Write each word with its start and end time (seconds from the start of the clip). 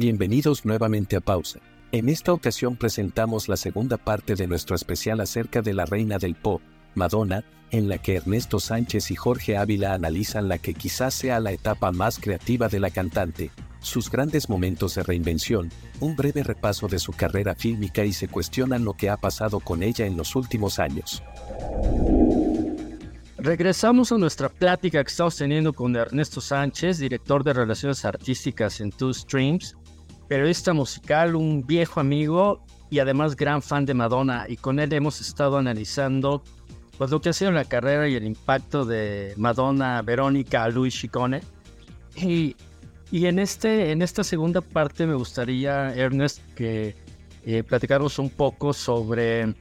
Bienvenidos 0.00 0.64
nuevamente 0.64 1.16
a 1.16 1.20
Pausa. 1.20 1.60
En 1.92 2.08
esta 2.08 2.32
ocasión 2.32 2.76
presentamos 2.76 3.50
la 3.50 3.58
segunda 3.58 3.98
parte 3.98 4.34
de 4.34 4.46
nuestro 4.46 4.74
especial 4.74 5.20
acerca 5.20 5.60
de 5.60 5.74
la 5.74 5.84
reina 5.84 6.16
del 6.16 6.36
pop, 6.36 6.62
Madonna, 6.94 7.44
en 7.70 7.86
la 7.90 7.98
que 7.98 8.14
Ernesto 8.14 8.60
Sánchez 8.60 9.10
y 9.10 9.14
Jorge 9.14 9.58
Ávila 9.58 9.92
analizan 9.92 10.48
la 10.48 10.56
que 10.56 10.72
quizás 10.72 11.12
sea 11.12 11.38
la 11.38 11.52
etapa 11.52 11.92
más 11.92 12.18
creativa 12.18 12.70
de 12.70 12.80
la 12.80 12.88
cantante, 12.88 13.50
sus 13.80 14.10
grandes 14.10 14.48
momentos 14.48 14.94
de 14.94 15.02
reinvención, 15.02 15.68
un 16.00 16.16
breve 16.16 16.44
repaso 16.44 16.88
de 16.88 16.98
su 16.98 17.12
carrera 17.12 17.54
fílmica 17.54 18.02
y 18.02 18.14
se 18.14 18.26
cuestionan 18.26 18.86
lo 18.86 18.94
que 18.94 19.10
ha 19.10 19.18
pasado 19.18 19.60
con 19.60 19.82
ella 19.82 20.06
en 20.06 20.16
los 20.16 20.34
últimos 20.34 20.78
años. 20.78 21.22
Regresamos 23.42 24.12
a 24.12 24.18
nuestra 24.18 24.50
plática 24.50 25.02
que 25.02 25.08
estamos 25.08 25.34
teniendo 25.34 25.72
con 25.72 25.96
Ernesto 25.96 26.42
Sánchez, 26.42 26.98
director 26.98 27.42
de 27.42 27.54
Relaciones 27.54 28.04
Artísticas 28.04 28.82
en 28.82 28.92
Two 28.92 29.14
Streams, 29.14 29.76
periodista 30.30 30.72
musical, 30.72 31.34
un 31.34 31.66
viejo 31.66 31.98
amigo 31.98 32.64
y 32.88 33.00
además 33.00 33.34
gran 33.34 33.62
fan 33.62 33.84
de 33.84 33.94
Madonna. 33.94 34.46
Y 34.48 34.58
con 34.58 34.78
él 34.78 34.92
hemos 34.92 35.20
estado 35.20 35.58
analizando 35.58 36.44
pues, 36.96 37.10
lo 37.10 37.20
que 37.20 37.30
ha 37.30 37.32
sido 37.32 37.50
la 37.50 37.64
carrera 37.64 38.08
y 38.08 38.14
el 38.14 38.24
impacto 38.24 38.84
de 38.84 39.34
Madonna, 39.36 40.00
Verónica, 40.02 40.68
Luis 40.68 40.94
Chicone. 40.94 41.40
Y, 42.14 42.54
y 43.10 43.26
en, 43.26 43.40
este, 43.40 43.90
en 43.90 44.02
esta 44.02 44.22
segunda 44.22 44.60
parte 44.60 45.04
me 45.04 45.14
gustaría, 45.14 45.92
Ernest, 45.96 46.38
que 46.54 46.94
eh, 47.44 47.64
un 48.18 48.30
poco 48.30 48.72
sobre 48.72 49.52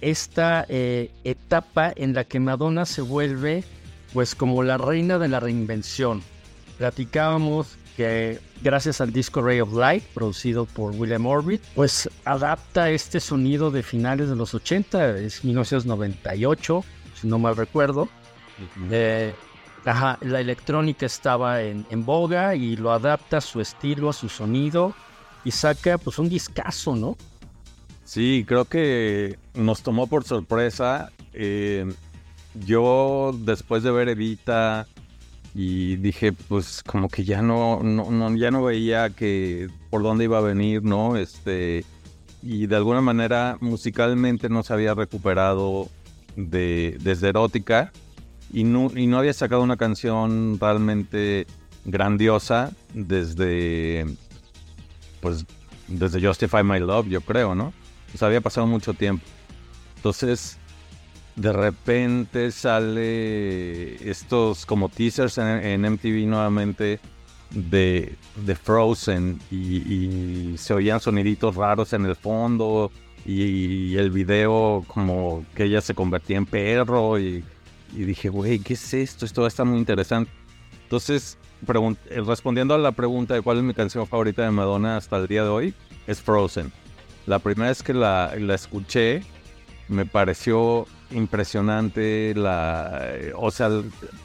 esta 0.00 0.64
eh, 0.70 1.10
etapa 1.24 1.92
en 1.94 2.14
la 2.14 2.24
que 2.24 2.40
Madonna 2.40 2.86
se 2.86 3.02
vuelve 3.02 3.64
pues 4.14 4.34
como 4.34 4.62
la 4.62 4.78
reina 4.78 5.18
de 5.18 5.28
la 5.28 5.40
reinvención. 5.40 6.22
Platicábamos 6.78 7.76
que 7.96 8.40
gracias 8.62 9.00
al 9.00 9.12
disco 9.12 9.42
Ray 9.42 9.60
of 9.60 9.72
Light, 9.72 10.04
producido 10.14 10.66
por 10.66 10.94
William 10.94 11.26
Orbit, 11.26 11.62
pues 11.74 12.08
adapta 12.24 12.90
este 12.90 13.20
sonido 13.20 13.70
de 13.70 13.82
finales 13.82 14.28
de 14.28 14.36
los 14.36 14.54
80, 14.54 15.18
es 15.18 15.44
1998, 15.44 16.84
si 17.20 17.26
no 17.26 17.38
mal 17.38 17.56
recuerdo. 17.56 18.08
Eh, 18.90 19.34
la 19.84 20.40
electrónica 20.40 21.06
estaba 21.06 21.62
en, 21.62 21.86
en, 21.90 22.04
boga 22.04 22.54
y 22.54 22.76
lo 22.76 22.92
adapta 22.92 23.38
a 23.38 23.40
su 23.40 23.60
estilo, 23.60 24.10
a 24.10 24.12
su 24.12 24.28
sonido 24.28 24.94
y 25.44 25.50
saca 25.50 25.96
pues 25.98 26.18
un 26.18 26.28
discazo, 26.28 26.94
¿no? 26.94 27.16
Sí, 28.04 28.44
creo 28.46 28.64
que 28.64 29.38
nos 29.54 29.82
tomó 29.82 30.08
por 30.08 30.24
sorpresa. 30.24 31.12
Eh, 31.32 31.86
yo 32.66 33.32
después 33.38 33.82
de 33.82 33.92
ver 33.92 34.08
Evita 34.08 34.88
y 35.54 35.96
dije, 35.96 36.32
pues 36.32 36.82
como 36.84 37.08
que 37.08 37.24
ya 37.24 37.42
no, 37.42 37.80
ya 38.36 38.50
no 38.50 38.62
veía 38.62 39.10
que 39.10 39.68
por 39.90 40.02
dónde 40.02 40.24
iba 40.24 40.38
a 40.38 40.42
venir, 40.42 40.82
¿no? 40.82 41.16
Este 41.16 41.84
y 42.42 42.66
de 42.66 42.76
alguna 42.76 43.00
manera 43.00 43.58
musicalmente 43.60 44.48
no 44.48 44.62
se 44.62 44.72
había 44.72 44.94
recuperado 44.94 45.88
de, 46.36 46.96
desde 47.00 47.28
erótica 47.28 47.92
y 48.52 48.64
no, 48.64 48.90
y 48.94 49.06
no 49.06 49.18
había 49.18 49.34
sacado 49.34 49.62
una 49.62 49.76
canción 49.76 50.58
realmente 50.58 51.46
grandiosa 51.84 52.72
desde 52.94 54.06
pues 55.20 55.44
desde 55.88 56.24
Justify 56.24 56.62
My 56.62 56.78
Love, 56.78 57.08
yo 57.08 57.20
creo, 57.20 57.54
¿no? 57.54 57.72
Pues 58.10 58.22
había 58.22 58.40
pasado 58.40 58.66
mucho 58.66 58.94
tiempo. 58.94 59.24
Entonces, 59.96 60.56
de 61.40 61.54
repente 61.54 62.52
sale 62.52 64.10
estos 64.10 64.66
como 64.66 64.90
teasers 64.90 65.38
en, 65.38 65.80
MTV 65.80 66.26
nuevamente 66.26 67.00
de, 67.50 68.14
Frozen 68.62 69.40
y, 69.50 70.54
se 70.58 70.74
oían 70.74 71.00
soniditos 71.00 71.56
raros 71.56 71.94
en 71.94 72.04
el 72.04 72.14
fondo 72.14 72.92
y, 73.24 73.96
el 73.96 74.10
video 74.10 74.84
como 74.86 75.46
que 75.54 75.64
ella 75.64 75.80
se 75.80 75.94
convertía 75.94 76.36
en 76.36 76.44
perro 76.44 77.18
y, 77.18 77.42
dije, 77.94 78.28
güey, 78.28 78.58
¿qué 78.58 78.74
es 78.74 78.92
esto? 78.92 79.24
Esto 79.24 79.46
está 79.46 79.64
muy 79.64 79.78
interesante. 79.78 80.30
Entonces, 80.82 81.38
respondiendo 81.66 82.74
a 82.74 82.78
la 82.78 82.92
pregunta 82.92 83.32
de 83.32 83.40
cuál 83.40 83.56
es 83.56 83.64
mi 83.64 83.72
canción 83.72 84.06
favorita 84.06 84.42
de 84.42 84.50
Madonna 84.50 84.98
hasta 84.98 85.16
el 85.16 85.26
día 85.26 85.44
de 85.44 85.48
hoy, 85.48 85.74
es 86.06 86.20
Frozen. 86.20 86.70
La 87.24 87.38
primera 87.38 87.70
vez 87.70 87.82
que 87.82 87.94
la, 87.94 88.34
escuché, 88.54 89.22
me 89.88 90.04
pareció 90.04 90.86
impresionante 91.10 92.34
la 92.36 93.08
o 93.36 93.50
sea 93.50 93.68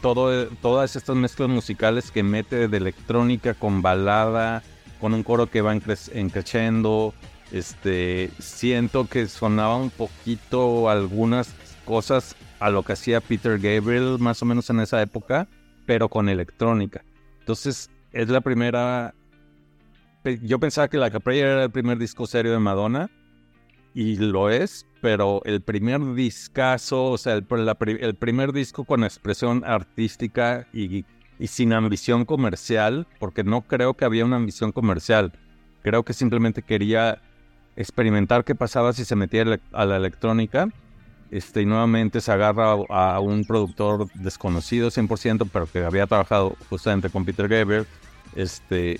todo 0.01 0.47
todas 0.61 0.95
estas 0.95 1.15
mezclas 1.15 1.49
musicales 1.49 2.11
que 2.11 2.23
mete 2.23 2.67
de 2.67 2.77
electrónica 2.77 3.53
con 3.53 3.81
balada 3.81 4.63
con 4.99 5.13
un 5.13 5.23
coro 5.23 5.47
que 5.47 5.61
va 5.61 5.73
encreciendo 5.73 7.13
este 7.51 8.29
siento 8.39 9.07
que 9.07 9.27
sonaba 9.27 9.77
un 9.77 9.89
poquito 9.89 10.89
algunas 10.89 11.53
cosas 11.85 12.35
a 12.59 12.69
lo 12.69 12.83
que 12.83 12.93
hacía 12.93 13.21
Peter 13.21 13.59
Gabriel 13.59 14.17
más 14.19 14.41
o 14.41 14.45
menos 14.45 14.69
en 14.69 14.79
esa 14.79 15.01
época 15.01 15.47
pero 15.85 16.09
con 16.09 16.29
electrónica. 16.29 17.03
Entonces 17.39 17.89
es 18.11 18.29
la 18.29 18.41
primera 18.41 19.13
yo 20.41 20.59
pensaba 20.59 20.87
que 20.87 20.97
La 20.97 21.11
Capri 21.11 21.39
era 21.39 21.63
el 21.63 21.71
primer 21.71 21.99
disco 21.99 22.25
serio 22.25 22.51
de 22.51 22.59
Madonna, 22.59 23.09
y 23.95 24.17
lo 24.17 24.49
es, 24.49 24.85
pero 24.99 25.41
el 25.45 25.61
primer 25.61 26.13
discazo, 26.13 27.05
o 27.05 27.17
sea, 27.17 27.33
el, 27.35 27.45
primer 27.45 28.51
disco 28.51 28.83
con 28.83 29.05
expresión 29.05 29.63
artística 29.65 30.67
y, 30.73 31.05
sin 31.47 31.71
ambición 31.71 32.25
comercial, 32.25 33.07
porque 33.19 33.45
no 33.45 33.61
creo 33.61 33.93
que 33.93 34.03
había 34.03 34.25
una 34.25 34.35
ambición 34.35 34.73
comercial, 34.73 35.31
creo 35.81 36.03
que 36.03 36.11
simplemente 36.11 36.61
quería 36.61 37.21
experimentar 37.77 38.43
qué 38.43 38.53
pasaba 38.53 38.91
si 38.91 39.05
se 39.05 39.15
metía 39.15 39.45
a 39.71 39.85
la 39.85 39.95
electrónica. 39.95 40.67
Este, 41.31 41.63
y 41.63 41.65
nuevamente 41.65 42.21
se 42.21 42.31
agarra 42.31 42.75
a, 42.89 43.15
a 43.15 43.19
un 43.19 43.45
productor 43.45 44.11
desconocido 44.13 44.89
100%, 44.89 45.49
pero 45.51 45.65
que 45.65 45.83
había 45.83 46.05
trabajado 46.05 46.55
justamente 46.69 47.09
con 47.09 47.25
Peter 47.25 47.47
Gabriel, 47.47 47.87
este, 48.35 48.99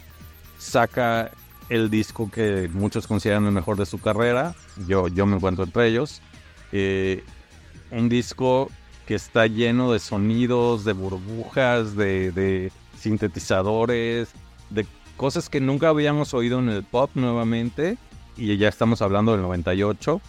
saca 0.57 1.31
el 1.69 1.89
disco 1.89 2.29
que 2.29 2.69
muchos 2.73 3.07
consideran 3.07 3.45
el 3.45 3.51
mejor 3.51 3.77
de 3.77 3.85
su 3.85 3.99
carrera. 3.99 4.55
Yo, 4.87 5.07
yo 5.07 5.25
me 5.25 5.35
encuentro 5.35 5.63
entre 5.63 5.87
ellos. 5.87 6.21
Eh, 6.71 7.23
un 7.91 8.09
disco 8.09 8.69
que 9.05 9.15
está 9.15 9.47
lleno 9.47 9.91
de 9.91 9.99
sonidos, 9.99 10.83
de 10.83 10.93
burbujas, 10.93 11.95
de, 11.95 12.71
sintetizadores, 12.97 14.29
de 14.69 14.85
cosas 15.17 15.49
que 15.49 15.61
nunca 15.61 15.89
habíamos 15.89 16.33
oído 16.33 16.59
en 16.59 16.69
el 16.69 16.83
pop 16.83 17.11
nuevamente. 17.13 17.97
Y 18.37 18.57
ya 18.57 18.67
estamos 18.67 19.01
hablando 19.01 19.31
del 19.31 19.41
98. 19.41 20.21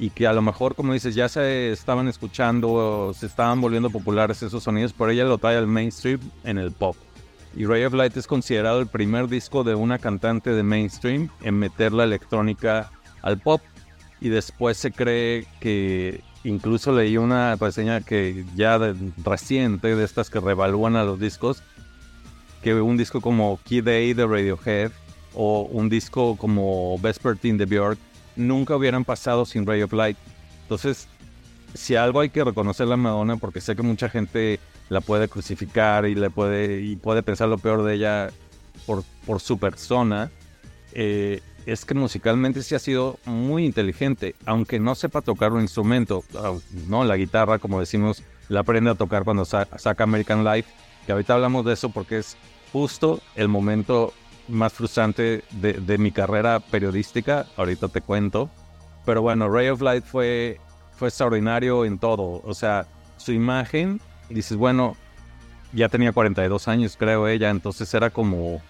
Y 0.00 0.10
que 0.10 0.28
a 0.28 0.32
lo 0.32 0.42
mejor, 0.42 0.76
como 0.76 0.92
dices, 0.92 1.16
ya 1.16 1.28
se 1.28 1.72
estaban 1.72 2.06
escuchando, 2.06 3.12
se 3.18 3.26
estaban 3.26 3.60
volviendo 3.60 3.90
populares 3.90 4.42
esos 4.44 4.62
sonidos, 4.62 4.94
pero 4.96 5.10
ella 5.10 5.24
lo 5.24 5.38
trae 5.38 5.56
al 5.56 5.66
mainstream 5.66 6.20
en 6.44 6.58
el 6.58 6.70
pop. 6.70 6.94
Y 7.58 7.66
Ray 7.66 7.82
of 7.82 7.94
Light 7.94 8.16
es 8.16 8.28
considerado 8.28 8.78
el 8.78 8.86
primer 8.86 9.26
disco 9.26 9.64
de 9.64 9.74
una 9.74 9.98
cantante 9.98 10.50
de 10.50 10.62
mainstream 10.62 11.28
en 11.42 11.58
meter 11.58 11.92
la 11.92 12.04
electrónica 12.04 12.92
al 13.20 13.38
pop. 13.38 13.60
Y 14.20 14.28
después 14.28 14.76
se 14.76 14.92
cree 14.92 15.44
que 15.58 16.22
incluso 16.44 16.92
leí 16.92 17.16
una 17.16 17.56
reseña 17.56 18.00
que 18.00 18.44
ya 18.54 18.78
reciente 19.24 19.96
de 19.96 20.04
estas 20.04 20.30
que 20.30 20.38
revalúan 20.38 20.94
a 20.94 21.02
los 21.02 21.18
discos, 21.18 21.64
que 22.62 22.74
un 22.80 22.96
disco 22.96 23.20
como 23.20 23.58
Key 23.64 23.80
Day 23.80 24.14
de 24.14 24.24
Radiohead 24.24 24.92
o 25.34 25.62
un 25.62 25.88
disco 25.88 26.36
como 26.36 26.96
Vespertine 27.00 27.58
de 27.58 27.66
Björk 27.66 27.98
nunca 28.36 28.76
hubieran 28.76 29.04
pasado 29.04 29.44
sin 29.44 29.66
Ray 29.66 29.82
of 29.82 29.92
Light. 29.92 30.16
Entonces, 30.62 31.08
si 31.74 31.96
algo 31.96 32.20
hay 32.20 32.30
que 32.30 32.44
reconocer 32.44 32.90
a 32.92 32.96
Madonna, 32.96 33.36
porque 33.36 33.60
sé 33.60 33.74
que 33.74 33.82
mucha 33.82 34.08
gente 34.08 34.60
la 34.88 35.00
puede 35.00 35.28
crucificar 35.28 36.06
y 36.06 36.14
le 36.14 36.30
puede 36.30 36.80
y 36.80 36.96
puede 36.96 37.22
pensar 37.22 37.48
lo 37.48 37.58
peor 37.58 37.82
de 37.84 37.94
ella 37.94 38.30
por, 38.86 39.04
por 39.26 39.40
su 39.40 39.58
persona 39.58 40.30
eh, 40.92 41.40
es 41.66 41.84
que 41.84 41.94
musicalmente 41.94 42.62
sí 42.62 42.74
ha 42.74 42.78
sido 42.78 43.18
muy 43.24 43.64
inteligente 43.64 44.34
aunque 44.46 44.80
no 44.80 44.94
sepa 44.94 45.20
tocar 45.20 45.52
un 45.52 45.60
instrumento 45.60 46.24
no 46.86 47.04
la 47.04 47.16
guitarra 47.16 47.58
como 47.58 47.80
decimos 47.80 48.22
la 48.48 48.60
aprende 48.60 48.90
a 48.90 48.94
tocar 48.94 49.24
cuando 49.24 49.44
saca 49.44 50.04
American 50.04 50.44
Life 50.44 50.70
que 51.06 51.12
ahorita 51.12 51.34
hablamos 51.34 51.64
de 51.64 51.74
eso 51.74 51.90
porque 51.90 52.18
es 52.18 52.36
justo 52.72 53.20
el 53.34 53.48
momento 53.48 54.12
más 54.48 54.72
frustrante 54.72 55.42
de, 55.52 55.74
de 55.74 55.98
mi 55.98 56.10
carrera 56.10 56.60
periodística 56.60 57.46
ahorita 57.56 57.88
te 57.88 58.00
cuento. 58.00 58.50
Pero 59.04 59.22
bueno 59.22 59.48
Ray 59.48 59.68
of 59.68 59.80
Light 59.80 60.04
fue 60.04 60.60
fue 60.92 61.08
extraordinario 61.08 61.84
en 61.84 61.98
todo 61.98 62.42
o 62.44 62.54
sea 62.54 62.86
su 63.16 63.32
imagen 63.32 64.00
dices, 64.28 64.56
bueno, 64.56 64.96
ya 65.72 65.88
tenía 65.88 66.12
42 66.12 66.68
años, 66.68 66.96
creo 66.98 67.28
ella, 67.28 67.50
entonces 67.50 67.92
era 67.94 68.10
como, 68.10 68.62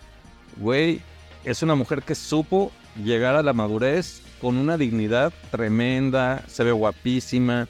güey, 0.57 1.01
es 1.45 1.63
una 1.63 1.75
mujer 1.75 2.03
que 2.03 2.15
supo 2.15 2.73
llegar 3.03 3.37
a 3.37 3.43
la 3.43 3.53
madurez 3.53 4.23
con 4.41 4.57
una 4.57 4.77
dignidad 4.77 5.33
tremenda, 5.51 6.45
se 6.47 6.65
ve 6.65 6.73
guapísima. 6.73 7.69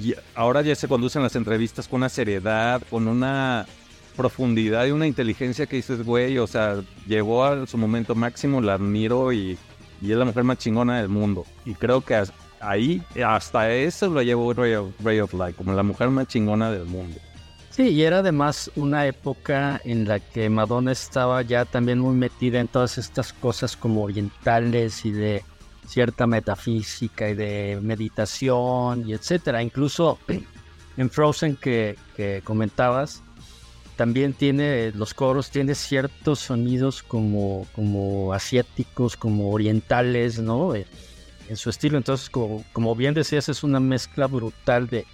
Y 0.00 0.14
ahora 0.34 0.62
ya 0.62 0.74
se 0.74 0.88
conducen 0.88 1.22
las 1.22 1.36
entrevistas 1.36 1.88
con 1.88 1.98
una 1.98 2.08
seriedad, 2.08 2.82
con 2.88 3.08
una 3.08 3.66
profundidad 4.16 4.86
y 4.86 4.90
una 4.90 5.06
inteligencia 5.06 5.66
que 5.66 5.76
dices, 5.76 6.04
güey, 6.04 6.38
o 6.38 6.46
sea, 6.46 6.82
llegó 7.06 7.44
a 7.44 7.66
su 7.66 7.76
momento 7.78 8.14
máximo, 8.14 8.60
la 8.60 8.74
admiro 8.74 9.32
y, 9.32 9.58
y 10.00 10.12
es 10.12 10.16
la 10.18 10.24
mujer 10.24 10.44
más 10.44 10.58
chingona 10.58 10.98
del 10.98 11.08
mundo. 11.08 11.44
Y 11.64 11.74
creo 11.74 12.00
que 12.00 12.22
ahí, 12.62 13.02
hasta 13.24 13.70
eso 13.70 14.08
lo 14.08 14.22
llevó 14.22 14.52
Ray 14.54 14.74
of, 14.74 14.94
of 15.00 15.34
Light, 15.34 15.56
como 15.56 15.72
la 15.72 15.82
mujer 15.82 16.08
más 16.08 16.28
chingona 16.28 16.70
del 16.70 16.84
mundo. 16.84 17.18
Sí, 17.70 17.88
y 17.88 18.02
era 18.02 18.18
además 18.18 18.70
una 18.76 19.06
época 19.06 19.80
en 19.84 20.06
la 20.06 20.20
que 20.20 20.50
Madonna 20.50 20.92
estaba 20.92 21.40
ya 21.40 21.64
también 21.64 21.98
muy 21.98 22.14
metida 22.14 22.60
en 22.60 22.68
todas 22.68 22.98
estas 22.98 23.32
cosas 23.32 23.76
como 23.76 24.02
orientales 24.02 25.06
y 25.06 25.10
de 25.10 25.42
cierta 25.86 26.26
metafísica 26.26 27.30
y 27.30 27.34
de 27.34 27.78
meditación 27.82 29.08
y 29.08 29.14
etcétera. 29.14 29.62
Incluso 29.62 30.18
en 30.98 31.10
Frozen 31.10 31.56
que, 31.56 31.96
comentabas, 32.44 33.22
también 33.96 34.34
tiene 34.34 34.92
los 34.92 35.14
coros, 35.14 35.50
tiene 35.50 35.74
ciertos 35.74 36.40
sonidos 36.40 37.02
como, 37.02 37.66
como 37.74 38.34
asiáticos, 38.34 39.16
como 39.16 39.50
orientales, 39.50 40.38
¿no? 40.38 40.74
En, 41.48 41.56
su 41.56 41.70
estilo. 41.70 41.96
Entonces, 41.98 42.30
como, 42.30 42.64
como 42.72 42.94
bien 42.94 43.14
decías, 43.14 43.48
es 43.48 43.62
una 43.62 43.80
mezcla 43.80 44.26
brutal 44.26 44.88
de, 44.88 45.06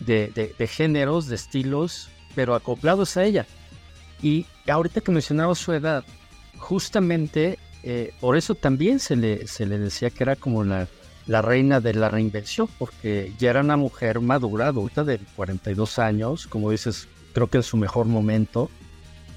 de, 0.00 0.66
géneros, 0.66 1.26
de 1.26 1.36
estilos, 1.36 2.08
pero 2.34 2.54
acoplados 2.54 3.16
a 3.16 3.24
ella. 3.24 3.46
Y 4.22 4.46
ahorita 4.68 5.00
que 5.00 5.10
mencionaba 5.10 5.54
su 5.54 5.72
edad, 5.72 6.04
justamente 6.58 7.58
eh, 7.82 8.14
por 8.20 8.36
eso 8.36 8.54
también 8.54 9.00
se 9.00 9.16
le, 9.16 9.46
se 9.46 9.66
le 9.66 9.78
decía 9.78 10.10
que 10.10 10.22
era 10.22 10.36
como 10.36 10.62
la, 10.62 10.86
la 11.26 11.42
reina 11.42 11.80
de 11.80 11.94
la 11.94 12.08
reinvención, 12.08 12.68
porque 12.78 13.32
ya 13.38 13.50
era 13.50 13.60
una 13.60 13.76
mujer 13.76 14.20
madura, 14.20 14.68
adulta 14.68 15.02
de 15.04 15.18
42 15.36 15.98
años, 15.98 16.46
como 16.46 16.70
dices, 16.70 17.08
creo 17.32 17.48
que 17.48 17.58
en 17.58 17.62
su 17.62 17.76
mejor 17.76 18.06
momento, 18.06 18.70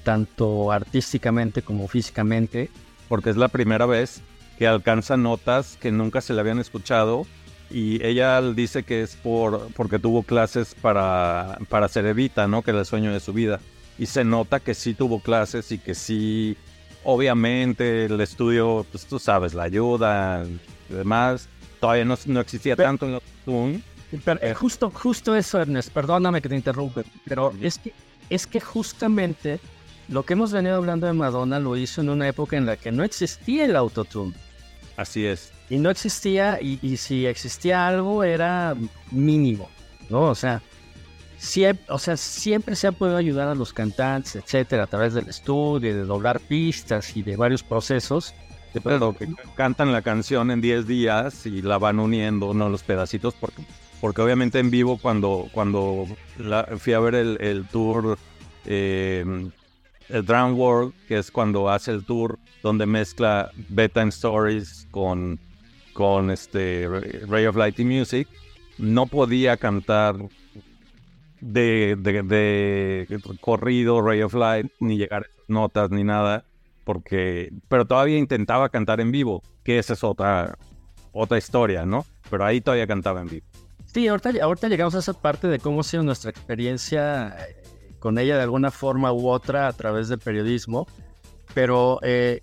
tanto 0.06 0.70
artísticamente 0.70 1.62
como 1.62 1.88
físicamente. 1.88 2.70
Porque 3.08 3.30
es 3.30 3.36
la 3.36 3.48
primera 3.48 3.86
vez 3.86 4.20
que 4.58 4.66
alcanza 4.66 5.16
notas 5.16 5.76
que 5.80 5.92
nunca 5.92 6.20
se 6.20 6.34
le 6.34 6.40
habían 6.40 6.58
escuchado 6.58 7.26
y 7.70 8.04
ella 8.04 8.40
dice 8.42 8.84
que 8.84 9.02
es 9.02 9.16
por 9.16 9.72
porque 9.74 9.98
tuvo 9.98 10.22
clases 10.22 10.74
para, 10.74 11.58
para 11.68 11.88
ser 11.88 12.06
Evita, 12.06 12.46
¿no? 12.46 12.62
Que 12.62 12.70
era 12.70 12.80
el 12.80 12.86
sueño 12.86 13.12
de 13.12 13.20
su 13.20 13.32
vida. 13.32 13.60
Y 13.98 14.06
se 14.06 14.24
nota 14.24 14.60
que 14.60 14.74
sí 14.74 14.94
tuvo 14.94 15.20
clases 15.20 15.72
y 15.72 15.78
que 15.78 15.94
sí, 15.94 16.56
obviamente, 17.02 18.04
el 18.06 18.20
estudio, 18.20 18.86
pues 18.90 19.06
tú 19.06 19.18
sabes, 19.18 19.54
la 19.54 19.64
ayuda 19.64 20.44
y 20.90 20.94
demás. 20.94 21.48
Todavía 21.80 22.04
no, 22.04 22.16
no 22.26 22.40
existía 22.40 22.76
tanto 22.76 23.06
en 23.06 23.12
la 23.12 23.20
Pero 24.24 24.42
eh, 24.42 24.54
justo, 24.54 24.90
justo 24.90 25.34
eso, 25.34 25.60
Ernest, 25.60 25.90
perdóname 25.92 26.40
que 26.40 26.48
te 26.48 26.56
interrumpe, 26.56 27.04
pero 27.26 27.52
es 27.60 27.78
que, 27.78 27.92
es 28.30 28.46
que 28.46 28.60
justamente 28.60 29.60
lo 30.08 30.24
que 30.24 30.34
hemos 30.34 30.52
venido 30.52 30.76
hablando 30.76 31.06
de 31.06 31.12
Madonna 31.12 31.58
lo 31.58 31.76
hizo 31.76 32.00
en 32.00 32.10
una 32.10 32.28
época 32.28 32.56
en 32.56 32.66
la 32.66 32.76
que 32.76 32.92
no 32.92 33.02
existía 33.02 33.64
el 33.64 33.76
autotune. 33.76 34.34
Así 34.96 35.26
es. 35.26 35.52
Y 35.68 35.78
no 35.78 35.90
existía, 35.90 36.58
y, 36.60 36.96
si 36.96 37.26
existía 37.26 37.86
algo 37.86 38.24
era 38.24 38.74
mínimo, 39.10 39.68
¿no? 40.08 40.22
O 40.22 40.34
sea, 40.34 40.62
siempre, 41.38 41.84
o 41.88 41.98
sea, 41.98 42.16
siempre 42.16 42.76
se 42.76 42.86
ha 42.86 42.92
podido 42.92 43.16
ayudar 43.16 43.48
a 43.48 43.54
los 43.54 43.72
cantantes, 43.72 44.36
etcétera, 44.36 44.84
a 44.84 44.86
través 44.86 45.14
del 45.14 45.28
estudio, 45.28 45.94
de 45.94 46.04
doblar 46.04 46.40
pistas 46.40 47.16
y 47.16 47.22
de 47.22 47.36
varios 47.36 47.62
procesos. 47.62 48.34
Pero 48.84 49.14
que 49.14 49.28
cantan 49.54 49.90
la 49.90 50.02
canción 50.02 50.50
en 50.50 50.60
10 50.60 50.86
días 50.86 51.46
y 51.46 51.62
la 51.62 51.78
van 51.78 51.98
uniendo, 51.98 52.52
¿no? 52.52 52.68
Los 52.68 52.82
pedacitos, 52.82 53.34
porque, 53.34 53.62
porque 54.00 54.20
obviamente 54.20 54.58
en 54.58 54.70
vivo 54.70 54.98
cuando, 54.98 55.48
cuando 55.52 56.06
fui 56.78 56.92
a 56.92 57.00
ver 57.00 57.14
el, 57.14 57.66
tour, 57.68 58.18
eh, 58.66 59.24
el 60.08 60.24
Drown 60.24 60.54
World, 60.54 60.94
que 61.08 61.18
es 61.18 61.30
cuando 61.30 61.68
hace 61.68 61.90
el 61.90 62.04
tour 62.04 62.38
donde 62.62 62.86
mezcla 62.86 63.50
Bedtime 63.68 64.08
Stories 64.08 64.86
con, 64.90 65.38
con 65.92 66.30
este 66.30 66.88
Ray 67.28 67.46
of 67.46 67.56
Light 67.56 67.78
y 67.78 67.84
Music, 67.84 68.28
no 68.78 69.06
podía 69.06 69.56
cantar 69.56 70.16
de, 71.40 71.96
de, 71.96 73.20
corrido 73.40 74.00
Ray 74.00 74.22
of 74.22 74.34
Light, 74.34 74.70
ni 74.80 74.96
llegar 74.96 75.24
a 75.24 75.42
notas, 75.48 75.90
ni 75.90 76.04
nada, 76.04 76.44
porque, 76.84 77.52
pero 77.68 77.86
todavía 77.86 78.18
intentaba 78.18 78.68
cantar 78.68 79.00
en 79.00 79.12
vivo, 79.12 79.42
que 79.64 79.78
esa 79.78 79.94
es 79.94 80.04
otra, 80.04 80.58
otra 81.12 81.38
historia, 81.38 81.86
¿no? 81.86 82.04
Pero 82.30 82.44
ahí 82.44 82.60
todavía 82.60 82.86
cantaba 82.86 83.20
en 83.20 83.28
vivo. 83.28 83.46
Sí, 83.86 84.08
ahorita, 84.08 84.30
ahorita 84.42 84.68
llegamos 84.68 84.94
a 84.94 84.98
esa 84.98 85.14
parte 85.14 85.48
de 85.48 85.58
cómo 85.58 85.80
ha 85.80 85.84
sido 85.84 86.02
nuestra 86.02 86.30
experiencia 86.30 87.36
con 88.06 88.20
ella 88.20 88.36
de 88.36 88.42
alguna 88.42 88.70
forma 88.70 89.12
u 89.12 89.28
otra 89.28 89.66
a 89.66 89.72
través 89.72 90.06
del 90.06 90.20
periodismo 90.20 90.86
pero 91.54 91.98
eh, 92.02 92.42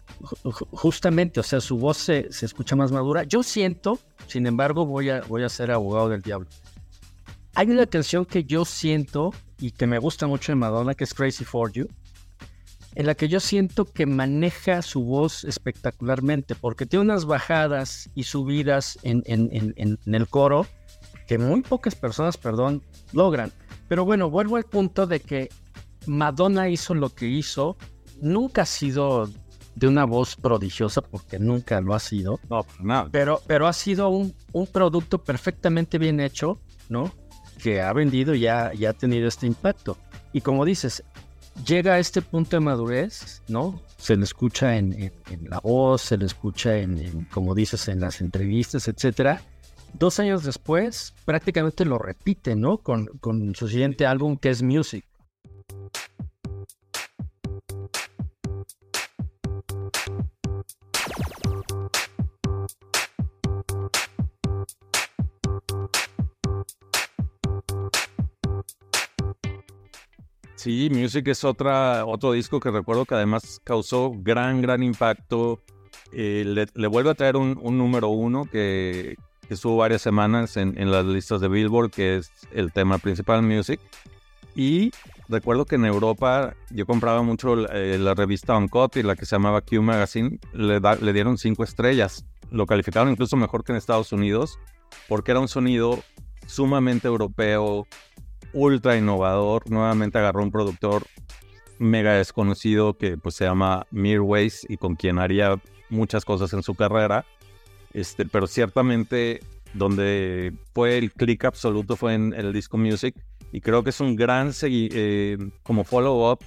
justamente, 0.72 1.40
o 1.40 1.44
sea, 1.44 1.62
su 1.62 1.78
voz 1.78 1.98
se, 1.98 2.28
escucha 2.42 2.76
más 2.76 2.92
madura. 2.92 3.24
Yo 3.24 3.44
siento, 3.44 3.98
sin 4.28 4.46
embargo, 4.46 4.86
voy 4.86 5.10
a, 5.10 5.22
voy 5.22 5.44
a 5.44 5.50
ser 5.50 5.72
abogado 5.72 6.10
del 6.10 6.22
diablo. 6.22 6.50
Hay 7.54 7.70
una 7.70 7.86
canción 7.86 8.26
que 8.26 8.44
yo 8.44 8.66
siento 8.66 9.32
y 9.58 9.72
que 9.72 9.88
me 9.88 10.00
gusta 10.00 10.28
mucho 10.28 10.52
de 10.52 10.56
Madonna, 10.58 10.96
que 10.96 11.06
es 11.06 11.14
Crazy 11.14 11.46
for 11.46 11.72
You, 11.72 11.88
en 12.96 13.06
la 13.06 13.16
que 13.16 13.30
yo 13.30 13.40
siento 13.40 13.86
que 13.86 14.06
maneja 14.06 14.82
su 14.82 15.04
voz 15.04 15.46
espectacularmente, 15.46 16.56
porque 16.56 16.86
tiene 16.86 17.06
unas 17.06 17.26
bajadas 17.26 18.10
y 18.16 18.24
subidas 18.24 18.98
en, 19.04 19.24
en 19.26 20.16
el 20.16 20.28
coro 20.28 20.66
que 21.28 21.38
muy 21.38 21.62
pocas 21.62 21.96
personas, 21.96 22.38
perdón, 22.38 22.82
logran. 23.12 23.52
Pero 23.88 24.06
bueno, 24.06 24.30
vuelvo 24.30 24.58
al 24.58 24.64
punto 24.64 25.08
de 25.08 25.20
que 25.20 25.50
Madonna 26.06 26.70
hizo 26.70 26.94
lo 26.94 27.10
que 27.10 27.28
hizo 27.28 27.78
nunca 28.22 28.64
ha 28.64 28.66
sido 28.66 29.30
de 29.76 29.88
una 29.88 30.06
voz 30.06 30.36
prodigiosa, 30.36 31.02
porque 31.02 31.40
nunca 31.40 31.82
lo 31.82 31.94
ha 31.94 32.00
sido. 32.00 32.40
No, 32.50 32.66
nada. 32.80 33.10
Pero, 33.12 33.42
pero 33.48 33.68
ha 33.68 33.74
sido 33.74 34.10
un, 34.10 34.34
un, 34.52 34.68
producto 34.68 35.24
perfectamente 35.24 35.98
bien 35.98 36.20
hecho, 36.20 36.60
¿no? 36.90 37.12
Que 37.62 37.82
ha 37.82 37.92
vendido 37.94 38.36
y 38.36 38.42
ya, 38.42 38.68
ha 38.68 38.94
tenido 38.94 39.28
este 39.28 39.48
impacto. 39.48 39.98
Y 40.32 40.42
como 40.42 40.66
dices, 40.66 41.04
llega 41.66 41.94
a 41.94 42.00
este 42.00 42.22
punto 42.22 42.56
de 42.56 42.60
madurez, 42.60 43.42
¿no? 43.48 43.82
Se 43.98 44.16
le 44.16 44.24
escucha 44.24 44.78
en, 44.78 45.12
la 45.44 45.60
voz, 45.60 46.02
se 46.02 46.18
le 46.18 46.26
escucha 46.26 46.78
en, 46.78 47.28
como 47.32 47.56
dices, 47.56 47.88
en 47.88 48.00
las 48.00 48.22
entrevistas, 48.22 48.88
etcétera. 48.88 49.42
Dos 49.94 50.20
años 50.20 50.44
después, 50.44 51.14
prácticamente 51.24 51.86
lo 51.86 51.98
repite, 51.98 52.56
¿no? 52.56 52.80
Con, 52.80 53.10
su 53.56 53.68
siguiente 53.68 54.06
álbum, 54.06 54.38
que 54.38 54.50
es 54.50 54.62
Music. 54.64 55.06
Sí, 70.56 70.90
Music 70.90 71.28
es 71.28 71.44
otra, 71.44 72.06
otro 72.06 72.32
disco 72.32 72.60
que 72.60 72.72
recuerdo 72.72 73.06
que 73.06 73.16
además 73.16 73.60
causó 73.64 74.12
gran, 74.16 74.62
gran 74.62 74.82
impacto. 74.82 75.60
Eh, 76.14 76.68
le, 76.74 76.88
vuelve 76.88 77.10
a 77.10 77.16
traer 77.16 77.36
un, 77.36 77.56
número 77.78 78.08
uno 78.10 78.46
que, 78.46 79.18
estuvo 79.54 79.78
varias 79.78 80.02
semanas 80.02 80.58
en, 80.58 80.92
las 80.92 81.06
listas 81.06 81.42
de 81.42 81.48
Billboard, 81.48 81.92
que 81.92 82.18
es 82.18 82.32
el 82.52 82.72
tema 82.72 82.98
principal, 82.98 83.42
Music. 83.42 83.80
Y 84.56 84.92
recuerdo 85.30 85.66
que 85.66 85.76
en 85.76 85.86
Europa 85.86 86.54
yo 86.70 86.86
compraba 86.86 87.24
mucho 87.24 87.68
eh, 87.70 87.98
la 87.98 88.14
revista 88.14 88.56
Uncut 88.56 88.98
y 88.98 89.04
la 89.04 89.16
que 89.16 89.26
se 89.26 89.36
llamaba 89.36 89.62
Q 89.62 89.82
Magazine, 89.82 90.40
le, 90.54 90.80
le 90.80 91.14
dieron 91.14 91.38
cinco 91.38 91.64
estrellas. 91.64 92.26
Lo 92.52 92.66
calificaron 92.66 93.10
incluso 93.12 93.36
mejor 93.36 93.64
que 93.64 93.72
en 93.72 93.78
Estados 93.78 94.12
Unidos, 94.12 94.60
porque 95.08 95.32
era 95.32 95.40
un 95.40 95.48
sonido 95.48 96.00
sumamente 96.46 97.08
europeo, 97.08 97.88
ultra 98.54 98.96
innovador. 98.96 99.70
Nuevamente 99.70 100.20
agarró 100.20 100.44
un 100.44 100.52
productor 100.52 101.04
mega 101.80 102.14
desconocido 102.14 102.98
que 102.98 103.18
pues 103.18 103.36
se 103.36 103.46
llama 103.46 103.86
Mirways 103.92 104.66
y 104.70 104.78
con 104.78 104.96
quien 104.96 105.20
haría 105.20 105.60
muchas 105.90 106.26
cosas 106.26 106.54
en 106.54 106.64
su 106.64 106.76
carrera. 106.76 107.26
Este, 107.94 108.26
pero 108.26 108.48
ciertamente 108.48 109.42
donde 109.74 110.54
fue 110.74 110.98
el 110.98 111.12
click 111.12 111.46
absoluto 111.46 111.96
fue 111.96 112.14
en 112.14 112.34
el 112.34 112.54
disco 112.54 112.78
Music 112.78 113.16
y 113.52 113.62
creo 113.62 113.84
que 113.84 113.90
es 113.90 114.00
un 114.00 114.16
gran 114.16 114.52
eh, 114.64 115.38
como 115.64 115.84
follow-up 115.84 116.40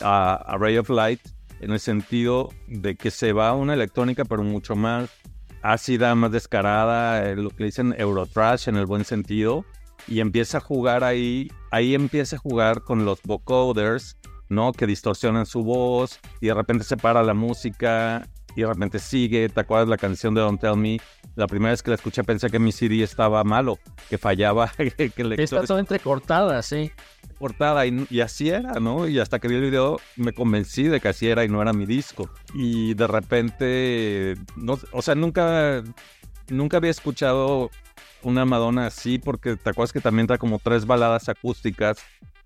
a, 0.00 0.56
Ray 0.58 0.78
of 0.78 0.90
Light 0.90 1.20
en 1.60 1.72
el 1.72 1.80
sentido 1.80 2.50
de 2.66 2.96
que 2.96 3.10
se 3.10 3.32
va 3.32 3.50
a 3.50 3.54
una 3.54 3.74
electrónica 3.74 4.24
pero 4.24 4.42
mucho 4.42 4.74
más 4.74 5.10
ácida, 5.62 6.14
más 6.14 6.32
descarada, 6.32 7.28
eh, 7.28 7.36
lo 7.36 7.50
que 7.50 7.64
dicen 7.64 7.94
Eurotrash 7.96 8.68
en 8.68 8.76
el 8.76 8.86
buen 8.86 9.04
sentido 9.04 9.64
y 10.08 10.20
empieza 10.20 10.58
a 10.58 10.60
jugar 10.60 11.04
ahí, 11.04 11.50
ahí 11.70 11.94
empieza 11.94 12.36
a 12.36 12.40
jugar 12.40 12.82
con 12.82 13.04
los 13.04 13.22
vocoders, 13.22 14.16
¿no? 14.48 14.72
Que 14.72 14.86
distorsionan 14.86 15.46
su 15.46 15.62
voz 15.62 16.18
y 16.40 16.46
de 16.46 16.54
repente 16.54 16.84
se 16.84 16.96
para 16.96 17.22
la 17.22 17.34
música 17.34 18.28
y 18.56 18.62
de 18.62 18.66
repente 18.66 18.98
sigue, 18.98 19.48
¿te 19.48 19.60
acuerdas 19.60 19.88
la 19.88 19.96
canción 19.98 20.34
de 20.34 20.40
Don't 20.40 20.60
Tell 20.60 20.76
Me? 20.76 20.98
la 21.34 21.46
primera 21.46 21.70
vez 21.70 21.82
que 21.82 21.90
la 21.90 21.94
escuché 21.94 22.22
pensé 22.24 22.50
que 22.50 22.58
mi 22.58 22.72
CD 22.72 23.02
estaba 23.02 23.42
malo, 23.44 23.78
que 24.08 24.18
fallaba, 24.18 24.68
que 24.76 25.12
el 25.16 25.30
lector 25.30 25.40
Está 25.40 25.64
todo 25.64 25.78
entrecortada, 25.78 26.62
sí. 26.62 26.90
cortada 27.38 27.86
y, 27.86 28.06
y 28.10 28.20
así 28.20 28.50
era, 28.50 28.74
¿no? 28.74 29.08
Y 29.08 29.18
hasta 29.18 29.38
que 29.38 29.48
vi 29.48 29.54
el 29.54 29.62
video 29.62 29.98
me 30.16 30.32
convencí 30.32 30.84
de 30.84 31.00
que 31.00 31.08
así 31.08 31.28
era 31.28 31.44
y 31.44 31.48
no 31.48 31.62
era 31.62 31.72
mi 31.72 31.86
disco. 31.86 32.28
Y 32.54 32.94
de 32.94 33.06
repente, 33.06 34.34
no, 34.56 34.78
o 34.90 35.02
sea, 35.02 35.14
nunca, 35.14 35.82
nunca 36.48 36.76
había 36.76 36.90
escuchado 36.90 37.70
una 38.22 38.44
Madonna 38.44 38.86
así 38.86 39.18
porque 39.18 39.56
te 39.56 39.70
acuerdas 39.70 39.92
que 39.92 40.00
también 40.00 40.26
trae 40.26 40.38
como 40.38 40.58
tres 40.58 40.86
baladas 40.86 41.28
acústicas 41.28 41.98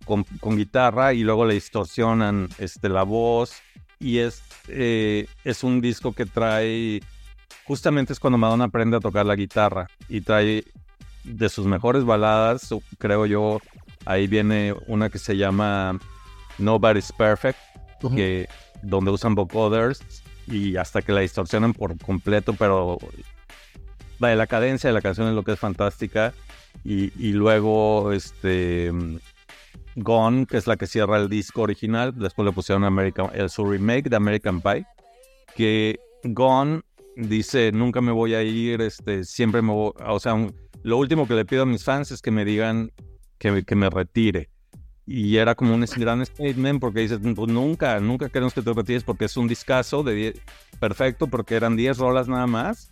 con, 0.05 0.25
con 0.41 0.57
guitarra 0.57 1.13
y 1.13 1.23
luego 1.23 1.45
le 1.45 1.55
distorsionan 1.55 2.49
este, 2.59 2.89
la 2.89 3.03
voz 3.03 3.61
y 3.99 4.19
es, 4.19 4.43
eh, 4.69 5.27
es 5.45 5.65
un 5.65 5.81
disco 5.81 6.13
que 6.13 6.27
trae, 6.27 7.01
justamente 7.65 8.13
es 8.13 8.21
cuando 8.21 8.39
Madonna 8.39 8.65
aprende 8.65 8.97
a 8.97 9.01
tocar 9.01 9.27
la 9.27 9.37
guitarra 9.37 9.89
y 10.09 10.21
trae 10.21 10.65
de 11.25 11.49
sus 11.49 11.67
mejores 11.67 12.05
baladas, 12.05 12.69
creo 12.99 13.27
yo, 13.27 13.61
ahí 14.05 14.27
viene 14.27 14.75
una 14.87 15.11
que 15.11 15.19
se 15.19 15.37
llama 15.37 15.99
Nobody's 16.59 17.13
Perfect, 17.13 17.59
que, 18.15 18.49
donde 18.83 19.11
usan 19.11 19.35
vocoders 19.35 20.01
y 20.47 20.77
hasta 20.77 21.03
que 21.03 21.13
la 21.13 21.21
distorsionan 21.21 21.73
por 21.73 21.99
completo, 21.99 22.53
pero 22.53 22.99
vaya, 24.19 24.37
la 24.37 24.47
cadencia 24.47 24.89
de 24.89 24.95
la 24.95 25.03
canción 25.03 25.29
es 25.29 25.35
lo 25.35 25.43
que 25.43 25.53
es 25.53 25.59
fantástica. 25.59 26.33
Y, 26.85 27.11
y 27.19 27.33
luego, 27.33 28.13
este, 28.13 28.93
Gone, 29.97 30.47
que 30.47 30.57
es 30.57 30.67
la 30.67 30.77
que 30.77 30.87
cierra 30.87 31.17
el 31.19 31.29
disco 31.29 31.63
original. 31.63 32.15
Después 32.17 32.47
le 32.47 32.53
pusieron 32.53 32.85
American, 32.85 33.31
el, 33.35 33.51
su 33.51 33.65
remake 33.65 34.09
de 34.09 34.17
American 34.17 34.61
Pie. 34.61 34.87
Que 35.55 35.99
Gone 36.23 36.83
dice, 37.17 37.73
nunca 37.73 38.01
me 38.01 38.13
voy 38.13 38.35
a 38.35 38.43
ir, 38.43 38.81
este, 38.83 39.25
siempre 39.25 39.63
me 39.63 39.73
voy, 39.73 39.93
o 40.07 40.21
sea, 40.21 40.35
un- 40.35 40.55
lo 40.83 40.99
último 40.99 41.27
que 41.27 41.35
le 41.35 41.45
pido 41.45 41.63
a 41.63 41.67
mis 41.67 41.83
fans 41.83 42.11
es 42.11 42.21
que 42.21 42.31
me 42.31 42.45
digan 42.45 42.93
que, 43.39 43.65
que 43.65 43.75
me 43.75 43.89
retire. 43.91 44.51
Y 45.07 45.37
era 45.37 45.55
como 45.55 45.75
un 45.75 45.85
gran 45.97 46.25
statement 46.27 46.81
porque 46.81 47.01
dices, 47.01 47.19
pues 47.23 47.51
nunca, 47.51 47.99
nunca 48.01 48.29
queremos 48.29 48.53
que 48.53 48.61
te 48.63 48.73
retires 48.73 49.05
porque 49.05 49.25
es 49.27 49.37
un 49.37 49.47
discazo 49.49 50.03
de 50.03 50.15
10 50.15 50.41
perfecto 50.81 51.27
porque 51.29 51.55
eran 51.55 51.77
10 51.77 51.99
rolas 51.99 52.29
nada 52.29 52.47
más. 52.47 52.91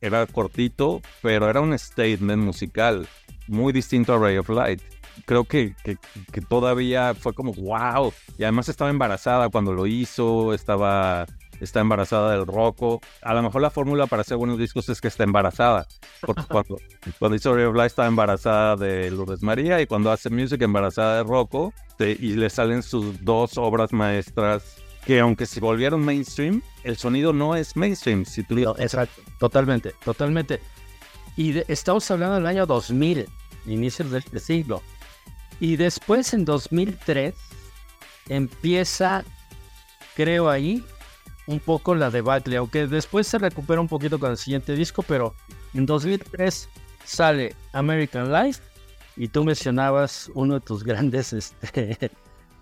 Era 0.00 0.26
cortito, 0.26 1.00
pero 1.22 1.48
era 1.48 1.60
un 1.60 1.78
statement 1.78 2.42
musical 2.42 3.06
muy 3.46 3.72
distinto 3.72 4.12
a 4.12 4.18
Ray 4.18 4.36
of 4.38 4.48
Light. 4.48 4.82
Creo 5.24 5.44
que, 5.44 5.74
que, 5.84 5.96
que 6.32 6.40
todavía 6.40 7.14
fue 7.14 7.32
como 7.34 7.52
wow. 7.52 8.12
Y 8.38 8.42
además 8.44 8.68
estaba 8.68 8.90
embarazada 8.90 9.48
cuando 9.48 9.72
lo 9.72 9.86
hizo, 9.86 10.52
estaba, 10.54 11.26
está 11.60 11.80
embarazada 11.80 12.32
del 12.32 12.46
Rocco. 12.46 13.00
A 13.22 13.34
lo 13.34 13.42
mejor 13.42 13.62
la 13.62 13.70
fórmula 13.70 14.06
para 14.06 14.22
hacer 14.22 14.36
buenos 14.36 14.58
discos 14.58 14.88
es 14.88 15.00
que 15.00 15.08
está 15.08 15.24
embarazada. 15.24 15.86
Porque 16.20 16.42
cuando, 16.48 16.76
cuando 17.18 17.36
hizo 17.36 17.54
Ray 17.54 17.64
of 17.66 17.76
Light 17.76 17.90
estaba 17.90 18.08
embarazada 18.08 18.76
de 18.76 19.10
Lourdes 19.10 19.42
María 19.42 19.80
y 19.80 19.86
cuando 19.86 20.10
hace 20.10 20.28
Music 20.30 20.60
embarazada 20.62 21.16
de 21.18 21.22
Rocco. 21.24 21.72
te- 21.98 22.12
y 22.18 22.34
le 22.34 22.50
salen 22.50 22.82
sus 22.82 23.24
dos 23.24 23.56
obras 23.58 23.92
maestras 23.92 24.76
que 25.06 25.18
aunque 25.18 25.46
se 25.46 25.58
volvieron 25.58 26.04
mainstream, 26.04 26.62
el 26.84 26.96
sonido 26.96 27.32
no 27.32 27.56
es 27.56 27.76
mainstream. 27.76 28.24
Si 28.24 28.44
tú 28.44 28.54
No, 28.56 28.74
exacto, 28.78 29.20
totalmente, 29.40 29.94
totalmente. 30.04 30.60
Y 31.36 31.52
de- 31.52 31.64
estamos 31.68 32.08
hablando 32.10 32.36
del 32.36 32.46
año 32.46 32.66
2000, 32.66 33.26
inicios 33.66 34.10
del 34.12 34.22
del 34.30 34.40
siglo. 34.40 34.80
Y 35.62 35.76
después 35.76 36.34
en 36.34 36.44
2003 36.44 37.36
empieza, 38.28 39.22
creo 40.16 40.50
ahí, 40.50 40.84
un 41.46 41.60
poco 41.60 41.94
la 41.94 42.10
debacle, 42.10 42.56
aunque 42.56 42.88
después 42.88 43.28
se 43.28 43.38
recupera 43.38 43.80
un 43.80 43.86
poquito 43.86 44.18
con 44.18 44.32
el 44.32 44.36
siguiente 44.36 44.74
disco, 44.74 45.04
pero 45.06 45.36
en 45.72 45.86
2003 45.86 46.68
sale 47.04 47.54
American 47.74 48.32
Life 48.32 48.60
y 49.16 49.28
tú 49.28 49.44
mencionabas 49.44 50.32
uno 50.34 50.54
de 50.54 50.60
tus 50.62 50.82
grandes 50.84 51.32
este, 51.32 52.10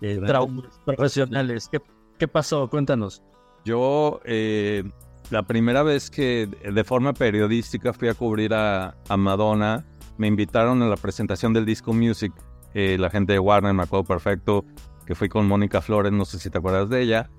eh, 0.03 0.21
traumas 0.27 0.79
profesionales. 0.85 1.71
¿Qué, 1.73 1.81
qué 2.19 2.29
pasó? 2.29 2.69
Cuéntanos. 2.69 3.23
Yo, 3.65 4.21
eh, 4.27 4.85
la 5.31 5.43
primera 5.45 5.83
vez 5.83 6.11
que 6.11 6.51
de 6.71 6.85
forma 6.85 7.15
periodística 7.15 7.95
fui 7.95 8.09
a 8.09 8.15
cubrir 8.15 8.53
a, 8.53 8.95
a 9.09 9.17
Madonna, 9.17 9.87
me 10.19 10.27
invitaron 10.27 10.83
a 10.83 10.87
la 10.87 10.97
presentación 10.97 11.55
del 11.55 11.65
disco 11.65 11.95
Music. 11.95 12.35
Eh, 12.75 12.97
la 12.99 13.11
gente 13.11 13.33
de 13.33 13.39
Warner, 13.39 13.75
me 13.75 13.83
acuerdo 13.83 14.05
perfecto, 14.05 14.65
que 15.07 15.15
fui 15.15 15.29
con 15.29 15.47
Mónica 15.47 15.81
Flores, 15.81 16.13
no 16.13 16.25
sé 16.25 16.39
si 16.39 16.51
te 16.51 16.59
acuerdas 16.59 16.89
de 16.89 17.03
ella. 17.03 17.31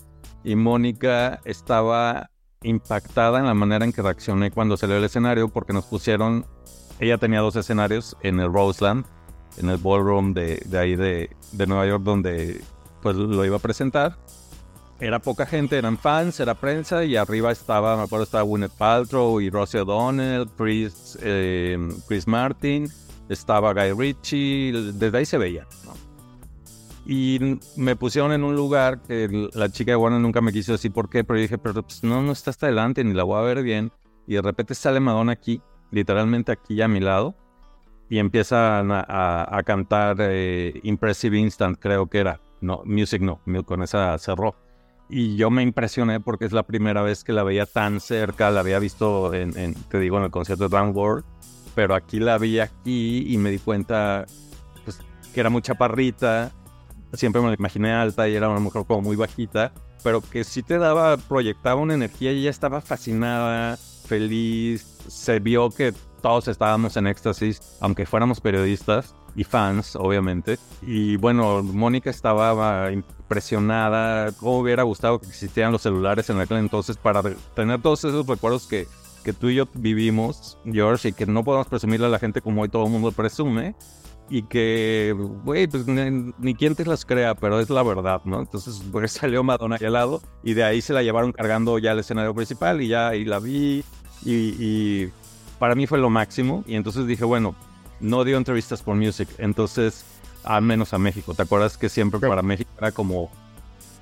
Y 0.43 0.55
Mónica 0.55 1.39
estaba 1.45 2.29
impactada 2.63 3.39
en 3.39 3.45
la 3.45 3.53
manera 3.53 3.85
en 3.85 3.93
que 3.93 4.01
reaccioné 4.01 4.51
cuando 4.51 4.77
salió 4.77 4.97
el 4.97 5.03
escenario, 5.03 5.49
porque 5.49 5.73
nos 5.73 5.85
pusieron, 5.85 6.45
ella 6.99 7.17
tenía 7.17 7.39
dos 7.39 7.55
escenarios 7.55 8.17
en 8.21 8.39
el 8.39 8.51
Roseland, 8.51 9.05
en 9.57 9.69
el 9.69 9.77
ballroom 9.77 10.33
de, 10.33 10.61
de 10.65 10.77
ahí 10.77 10.95
de, 10.95 11.29
de 11.51 11.67
Nueva 11.67 11.87
York, 11.87 12.03
donde 12.03 12.61
pues 13.01 13.15
lo 13.15 13.43
iba 13.45 13.57
a 13.57 13.59
presentar 13.59 14.17
era 15.01 15.17
poca 15.17 15.47
gente, 15.47 15.77
eran 15.77 15.97
fans, 15.97 16.39
era 16.39 16.53
prensa 16.53 17.03
y 17.03 17.15
arriba 17.15 17.51
estaba, 17.51 17.97
me 17.97 18.03
acuerdo, 18.03 18.23
estaba 18.23 18.43
Gwyneth 18.43 18.71
Paltrow 18.77 19.41
y 19.41 19.49
Rosie 19.49 19.81
O'Donnell, 19.81 20.47
Chris, 20.55 21.17
eh, 21.21 21.77
Chris 22.07 22.27
Martin, 22.27 22.87
estaba 23.29 23.73
Guy 23.73 23.93
Ritchie, 23.97 24.71
desde 24.93 25.17
ahí 25.17 25.25
se 25.25 25.37
veía. 25.37 25.67
Y 27.05 27.59
me 27.77 27.95
pusieron 27.95 28.31
en 28.31 28.43
un 28.43 28.55
lugar 28.55 29.01
que 29.01 29.49
la 29.53 29.69
chica 29.69 29.91
de 29.91 29.95
Warner 29.97 30.21
nunca 30.21 30.39
me 30.41 30.53
quiso 30.53 30.73
decir 30.73 30.91
por 30.91 31.09
qué, 31.09 31.23
pero 31.23 31.37
yo 31.37 31.41
dije, 31.43 31.57
pero 31.57 31.81
pues 31.81 32.03
no, 32.03 32.21
no 32.21 32.31
está 32.31 32.51
hasta 32.51 32.67
adelante, 32.67 33.03
ni 33.03 33.13
la 33.13 33.23
voy 33.23 33.39
a 33.39 33.41
ver 33.41 33.63
bien. 33.63 33.91
Y 34.27 34.35
de 34.35 34.41
repente 34.41 34.75
sale 34.75 34.99
Madonna 34.99 35.31
aquí, 35.31 35.61
literalmente 35.89 36.51
aquí 36.51 36.79
a 36.81 36.87
mi 36.87 36.99
lado, 36.99 37.35
y 38.07 38.19
empiezan 38.19 38.91
a, 38.91 38.99
a- 39.07 39.57
a 39.57 39.63
cantar 39.63 40.17
eh, 40.19 40.79
Impressive 40.83 41.37
Instant, 41.37 41.77
creo 41.79 42.07
que 42.07 42.19
era. 42.19 42.39
No, 42.61 42.83
Music 42.85 43.21
no, 43.21 43.41
con 43.65 43.81
esa 43.81 44.15
cerró. 44.19 44.55
Y 45.09 45.35
yo 45.35 45.49
me 45.49 45.63
impresioné 45.63 46.19
porque 46.19 46.45
es 46.45 46.51
la 46.51 46.63
primera 46.63 47.01
vez 47.01 47.23
que 47.23 47.33
la 47.33 47.43
veía 47.43 47.65
tan 47.65 47.99
cerca, 47.99 48.51
la 48.51 48.59
había 48.59 48.77
visto, 48.79 49.33
en, 49.33 49.57
en, 49.57 49.73
te 49.73 49.99
digo, 49.99 50.17
en 50.17 50.25
el 50.25 50.31
concierto 50.31 50.65
de 50.65 50.69
Drowned 50.69 50.95
World, 50.95 51.25
pero 51.75 51.95
aquí 51.95 52.19
la 52.19 52.37
vi 52.37 52.59
aquí 52.59 53.25
y 53.27 53.37
me 53.37 53.51
di 53.51 53.59
cuenta 53.59 54.25
pues, 54.83 54.99
que 55.33 55.39
era 55.39 55.49
muy 55.49 55.61
chaparrita, 55.61 56.51
siempre 57.13 57.41
me 57.41 57.49
la 57.49 57.55
imaginé 57.55 57.91
alta 57.91 58.27
y 58.27 58.35
era 58.35 58.49
una 58.49 58.59
mujer 58.59 58.83
como 58.87 59.01
muy 59.01 59.15
bajita, 59.15 59.73
pero 60.03 60.21
que 60.21 60.43
sí 60.43 60.63
te 60.63 60.77
daba, 60.77 61.17
proyectaba 61.17 61.81
una 61.81 61.93
energía 61.93 62.31
y 62.31 62.39
ella 62.39 62.49
estaba 62.49 62.81
fascinada, 62.81 63.77
feliz, 63.77 64.97
se 65.07 65.39
vio 65.39 65.69
que 65.69 65.93
todos 66.21 66.47
estábamos 66.47 66.97
en 66.97 67.07
éxtasis, 67.07 67.77
aunque 67.79 68.05
fuéramos 68.05 68.39
periodistas 68.39 69.15
y 69.35 69.43
fans, 69.43 69.95
obviamente. 69.95 70.59
Y 70.81 71.17
bueno, 71.17 71.63
Mónica 71.63 72.09
estaba 72.09 72.91
impresionada, 72.91 74.31
cómo 74.33 74.59
hubiera 74.59 74.83
gustado 74.83 75.19
que 75.19 75.27
existieran 75.27 75.71
los 75.71 75.81
celulares 75.81 76.29
en 76.29 76.39
aquel 76.39 76.57
entonces 76.57 76.97
para 76.97 77.23
tener 77.55 77.81
todos 77.81 78.03
esos 78.03 78.27
recuerdos 78.27 78.67
que, 78.67 78.87
que 79.23 79.33
tú 79.33 79.49
y 79.49 79.55
yo 79.55 79.67
vivimos, 79.73 80.57
George, 80.65 81.09
y 81.09 81.13
que 81.13 81.25
no 81.25 81.43
podemos 81.43 81.67
presumirle 81.67 82.05
a 82.07 82.09
la 82.09 82.19
gente 82.19 82.41
como 82.41 82.61
hoy 82.61 82.69
todo 82.69 82.85
el 82.85 82.91
mundo 82.91 83.11
presume. 83.11 83.75
Y 84.29 84.43
que, 84.43 85.13
güey, 85.43 85.67
pues 85.67 85.85
ni, 85.87 86.31
ni 86.39 86.55
quien 86.55 86.73
te 86.73 86.85
las 86.85 87.05
crea, 87.05 87.35
pero 87.35 87.59
es 87.59 87.69
la 87.69 87.83
verdad, 87.83 88.21
¿no? 88.23 88.39
Entonces, 88.39 88.81
pues 88.91 89.11
salió 89.13 89.43
Madonna 89.43 89.75
ahí 89.79 89.85
al 89.85 89.93
lado 89.93 90.21
y 90.41 90.53
de 90.53 90.63
ahí 90.63 90.81
se 90.81 90.93
la 90.93 91.03
llevaron 91.03 91.33
cargando 91.33 91.77
ya 91.79 91.91
al 91.91 91.99
escenario 91.99 92.33
principal 92.33 92.81
y 92.81 92.87
ya 92.87 93.09
ahí 93.09 93.25
la 93.25 93.39
vi 93.39 93.83
y, 94.23 94.33
y 94.57 95.11
para 95.59 95.75
mí 95.75 95.85
fue 95.85 95.99
lo 95.99 96.09
máximo. 96.09 96.63
Y 96.65 96.75
entonces 96.75 97.07
dije, 97.07 97.25
bueno, 97.25 97.55
no 97.99 98.23
dio 98.23 98.37
entrevistas 98.37 98.81
por 98.81 98.95
Music, 98.95 99.27
entonces, 99.37 100.05
al 100.45 100.61
menos 100.61 100.93
a 100.93 100.97
México. 100.97 101.33
¿Te 101.33 101.41
acuerdas 101.43 101.77
que 101.77 101.89
siempre 101.89 102.19
Sí. 102.21 102.25
para 102.25 102.41
México 102.41 102.71
era 102.77 102.93
como, 102.93 103.29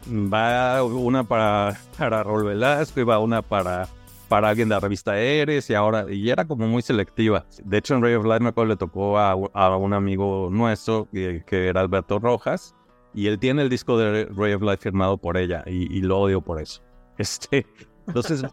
va 0.08 0.84
una 0.84 1.24
para, 1.24 1.80
para 1.98 2.24
Raúl 2.24 2.46
Velasco 2.46 3.00
y 3.00 3.04
va 3.04 3.20
una 3.20 3.42
para, 3.42 3.88
para 4.30 4.50
alguien 4.50 4.70
de 4.70 4.76
la 4.76 4.80
revista 4.80 5.20
Eres 5.20 5.70
y 5.70 5.74
ahora, 5.74 6.06
y 6.10 6.30
era 6.30 6.46
como 6.46 6.68
muy 6.68 6.82
selectiva. 6.82 7.46
De 7.66 7.78
hecho, 7.80 7.96
en 7.96 8.02
Ray 8.02 8.14
of 8.14 8.26
Light 8.26 8.42
me 8.42 8.50
acuerdo 8.50 8.70
le 8.70 8.78
tocó 8.78 9.18
a, 9.20 9.32
a 9.32 9.76
un 9.78 9.94
amigo 9.94 10.50
nuestro 10.52 11.08
que, 11.12 11.44
que 11.46 11.68
era 11.68 11.82
Alberto 11.82 12.20
Rojas 12.20 12.76
y 13.14 13.28
él 13.28 13.40
tiene 13.40 13.64
el 13.64 13.70
disco 13.70 13.98
de 13.98 14.26
Ray 14.26 14.54
of 14.54 14.62
Light 14.62 14.80
firmado 14.82 15.18
por 15.18 15.36
ella 15.36 15.64
y, 15.66 15.92
y 15.94 16.02
lo 16.02 16.20
odio 16.20 16.42
por 16.42 16.62
eso. 16.62 16.82
Este, 17.18 17.66
entonces, 18.08 18.46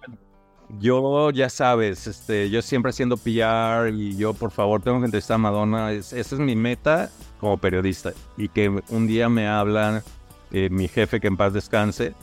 yo 0.80 1.30
ya 1.30 1.48
sabes, 1.48 2.06
este, 2.08 2.50
yo 2.50 2.60
siempre 2.62 2.90
haciendo 2.90 3.16
PR 3.16 3.90
y 3.94 4.16
yo 4.16 4.34
por 4.34 4.50
favor 4.50 4.82
tengo 4.82 4.98
que 4.98 5.04
entrevistar 5.04 5.36
a 5.36 5.38
Madonna. 5.38 5.92
Es- 5.92 6.12
esa 6.12 6.34
es 6.34 6.40
mi 6.40 6.56
meta 6.56 7.10
como 7.38 7.56
periodista 7.58 8.12
y 8.36 8.48
que 8.48 8.68
un 8.88 9.06
día 9.06 9.28
me 9.28 9.46
habla 9.46 10.02
eh, 10.50 10.68
mi 10.70 10.88
jefe 10.88 11.20
que 11.20 11.28
en 11.28 11.36
paz 11.36 11.52
descanse, 11.52 12.14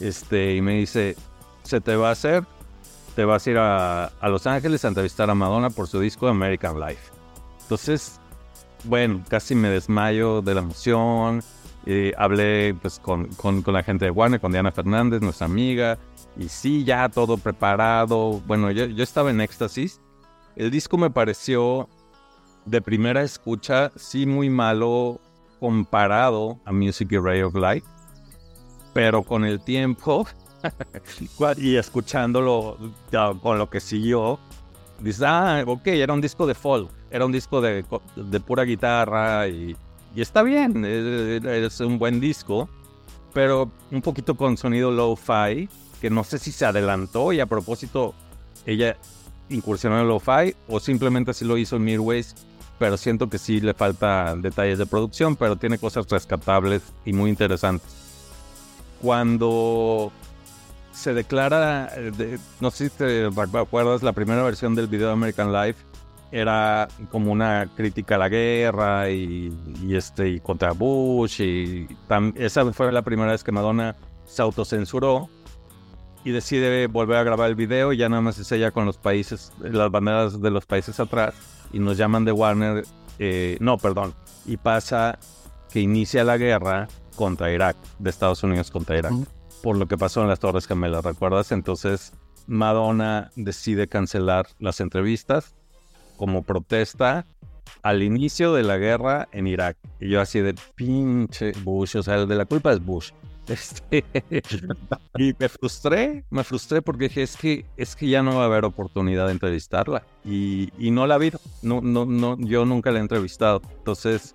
este, 0.00 0.56
y 0.56 0.60
me 0.60 0.74
dice, 0.74 1.16
se 1.62 1.80
te 1.80 1.96
va 1.96 2.10
a 2.10 2.12
hacer, 2.12 2.44
te 3.16 3.24
vas 3.24 3.46
a 3.46 3.50
ir 3.50 3.58
a, 3.58 4.04
a 4.04 4.28
Los 4.28 4.46
Ángeles 4.46 4.84
a 4.84 4.88
entrevistar 4.88 5.30
a 5.30 5.34
Madonna 5.34 5.70
por 5.70 5.88
su 5.88 5.98
disco 5.98 6.28
American 6.28 6.78
Life. 6.78 7.10
Entonces, 7.62 8.20
bueno, 8.84 9.24
casi 9.28 9.54
me 9.54 9.70
desmayo 9.70 10.42
de 10.42 10.54
la 10.54 10.60
emoción. 10.60 11.42
hablé 12.18 12.76
pues, 12.80 13.00
con, 13.00 13.26
con, 13.34 13.62
con 13.62 13.72
la 13.72 13.82
gente 13.82 14.04
de 14.04 14.10
Warner, 14.10 14.38
con 14.38 14.52
Diana 14.52 14.70
Fernández, 14.70 15.22
nuestra 15.22 15.46
amiga, 15.46 15.98
y 16.36 16.50
sí, 16.50 16.84
ya 16.84 17.08
todo 17.08 17.38
preparado. 17.38 18.42
Bueno, 18.46 18.70
yo, 18.70 18.84
yo 18.84 19.02
estaba 19.02 19.30
en 19.30 19.40
éxtasis 19.40 19.98
El 20.54 20.70
disco 20.70 20.98
me 20.98 21.08
pareció 21.08 21.88
de 22.66 22.82
primera 22.82 23.22
escucha, 23.22 23.92
sí 23.96 24.26
muy 24.26 24.50
malo 24.50 25.20
comparado 25.58 26.60
a 26.66 26.72
Music 26.72 27.08
y 27.12 27.18
Ray 27.18 27.40
of 27.40 27.54
Light, 27.54 27.84
pero 28.92 29.22
con 29.22 29.46
el 29.46 29.64
tiempo 29.64 30.26
y 31.58 31.76
escuchándolo 31.76 32.78
con 33.42 33.58
lo 33.58 33.68
que 33.70 33.80
siguió, 33.80 34.38
dices, 35.00 35.22
ah, 35.26 35.62
ok, 35.66 35.86
era 35.88 36.12
un 36.12 36.20
disco 36.20 36.46
de 36.46 36.54
folk, 36.54 36.90
era 37.10 37.26
un 37.26 37.32
disco 37.32 37.60
de, 37.60 37.84
de 38.16 38.40
pura 38.40 38.64
guitarra 38.64 39.48
y, 39.48 39.76
está 40.14 40.42
bien, 40.42 40.84
es, 40.84 41.80
un 41.80 41.98
buen 41.98 42.20
disco, 42.20 42.68
pero 43.32 43.70
un 43.90 44.02
poquito 44.02 44.34
con 44.34 44.56
sonido 44.56 44.90
low-fi, 44.90 45.68
que 46.00 46.10
no 46.10 46.24
sé 46.24 46.38
si 46.38 46.52
se 46.52 46.64
adelantó 46.64 47.32
y 47.32 47.40
a 47.40 47.46
propósito 47.46 48.14
ella 48.64 48.96
incursionó 49.48 50.00
en 50.00 50.08
lo-fi 50.08 50.54
o 50.68 50.80
simplemente 50.80 51.30
así 51.30 51.44
lo 51.44 51.56
hizo 51.56 51.76
en 51.76 51.84
Midways, 51.84 52.34
pero 52.78 52.96
siento 52.96 53.28
que 53.28 53.38
sí 53.38 53.60
le 53.60 53.74
falta 53.74 54.34
detalles 54.36 54.78
de 54.78 54.86
producción, 54.86 55.36
pero 55.36 55.56
tiene 55.56 55.78
cosas 55.78 56.08
rescatables 56.08 56.82
y 57.04 57.12
muy 57.12 57.30
interesantes. 57.30 57.88
Cuando 59.00 60.12
se 60.96 61.12
declara, 61.12 61.90
eh, 61.94 62.38
no 62.60 62.70
sé 62.70 62.88
si 62.88 62.96
te 62.96 63.26
acuerdas, 63.26 64.02
la 64.02 64.12
primera 64.12 64.42
versión 64.42 64.74
del 64.74 64.86
video 64.86 65.08
de 65.08 65.12
American 65.12 65.52
Life 65.52 65.84
era 66.32 66.88
como 67.10 67.30
una 67.30 67.70
crítica 67.76 68.14
a 68.14 68.18
la 68.18 68.28
guerra 68.28 69.10
y, 69.10 69.52
este 69.90 70.30
y 70.30 70.40
contra 70.40 70.72
Bush 70.72 71.42
y 71.42 71.86
esa 72.36 72.72
fue 72.72 72.90
la 72.92 73.02
primera 73.02 73.32
vez 73.32 73.44
que 73.44 73.52
Madonna 73.52 73.94
se 74.24 74.42
autocensuró 74.42 75.28
y 76.24 76.30
decide 76.30 76.86
volver 76.88 77.18
a 77.18 77.22
grabar 77.22 77.50
el 77.50 77.54
video 77.54 77.92
y 77.92 77.98
ya 77.98 78.08
nada 78.08 78.22
más 78.22 78.38
es 78.38 78.50
ella 78.50 78.70
con 78.70 78.86
los 78.86 78.96
países, 78.96 79.52
las 79.60 79.90
banderas 79.90 80.40
de 80.40 80.50
los 80.50 80.64
países 80.64 80.98
atrás 80.98 81.34
y 81.72 81.78
nos 81.78 81.98
llaman 81.98 82.24
de 82.24 82.32
Warner, 82.32 82.84
eh, 83.18 83.58
no, 83.60 83.76
perdón, 83.76 84.14
y 84.46 84.56
pasa 84.56 85.18
que 85.70 85.80
inicia 85.80 86.24
la 86.24 86.38
guerra 86.38 86.88
contra 87.14 87.52
Irak, 87.52 87.76
de 87.98 88.10
Estados 88.10 88.42
Unidos 88.42 88.70
contra 88.70 88.98
Irak, 88.98 89.12
por 89.62 89.76
lo 89.76 89.86
que 89.86 89.96
pasó 89.96 90.22
en 90.22 90.28
las 90.28 90.40
Torres 90.40 90.66
Gemelas, 90.66 91.04
¿recuerdas? 91.04 91.52
Entonces 91.52 92.12
Madonna 92.46 93.30
decide 93.36 93.88
cancelar 93.88 94.46
las 94.58 94.80
entrevistas 94.80 95.54
como 96.16 96.42
protesta 96.42 97.26
al 97.82 98.02
inicio 98.02 98.52
de 98.52 98.62
la 98.62 98.78
guerra 98.78 99.28
en 99.32 99.46
Irak. 99.46 99.76
Y 100.00 100.08
yo 100.08 100.20
así 100.20 100.40
de 100.40 100.54
pinche 100.74 101.52
Bush, 101.62 101.96
o 101.96 102.02
sea, 102.02 102.16
el 102.16 102.28
de 102.28 102.36
la 102.36 102.44
culpa 102.44 102.72
es 102.72 102.84
Bush. 102.84 103.10
Este, 103.46 104.04
y 105.16 105.32
me 105.38 105.48
frustré, 105.48 106.24
me 106.30 106.42
frustré 106.42 106.82
porque 106.82 107.04
dije, 107.04 107.22
es 107.22 107.36
que, 107.36 107.64
es 107.76 107.94
que 107.94 108.08
ya 108.08 108.20
no 108.20 108.34
va 108.34 108.42
a 108.42 108.46
haber 108.46 108.64
oportunidad 108.64 109.26
de 109.26 109.34
entrevistarla. 109.34 110.02
Y, 110.24 110.72
no 110.80 111.06
la 111.06 111.14
ha 111.14 111.16
habido, 111.16 111.38
no, 111.62 111.80
no, 111.80 112.06
no, 112.06 112.36
yo 112.40 112.64
nunca 112.64 112.90
la 112.90 112.98
he 112.98 113.02
entrevistado. 113.02 113.62
Entonces 113.78 114.34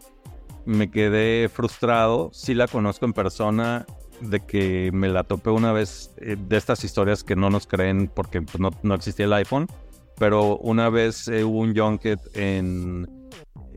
me 0.66 0.90
quedé 0.90 1.50
frustrado, 1.50 2.30
sí 2.32 2.54
la 2.54 2.70
conozco 2.70 3.04
en 3.04 3.12
persona, 3.12 3.86
de 4.22 4.40
que 4.40 4.92
me 4.94 5.10
la 5.10 5.24
topé 5.24 5.50
una 5.50 5.72
vez 5.72 6.14
eh, 6.18 6.36
de 6.38 6.58
estas 6.58 6.84
historias 6.84 7.24
que 7.24 7.36
no 7.36 7.50
nos 7.50 7.68
creen 7.68 8.10
porque 8.14 8.42
pues, 8.42 8.60
no, 8.60 8.72
no 8.84 8.96
existía 8.96 9.26
el 9.26 9.34
iPhone, 9.34 9.68
pero 10.18 10.58
una 10.58 10.90
vez 10.90 11.28
eh, 11.28 11.44
hubo 11.44 11.60
un 11.60 11.76
junket 11.76 12.20
en 12.36 13.08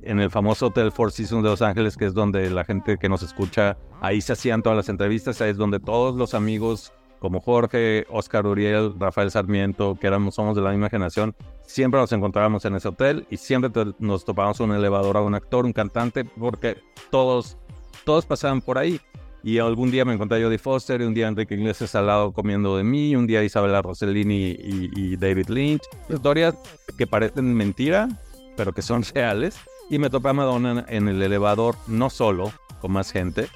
en 0.05 0.21
el 0.21 0.31
famoso 0.31 0.67
Hotel 0.67 0.93
Four 0.93 1.13
Seasons 1.13 1.43
de 1.43 1.51
Los 1.51 1.63
Ángeles, 1.63 1.97
que 1.97 2.07
es 2.07 2.15
donde 2.15 2.51
la 2.51 2.65
gente 2.65 2.99
que 2.99 3.09
nos 3.09 3.23
escucha, 3.23 3.77
ahí 4.01 4.21
se 4.21 4.35
hacían 4.35 4.63
todas 4.63 4.77
las 4.77 4.89
entrevistas, 4.89 5.41
ahí 5.41 5.51
es 5.51 5.57
donde 5.57 5.81
todos 5.81 6.15
los 6.15 6.35
amigos 6.35 6.93
como 7.19 7.41
Jorge, 7.41 8.05
Oscar 8.11 8.47
Uriel, 8.47 8.93
Rafael 8.99 9.31
Sarmiento, 9.31 9.97
que 9.99 10.07
éramos, 10.07 10.35
somos 10.35 10.55
de 10.57 10.63
la 10.63 10.71
misma 10.71 10.91
generación, 10.91 11.35
siempre 11.63 11.99
nos 11.99 12.13
encontrábamos 12.13 12.67
en 12.67 12.75
ese 12.75 12.89
hotel 12.89 13.27
y 13.31 13.39
siempre 13.39 13.71
nos 13.99 14.27
topábamos 14.27 14.61
un 14.61 14.73
elevador 14.73 15.17
a 15.17 15.23
un 15.23 15.35
actor, 15.35 15.65
un 15.65 15.73
cantante, 15.73 16.25
porque 16.25 16.77
todos, 17.11 17.57
todos 18.05 18.27
pasaban 18.27 18.61
por 18.61 18.77
ahí. 18.77 19.01
Y 19.45 19.59
algún 19.59 19.91
día 19.91 20.07
me 20.07 20.15
encontré 20.15 20.39
a 20.39 20.43
Jodie 20.43 20.57
Foster, 20.57 21.03
y 21.03 21.05
un 21.05 21.13
día 21.13 21.29
Enrique 21.29 21.55
Iglesias 21.55 21.95
al 21.95 22.07
lado 22.07 22.33
comiendo 22.33 22.79
de 22.79 22.83
mí, 22.83 23.15
un 23.15 23.27
día 23.27 23.45
Isabela 23.45 23.83
Rossellini 23.83 24.53
y, 24.53 24.91
y 24.97 25.17
David 25.17 25.51
Lynch. 25.51 25.83
Historias 26.09 26.55
que 26.97 27.07
parecen 27.07 27.53
mentira, 27.53 28.09
pero 28.57 28.73
que 28.73 28.81
son 28.81 29.05
reales. 29.15 29.59
Y 29.91 29.99
me 29.99 30.09
topé 30.09 30.31
a 30.31 30.33
Madonna 30.33 30.87
en 30.89 31.09
el 31.09 31.23
elevador, 31.23 31.77
no 31.87 32.09
solo, 32.09 32.53
con 32.81 32.93
más 32.93 33.13
gente. 33.13 33.49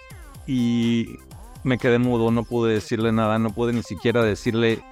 Y 0.46 1.16
me 1.64 1.79
quedé 1.79 1.98
mudo, 1.98 2.31
no 2.31 2.44
pude 2.44 2.74
decirle 2.74 3.11
nada, 3.11 3.38
no 3.38 3.48
pude 3.48 3.72
ni 3.72 3.83
siquiera 3.83 4.22
decirle 4.22 4.83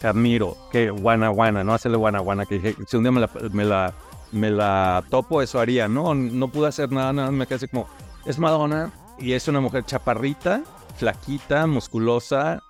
te 0.00 0.06
admiro, 0.06 0.56
que 0.70 0.90
guana 0.90 1.28
guana, 1.30 1.64
no 1.64 1.74
hacerle 1.74 1.96
guana 1.96 2.20
guana, 2.20 2.46
que 2.46 2.76
si 2.86 2.96
un 2.96 3.02
día 3.02 3.10
me 3.10 3.20
la, 3.20 3.30
me 3.50 3.64
la, 3.64 3.92
me 4.30 4.48
la 4.48 5.02
topo, 5.10 5.42
eso 5.42 5.58
haría. 5.58 5.88
No, 5.88 6.14
no 6.14 6.46
pude 6.46 6.68
hacer 6.68 6.92
nada, 6.92 7.12
nada, 7.12 7.32
me 7.32 7.48
quedé 7.48 7.56
así 7.56 7.66
como, 7.66 7.88
es 8.24 8.38
Madonna 8.38 8.92
y 9.18 9.32
es 9.32 9.48
una 9.48 9.60
mujer 9.60 9.84
chaparrita, 9.84 10.62
flaquita, 10.96 11.66
musculosa, 11.66 12.62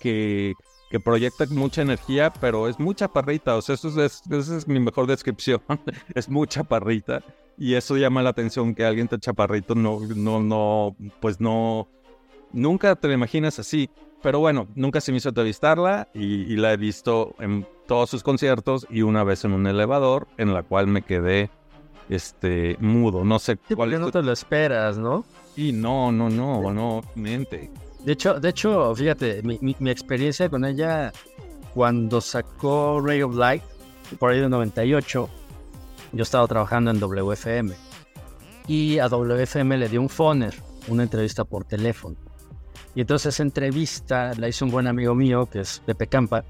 que 0.00 0.54
que 0.94 1.00
proyecta 1.00 1.44
mucha 1.50 1.82
energía, 1.82 2.32
pero 2.40 2.68
es 2.68 2.78
mucha 2.78 3.08
parrita. 3.08 3.56
O 3.56 3.62
sea, 3.62 3.74
eso 3.74 3.88
es, 4.00 4.22
esa 4.30 4.56
es 4.56 4.68
mi 4.68 4.78
mejor 4.78 5.08
descripción. 5.08 5.60
es 6.14 6.28
mucha 6.28 6.62
parrita. 6.62 7.20
Y 7.58 7.74
eso 7.74 7.96
llama 7.96 8.22
la 8.22 8.30
atención 8.30 8.76
que 8.76 8.84
alguien 8.84 9.08
tan 9.08 9.18
chaparrito 9.18 9.74
no, 9.74 9.98
no, 10.14 10.40
no, 10.40 10.96
pues 11.18 11.40
no, 11.40 11.88
nunca 12.52 12.94
te 12.94 13.08
lo 13.08 13.14
imaginas 13.14 13.58
así. 13.58 13.90
Pero 14.22 14.38
bueno, 14.38 14.68
nunca 14.76 15.00
se 15.00 15.10
me 15.10 15.18
hizo 15.18 15.30
entrevistarla 15.30 16.10
y, 16.14 16.54
la 16.54 16.72
he 16.72 16.76
visto 16.76 17.34
en 17.40 17.66
todos 17.88 18.08
sus 18.08 18.22
conciertos 18.22 18.86
y 18.88 19.02
una 19.02 19.24
vez 19.24 19.44
en 19.44 19.52
un 19.52 19.66
elevador 19.66 20.28
en 20.36 20.54
la 20.54 20.62
cual 20.62 20.86
me 20.86 21.02
quedé 21.02 21.50
este 22.08 22.76
mudo. 22.78 23.24
No 23.24 23.40
sé 23.40 23.56
cuál 23.56 24.00
no 24.00 24.12
te 24.12 24.22
lo 24.22 24.30
esperas, 24.30 24.96
¿no? 24.96 25.24
Y 25.56 25.72
no, 25.72 26.10
no, 26.10 26.28
no, 26.28 26.72
no, 26.72 27.02
mente. 27.14 27.70
De 28.04 28.12
hecho, 28.12 28.38
de 28.38 28.48
hecho, 28.50 28.94
fíjate, 28.94 29.42
mi, 29.42 29.90
experiencia 29.90 30.48
con 30.48 30.64
ella 30.64 31.12
cuando 31.72 32.20
sacó 32.20 33.00
Ray 33.00 33.22
of 33.22 33.34
Light, 33.34 33.62
por 34.18 34.30
ahí 34.30 34.40
de 34.40 34.48
98, 34.48 35.28
yo 36.12 36.22
estaba 36.22 36.46
trabajando 36.46 36.90
en 36.90 37.00
WFM. 37.00 37.74
Y 38.66 38.98
a 38.98 39.08
WFM 39.08 39.78
le 39.78 39.88
dio 39.88 40.00
un 40.00 40.08
phoner, 40.08 40.54
una 40.88 41.02
entrevista 41.02 41.44
por 41.44 41.64
teléfono. 41.64 42.16
Y 42.94 43.00
entonces 43.00 43.34
esa 43.34 43.42
entrevista 43.42 44.32
la 44.36 44.48
hizo 44.48 44.64
un 44.64 44.70
buen 44.70 44.86
amigo 44.86 45.14
mío, 45.14 45.48
que 45.50 45.60
es 45.60 45.80
Pepe 45.84 46.06
Campa. 46.06 46.44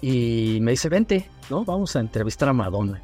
Y 0.00 0.58
me 0.60 0.72
dice, 0.72 0.88
vente, 0.88 1.28
¿no? 1.50 1.64
Vamos 1.64 1.96
a 1.96 2.00
entrevistar 2.00 2.48
a 2.48 2.52
Madonna. 2.52 3.02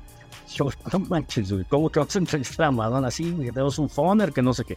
Yo, 0.55 0.69
no 0.93 0.99
manches, 1.01 1.55
¿cómo 1.69 1.91
que 1.91 2.01
vamos 2.01 2.17
a 2.17 2.19
entrevistar 2.19 2.67
a 2.67 2.71
Madonna? 2.71 3.11
Sí, 3.11 3.33
tenemos 3.33 3.79
un 3.79 3.89
phoner, 3.89 4.33
que 4.33 4.43
no 4.43 4.53
sé 4.53 4.65
qué. 4.65 4.77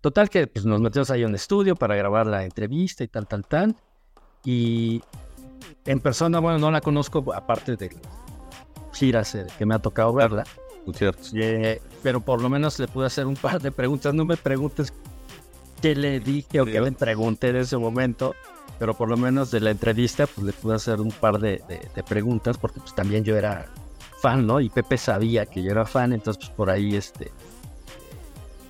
Total 0.00 0.28
que 0.28 0.46
pues, 0.46 0.64
nos 0.64 0.80
metimos 0.80 1.10
ahí 1.10 1.22
en 1.22 1.28
un 1.28 1.34
estudio 1.34 1.76
para 1.76 1.94
grabar 1.96 2.26
la 2.26 2.44
entrevista 2.44 3.04
y 3.04 3.08
tal, 3.08 3.26
tal, 3.26 3.44
tal. 3.44 3.76
Y 4.44 5.02
en 5.84 6.00
persona, 6.00 6.40
bueno, 6.40 6.58
no 6.58 6.70
la 6.70 6.80
conozco, 6.80 7.24
aparte 7.34 7.76
de 7.76 7.96
giras 8.92 9.34
eh, 9.34 9.46
que 9.56 9.66
me 9.66 9.74
ha 9.74 9.78
tocado 9.78 10.12
verla. 10.12 10.44
Eh, 11.34 11.82
pero 12.02 12.20
por 12.20 12.40
lo 12.40 12.48
menos 12.48 12.78
le 12.78 12.88
pude 12.88 13.06
hacer 13.06 13.26
un 13.26 13.36
par 13.36 13.60
de 13.60 13.70
preguntas. 13.70 14.14
No 14.14 14.24
me 14.24 14.36
preguntes 14.36 14.92
qué 15.82 15.94
le 15.94 16.20
dije 16.20 16.60
o 16.60 16.64
qué 16.64 16.80
le 16.80 16.92
pregunté 16.92 17.50
en 17.50 17.56
ese 17.56 17.76
momento, 17.76 18.34
pero 18.78 18.94
por 18.94 19.08
lo 19.08 19.16
menos 19.16 19.50
de 19.50 19.60
la 19.60 19.70
entrevista, 19.70 20.26
pues 20.26 20.46
le 20.46 20.52
pude 20.52 20.76
hacer 20.76 21.00
un 21.00 21.10
par 21.10 21.38
de, 21.38 21.62
de 21.94 22.02
preguntas, 22.02 22.56
porque 22.56 22.80
pues 22.80 22.94
también 22.94 23.24
yo 23.24 23.36
era 23.36 23.66
fan, 24.20 24.46
¿no? 24.46 24.60
Y 24.60 24.68
Pepe 24.68 24.98
sabía 24.98 25.46
que 25.46 25.62
yo 25.62 25.70
era 25.70 25.84
fan, 25.84 26.12
entonces 26.12 26.44
pues 26.44 26.56
por 26.56 26.70
ahí, 26.70 26.96
este, 26.96 27.30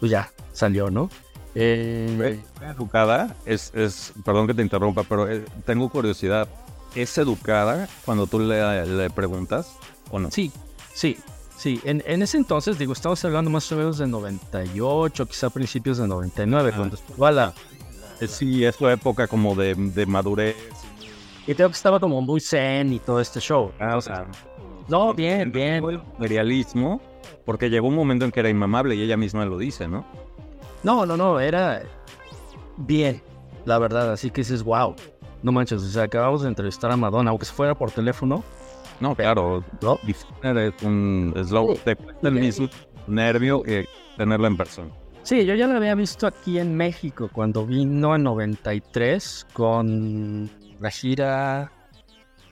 pues 0.01 0.11
ya, 0.11 0.31
salió, 0.53 0.91
¿no? 0.91 1.11
Eh, 1.55 2.41
educada, 2.63 3.35
es, 3.45 3.73
es, 3.75 4.13
perdón 4.25 4.47
que 4.47 4.55
te 4.55 4.63
interrumpa, 4.63 5.03
pero 5.03 5.29
eh, 5.29 5.45
tengo 5.65 5.89
curiosidad. 5.89 6.49
¿Es 6.95 7.19
educada 7.19 7.89
cuando 8.05 8.27
tú 8.27 8.39
le, 8.41 8.87
le, 8.87 9.11
preguntas 9.11 9.77
o 10.11 10.19
no? 10.19 10.31
Sí, 10.31 10.53
sí, 10.95 11.17
sí. 11.57 11.81
En, 11.85 12.03
en, 12.07 12.23
ese 12.23 12.37
entonces, 12.37 12.79
digo, 12.79 12.93
estamos 12.93 13.25
hablando 13.25 13.51
más 13.51 13.71
o 13.73 13.77
menos 13.77 13.99
de 13.99 14.07
98, 14.07 15.27
quizá 15.27 15.51
principios 15.51 15.99
de 15.99 16.07
99, 16.07 16.73
cuando 16.75 16.97
estuvo 16.97 17.27
a 17.27 17.33
la... 17.33 17.55
Sí, 18.27 18.65
es 18.65 18.75
su 18.75 18.89
época 18.89 19.29
como 19.29 19.55
de, 19.55 19.75
de 19.75 20.07
madurez. 20.07 20.57
Y 21.47 21.55
creo 21.55 21.69
que 21.69 21.75
estaba 21.75 22.01
como 22.01 22.21
muy 22.21 22.41
zen 22.41 22.93
y 22.93 22.99
todo 22.99 23.21
este 23.21 23.41
show. 23.41 23.73
Ah, 23.79 23.97
o 23.97 24.01
sea, 24.01 24.27
no, 24.89 25.15
bien, 25.15 25.53
bien. 25.53 25.85
El 25.85 26.03
materialismo, 26.19 27.01
porque 27.45 27.71
llegó 27.71 27.89
un 27.89 27.95
momento 27.95 28.25
en 28.25 28.31
que 28.31 28.41
era 28.41 28.49
inmamable 28.49 28.95
y 28.95 29.03
ella 29.03 29.17
misma 29.17 29.45
lo 29.45 29.59
dice, 29.59 29.89
¿no? 29.89 30.05
No, 30.83 31.05
no, 31.05 31.17
no, 31.17 31.41
era 31.41 31.83
bien, 32.77 33.23
la 33.65 33.79
verdad. 33.79 34.13
Así 34.13 34.31
que 34.31 34.43
dices, 34.43 34.63
wow, 34.63 34.95
no 35.43 35.53
manches, 35.53 35.83
o 35.83 35.89
sea, 35.89 36.05
acabamos 36.05 36.43
de 36.43 36.49
entrevistar 36.49 36.91
a 36.91 36.97
Madonna, 36.97 37.31
aunque 37.31 37.47
se 37.47 37.53
fuera 37.53 37.75
por 37.75 37.91
teléfono. 37.91 38.43
No, 39.01 39.15
claro, 39.15 39.63
¿no? 39.81 39.99
es 40.05 40.83
un 40.83 41.33
slow, 41.45 41.77
te 41.85 41.97
el 42.23 42.33
mismo 42.33 42.69
nervio 43.07 43.63
que 43.63 43.87
tenerla 44.17 44.49
en 44.49 44.57
persona. 44.57 44.91
Sí, 45.23 45.45
yo 45.45 45.55
ya 45.55 45.67
la 45.67 45.77
había 45.77 45.95
visto 45.95 46.27
aquí 46.27 46.59
en 46.59 46.75
México 46.77 47.29
cuando 47.33 47.67
vino 47.67 48.17
en 48.17 48.23
93 48.23 49.47
con 49.53 50.51
la 50.81 50.91
gira 50.91 51.71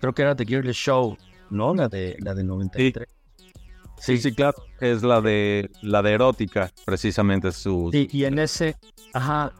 creo 0.01 0.15
que 0.15 0.23
era 0.23 0.37
The 0.37 0.45
Girly 0.45 0.73
Show, 0.73 1.17
¿no? 1.51 1.75
La 1.75 1.89
de, 1.89 2.17
la 2.21 2.35
de 2.35 2.45
93. 2.45 3.09
Sí, 3.99 4.19
sí, 4.19 4.35
claro. 4.35 4.57
Es 4.81 5.03
la 5.03 5.21
de 5.21 5.71
la 5.83 6.03
de 6.03 6.13
erótica, 6.13 6.71
precisamente 6.85 7.51
su. 7.53 7.91
Sí, 7.93 8.09
y 8.13 8.25
en 8.25 8.39
ese, 8.39 8.77
ajá, 9.15 9.53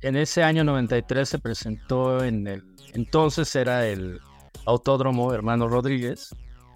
en 0.00 0.16
ese 0.16 0.42
año 0.42 0.64
93 0.64 1.28
se 1.28 1.38
presentó 1.38 2.24
en 2.24 2.46
el, 2.46 2.64
entonces 2.92 3.54
era 3.54 3.86
el 3.86 4.20
Autódromo 4.66 5.32
Hermano 5.32 5.68
Rodríguez, 5.68 6.30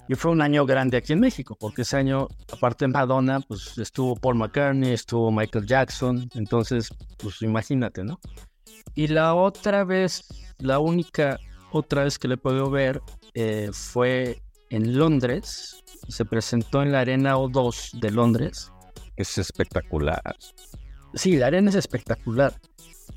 y 0.09 0.15
fue 0.15 0.31
un 0.31 0.41
año 0.41 0.65
grande 0.65 0.97
aquí 0.97 1.13
en 1.13 1.21
México, 1.21 1.57
porque 1.61 1.83
ese 1.83 1.99
año, 1.99 2.29
aparte 2.51 2.87
de 2.87 2.93
Madonna, 2.93 3.41
pues 3.41 3.77
estuvo 3.77 4.17
Paul 4.17 4.37
McCartney, 4.37 4.93
estuvo 4.93 5.31
Michael 5.31 5.67
Jackson, 5.67 6.29
entonces, 6.35 6.89
pues 7.19 7.43
imagínate, 7.43 8.03
¿no? 8.05 8.19
Y 8.95 9.09
la 9.09 9.35
otra 9.35 9.85
vez, 9.85 10.27
la 10.59 10.79
única 10.79 11.39
otra 11.71 12.05
vez 12.05 12.19
que 12.19 12.29
le 12.29 12.39
puedo 12.39 12.71
ver 12.71 13.03
eh, 13.35 13.69
fue 13.73 14.41
en 14.71 14.99
Londres, 14.99 15.85
se 16.09 16.25
presentó 16.25 16.83
en 16.83 16.93
la 16.93 17.01
Arena 17.01 17.37
O2 17.37 17.99
de 18.01 18.11
Londres. 18.11 18.73
Es 19.17 19.39
espectacular. 19.39 20.37
Sí, 21.15 21.37
la 21.37 21.47
arena 21.49 21.71
es 21.71 21.77
espectacular. 21.77 22.55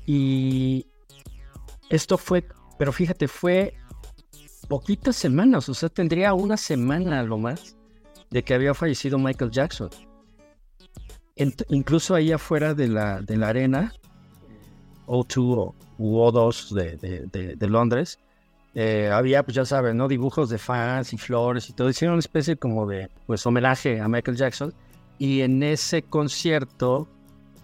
Y 0.06 0.86
esto 1.90 2.18
fue, 2.18 2.46
pero 2.78 2.92
fíjate, 2.92 3.28
fue 3.28 3.74
poquitas 4.68 5.16
semanas, 5.16 5.68
o 5.68 5.74
sea, 5.74 5.88
tendría 5.88 6.34
una 6.34 6.56
semana 6.56 7.22
lo 7.22 7.38
más 7.38 7.76
de 8.30 8.42
que 8.42 8.54
había 8.54 8.74
fallecido 8.74 9.18
Michael 9.18 9.50
Jackson. 9.50 9.90
incluso 11.68 12.14
ahí 12.14 12.32
afuera 12.32 12.74
de 12.74 12.88
la, 12.88 13.20
de 13.20 13.36
la 13.36 13.48
arena, 13.48 13.92
O2 15.06 15.74
o 15.98 16.32
O2 16.32 16.70
de, 16.70 17.56
de, 17.56 17.68
Londres, 17.68 18.18
eh, 18.74 19.10
había, 19.12 19.42
pues 19.42 19.54
ya 19.54 19.64
saben, 19.64 19.96
¿no? 19.96 20.08
Dibujos 20.08 20.48
de 20.48 20.58
fans 20.58 21.12
y 21.12 21.18
flores 21.18 21.68
y 21.68 21.72
todo. 21.72 21.90
Hicieron 21.90 22.14
una 22.14 22.20
especie 22.20 22.56
como 22.56 22.86
de, 22.86 23.10
pues, 23.26 23.44
homenaje 23.46 24.00
a 24.00 24.08
Michael 24.08 24.36
Jackson. 24.36 24.72
Y 25.18 25.42
en 25.42 25.62
ese 25.62 26.02
concierto, 26.02 27.08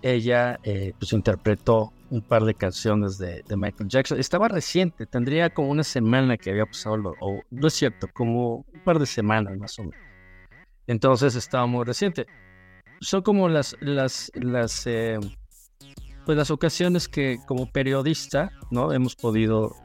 ella, 0.03 0.59
eh, 0.65 0.93
pues, 0.99 1.13
interpretó 1.13 1.93
un 2.11 2.23
par 2.23 2.45
de 2.45 2.55
canciones 2.55 3.19
de, 3.19 3.43
Michael 3.57 3.89
Jackson. 3.89 4.19
Estaba 4.19 4.49
reciente, 4.49 5.07
tendría 5.07 5.51
como 5.51 5.71
una 5.71 5.85
semana 5.85 6.37
que 6.37 6.51
había 6.51 6.67
pasado, 6.67 7.15
o 7.21 7.41
no 7.51 7.67
es 7.67 7.75
cierto, 7.75 8.09
como 8.13 8.67
un 8.73 8.81
par 8.85 8.99
de 8.99 9.07
semanas 9.07 9.57
más 9.59 9.79
o 9.79 9.85
menos. 9.85 9.99
Entonces 10.87 11.35
estaba 11.35 11.67
muy 11.67 11.85
reciente. 11.85 12.27
Son 13.01 13.23
como 13.23 13.49
las, 13.49 13.77
las, 13.81 14.31
las, 14.35 14.87
eh, 14.87 15.19
pues 16.25 16.37
las 16.37 16.51
ocasiones 16.51 17.09
que 17.09 17.39
como 17.47 17.71
periodista, 17.71 18.51
¿no? 18.71 18.93
Hemos 18.93 19.15
podido 19.15 19.77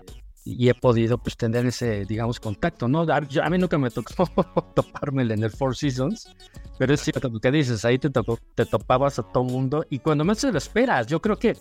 y 0.46 0.68
he 0.68 0.74
podido 0.74 1.18
pues 1.18 1.38
tener 1.38 1.66
ese, 1.66 2.06
digamos, 2.06 2.40
contacto, 2.40 2.88
¿no? 2.88 3.02
a 3.02 3.50
mí 3.50 3.58
nunca 3.58 3.78
me 3.78 3.90
tocó 3.90 4.26
toparme 4.76 5.24
en 5.24 5.44
el 5.44 5.50
Four 5.52 5.76
Seasons, 5.76 6.36
pero 6.78 6.94
es 6.94 7.02
cierto 7.02 7.30
lo 7.30 7.40
que 7.40 7.52
dices, 7.52 7.86
ahí 7.86 7.98
te, 7.98 8.10
tocó, 8.10 8.38
te 8.56 8.66
topabas 8.66 9.20
a 9.20 9.24
todo 9.24 9.44
mundo 9.44 9.86
y 9.90 10.00
cuando 10.00 10.26
más 10.26 10.40
te 10.40 10.52
lo 10.52 10.58
esperas, 10.58 11.08
yo 11.08 11.22
creo 11.22 11.38
que 11.38 11.58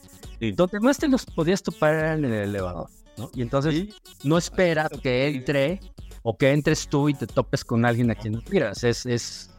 donde 0.54 0.80
más 0.80 0.98
te 0.98 1.08
los 1.08 1.24
podías 1.24 1.62
topar 1.62 1.94
era 1.94 2.14
en 2.14 2.24
el 2.24 2.32
elevador, 2.32 2.88
¿no? 3.16 3.30
Y 3.34 3.42
entonces 3.42 3.94
no 4.24 4.36
esperas 4.36 4.90
que 5.00 5.28
entre 5.28 5.80
o 6.22 6.36
que 6.36 6.50
entres 6.50 6.88
tú 6.88 7.08
y 7.08 7.14
te 7.14 7.26
topes 7.26 7.64
con 7.64 7.84
alguien 7.84 8.10
a 8.10 8.14
quien 8.16 8.34
no 8.34 8.42
miras, 8.50 8.82
es, 8.82 9.06
es, 9.06 9.50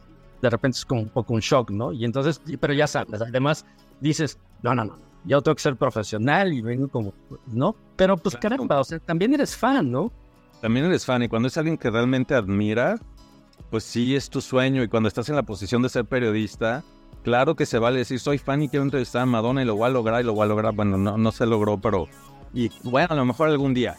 de 0.42 0.50
repente 0.50 0.76
es 0.76 0.84
como 0.84 1.00
un 1.00 1.08
poco 1.08 1.32
un 1.32 1.40
shock, 1.40 1.70
¿no? 1.70 1.92
Y 1.92 2.04
entonces, 2.04 2.42
pero 2.60 2.74
ya 2.74 2.86
sabes, 2.86 3.22
además 3.22 3.64
dices, 4.00 4.38
no, 4.62 4.74
no, 4.74 4.84
no, 4.84 4.98
yo 5.24 5.42
tengo 5.42 5.54
que 5.54 5.62
ser 5.62 5.76
profesional 5.76 6.52
y 6.52 6.60
vengo 6.60 6.88
como, 6.88 7.14
¿no? 7.46 7.74
Pero 7.96 8.16
pues 8.16 8.36
caramba, 8.36 8.80
o 8.80 8.84
sea, 8.84 8.98
también 8.98 9.34
eres 9.34 9.56
fan, 9.56 9.90
¿no? 9.90 10.12
También 10.60 10.86
eres 10.86 11.04
fan 11.04 11.22
y 11.22 11.28
cuando 11.28 11.48
es 11.48 11.56
alguien 11.56 11.76
que 11.76 11.90
realmente 11.90 12.34
admira, 12.34 12.98
pues 13.70 13.84
sí 13.84 14.14
es 14.14 14.30
tu 14.30 14.40
sueño 14.40 14.82
y 14.82 14.88
cuando 14.88 15.08
estás 15.08 15.28
en 15.28 15.36
la 15.36 15.42
posición 15.42 15.82
de 15.82 15.88
ser 15.88 16.04
periodista, 16.04 16.84
claro 17.22 17.54
que 17.56 17.66
se 17.66 17.78
vale 17.78 17.98
decir 17.98 18.20
soy 18.20 18.38
fan 18.38 18.62
y 18.62 18.68
quiero 18.68 18.84
entrevistar 18.84 19.22
a 19.22 19.26
Madonna 19.26 19.62
y 19.62 19.64
lo 19.64 19.76
voy 19.76 19.86
a 19.86 19.90
lograr 19.90 20.20
y 20.22 20.24
lo 20.24 20.34
voy 20.34 20.44
a 20.44 20.48
lograr. 20.48 20.74
Bueno, 20.74 20.96
no, 20.96 21.18
no 21.18 21.32
se 21.32 21.46
logró, 21.46 21.78
pero 21.78 22.08
y 22.52 22.70
bueno, 22.84 23.08
a 23.10 23.14
lo 23.16 23.24
mejor 23.24 23.48
algún 23.48 23.74
día. 23.74 23.96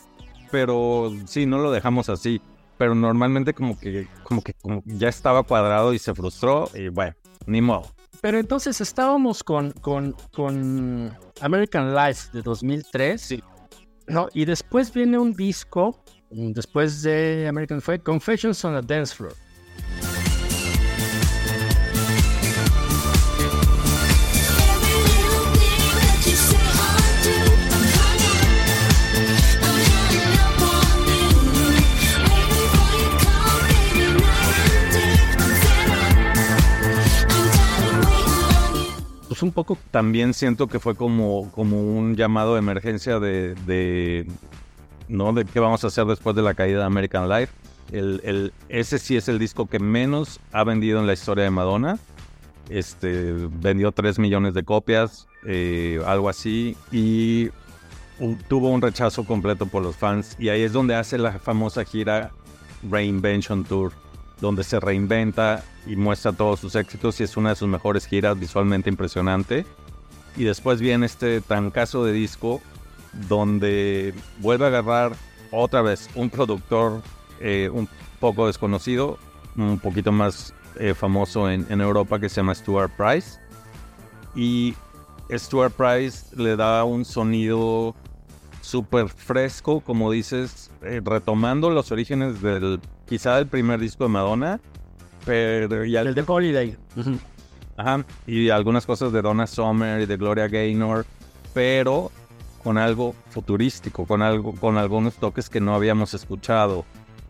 Pero 0.51 1.11
sí, 1.25 1.45
no 1.45 1.57
lo 1.57 1.71
dejamos 1.71 2.09
así. 2.09 2.41
Pero 2.77 2.95
normalmente 2.95 3.53
como 3.53 3.79
que, 3.79 4.07
como 4.23 4.41
que 4.41 4.53
como 4.53 4.81
ya 4.85 5.07
estaba 5.07 5.43
cuadrado 5.43 5.93
y 5.93 5.99
se 5.99 6.13
frustró 6.13 6.69
y 6.73 6.89
bueno, 6.89 7.15
ni 7.45 7.61
modo. 7.61 7.94
Pero 8.25 8.39
entonces 8.39 8.81
estábamos 8.81 9.43
con, 9.43 9.69
con, 9.69 10.15
con 10.33 11.15
American 11.41 11.93
Life 11.93 12.29
de 12.33 12.41
2003. 12.41 13.21
Sí. 13.21 13.43
¿no? 14.07 14.29
Y 14.33 14.45
después 14.45 14.91
viene 14.91 15.19
un 15.19 15.31
disco, 15.31 16.03
después 16.31 17.03
de 17.03 17.45
American 17.47 17.83
fue 17.83 17.99
Confessions 17.99 18.65
on 18.65 18.73
a 18.77 18.81
Dance 18.81 19.13
Floor. 19.13 19.35
Pues 39.35 39.43
un 39.43 39.51
poco 39.51 39.77
también 39.91 40.33
siento 40.33 40.67
que 40.67 40.79
fue 40.79 40.95
como, 40.95 41.51
como 41.51 41.77
un 41.77 42.15
llamado 42.15 42.53
de 42.53 42.59
emergencia 42.59 43.19
de, 43.19 44.25
¿no? 45.09 45.33
de 45.33 45.43
qué 45.43 45.59
vamos 45.59 45.83
a 45.83 45.87
hacer 45.87 46.05
después 46.05 46.37
de 46.37 46.41
la 46.41 46.53
caída 46.53 46.79
de 46.79 46.85
American 46.85 47.27
Life. 47.27 47.51
El, 47.91 48.53
ese 48.69 48.97
sí 48.97 49.17
es 49.17 49.27
el 49.27 49.37
disco 49.37 49.65
que 49.65 49.77
menos 49.77 50.39
ha 50.53 50.63
vendido 50.63 51.01
en 51.01 51.05
la 51.05 51.11
historia 51.11 51.43
de 51.43 51.49
Madonna. 51.49 51.99
Este, 52.69 53.33
vendió 53.59 53.91
3 53.91 54.19
millones 54.19 54.53
de 54.53 54.63
copias, 54.63 55.27
eh, 55.45 56.01
algo 56.05 56.29
así, 56.29 56.77
y 56.93 57.49
tuvo 58.47 58.69
un 58.69 58.81
rechazo 58.81 59.25
completo 59.25 59.65
por 59.65 59.83
los 59.83 59.97
fans. 59.97 60.37
Y 60.39 60.47
ahí 60.47 60.61
es 60.61 60.71
donde 60.71 60.95
hace 60.95 61.17
la 61.17 61.39
famosa 61.39 61.83
gira 61.83 62.31
Reinvention 62.89 63.65
Tour 63.65 63.91
donde 64.41 64.63
se 64.63 64.79
reinventa 64.79 65.63
y 65.85 65.95
muestra 65.95 66.33
todos 66.33 66.59
sus 66.59 66.75
éxitos 66.75 67.19
y 67.19 67.23
es 67.23 67.37
una 67.37 67.49
de 67.49 67.55
sus 67.55 67.67
mejores 67.67 68.05
giras 68.05 68.39
visualmente 68.39 68.89
impresionante. 68.89 69.65
Y 70.35 70.43
después 70.43 70.81
viene 70.81 71.05
este 71.05 71.41
trancazo 71.41 72.03
de 72.03 72.11
disco 72.11 72.61
donde 73.29 74.13
vuelve 74.39 74.65
a 74.65 74.67
agarrar 74.67 75.15
otra 75.51 75.81
vez 75.81 76.09
un 76.15 76.29
productor 76.29 77.01
eh, 77.39 77.69
un 77.71 77.87
poco 78.19 78.47
desconocido, 78.47 79.17
un 79.55 79.79
poquito 79.79 80.11
más 80.11 80.53
eh, 80.77 80.93
famoso 80.93 81.49
en, 81.49 81.65
en, 81.69 81.79
Europa 81.79 82.19
que 82.19 82.27
se 82.27 82.37
llama 82.37 82.53
Stuart 82.53 82.91
Price. 82.97 83.39
Y 84.35 84.75
Stuart 85.31 85.73
Price 85.73 86.35
le 86.35 86.57
da 86.57 86.83
un 86.83 87.05
sonido 87.05 87.95
súper 88.65 89.09
fresco, 89.09 89.79
como 89.79 90.11
dices, 90.11 90.71
eh, 90.81 91.01
retomando 91.03 91.69
los 91.69 91.91
orígenes 91.91 92.41
del 92.41 92.79
quizá 93.05 93.35
del 93.35 93.47
primer 93.47 93.79
disco 93.79 94.05
de 94.05 94.09
Madonna, 94.09 94.59
pero 95.25 95.85
ya... 95.85 96.01
El 96.01 96.15
de 96.15 96.23
Holiday. 96.25 96.77
Ajá, 97.77 98.05
y 98.25 98.49
algunas 98.49 98.85
cosas 98.85 99.11
de 99.11 99.21
Donna 99.21 99.47
Summer 99.47 100.01
y 100.01 100.05
de 100.05 100.17
Gloria 100.17 100.47
Gaynor, 100.47 101.05
pero 101.53 102.11
con 102.63 102.77
algo 102.77 103.13
futurístico, 103.29 104.05
con, 104.05 104.21
algo, 104.21 104.55
con 104.55 104.77
algunos 104.77 105.15
toques 105.15 105.49
que 105.49 105.59
no 105.59 105.75
habíamos 105.75 106.13
escuchado. 106.13 106.85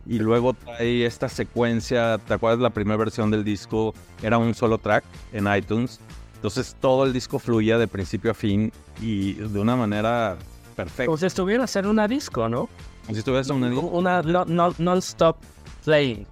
Y 0.05 0.19
luego 0.19 0.53
trae 0.53 1.05
esta 1.05 1.27
secuencia, 1.27 2.19
¿te 2.19 2.35
acuerdas 2.35 2.59
la 2.59 2.69
primera 2.69 2.95
versión 2.95 3.31
del 3.31 3.43
disco? 3.43 3.93
Era 4.21 4.37
un 4.37 4.53
solo 4.53 4.77
track 4.77 5.03
en 5.33 5.53
iTunes. 5.53 5.99
Entonces 6.35 6.75
todo 6.79 7.05
el 7.05 7.11
disco 7.11 7.39
fluía 7.39 7.77
de 7.79 7.87
principio 7.87 8.31
a 8.31 8.35
fin 8.35 8.71
y 9.01 9.33
de 9.33 9.59
una 9.59 9.75
manera 9.75 10.37
perfecta. 10.75 11.05
Como 11.05 11.17
si 11.17 11.25
estuviera 11.25 11.63
haciendo 11.63 11.89
una 11.89 12.07
disco, 12.07 12.47
¿no? 12.49 12.69
Como 13.07 13.21
si 13.21 13.51
una 13.51 13.69
disco. 13.69 13.87
Una 13.87 14.21
non-stop 14.77 15.37
playing. 15.83 16.25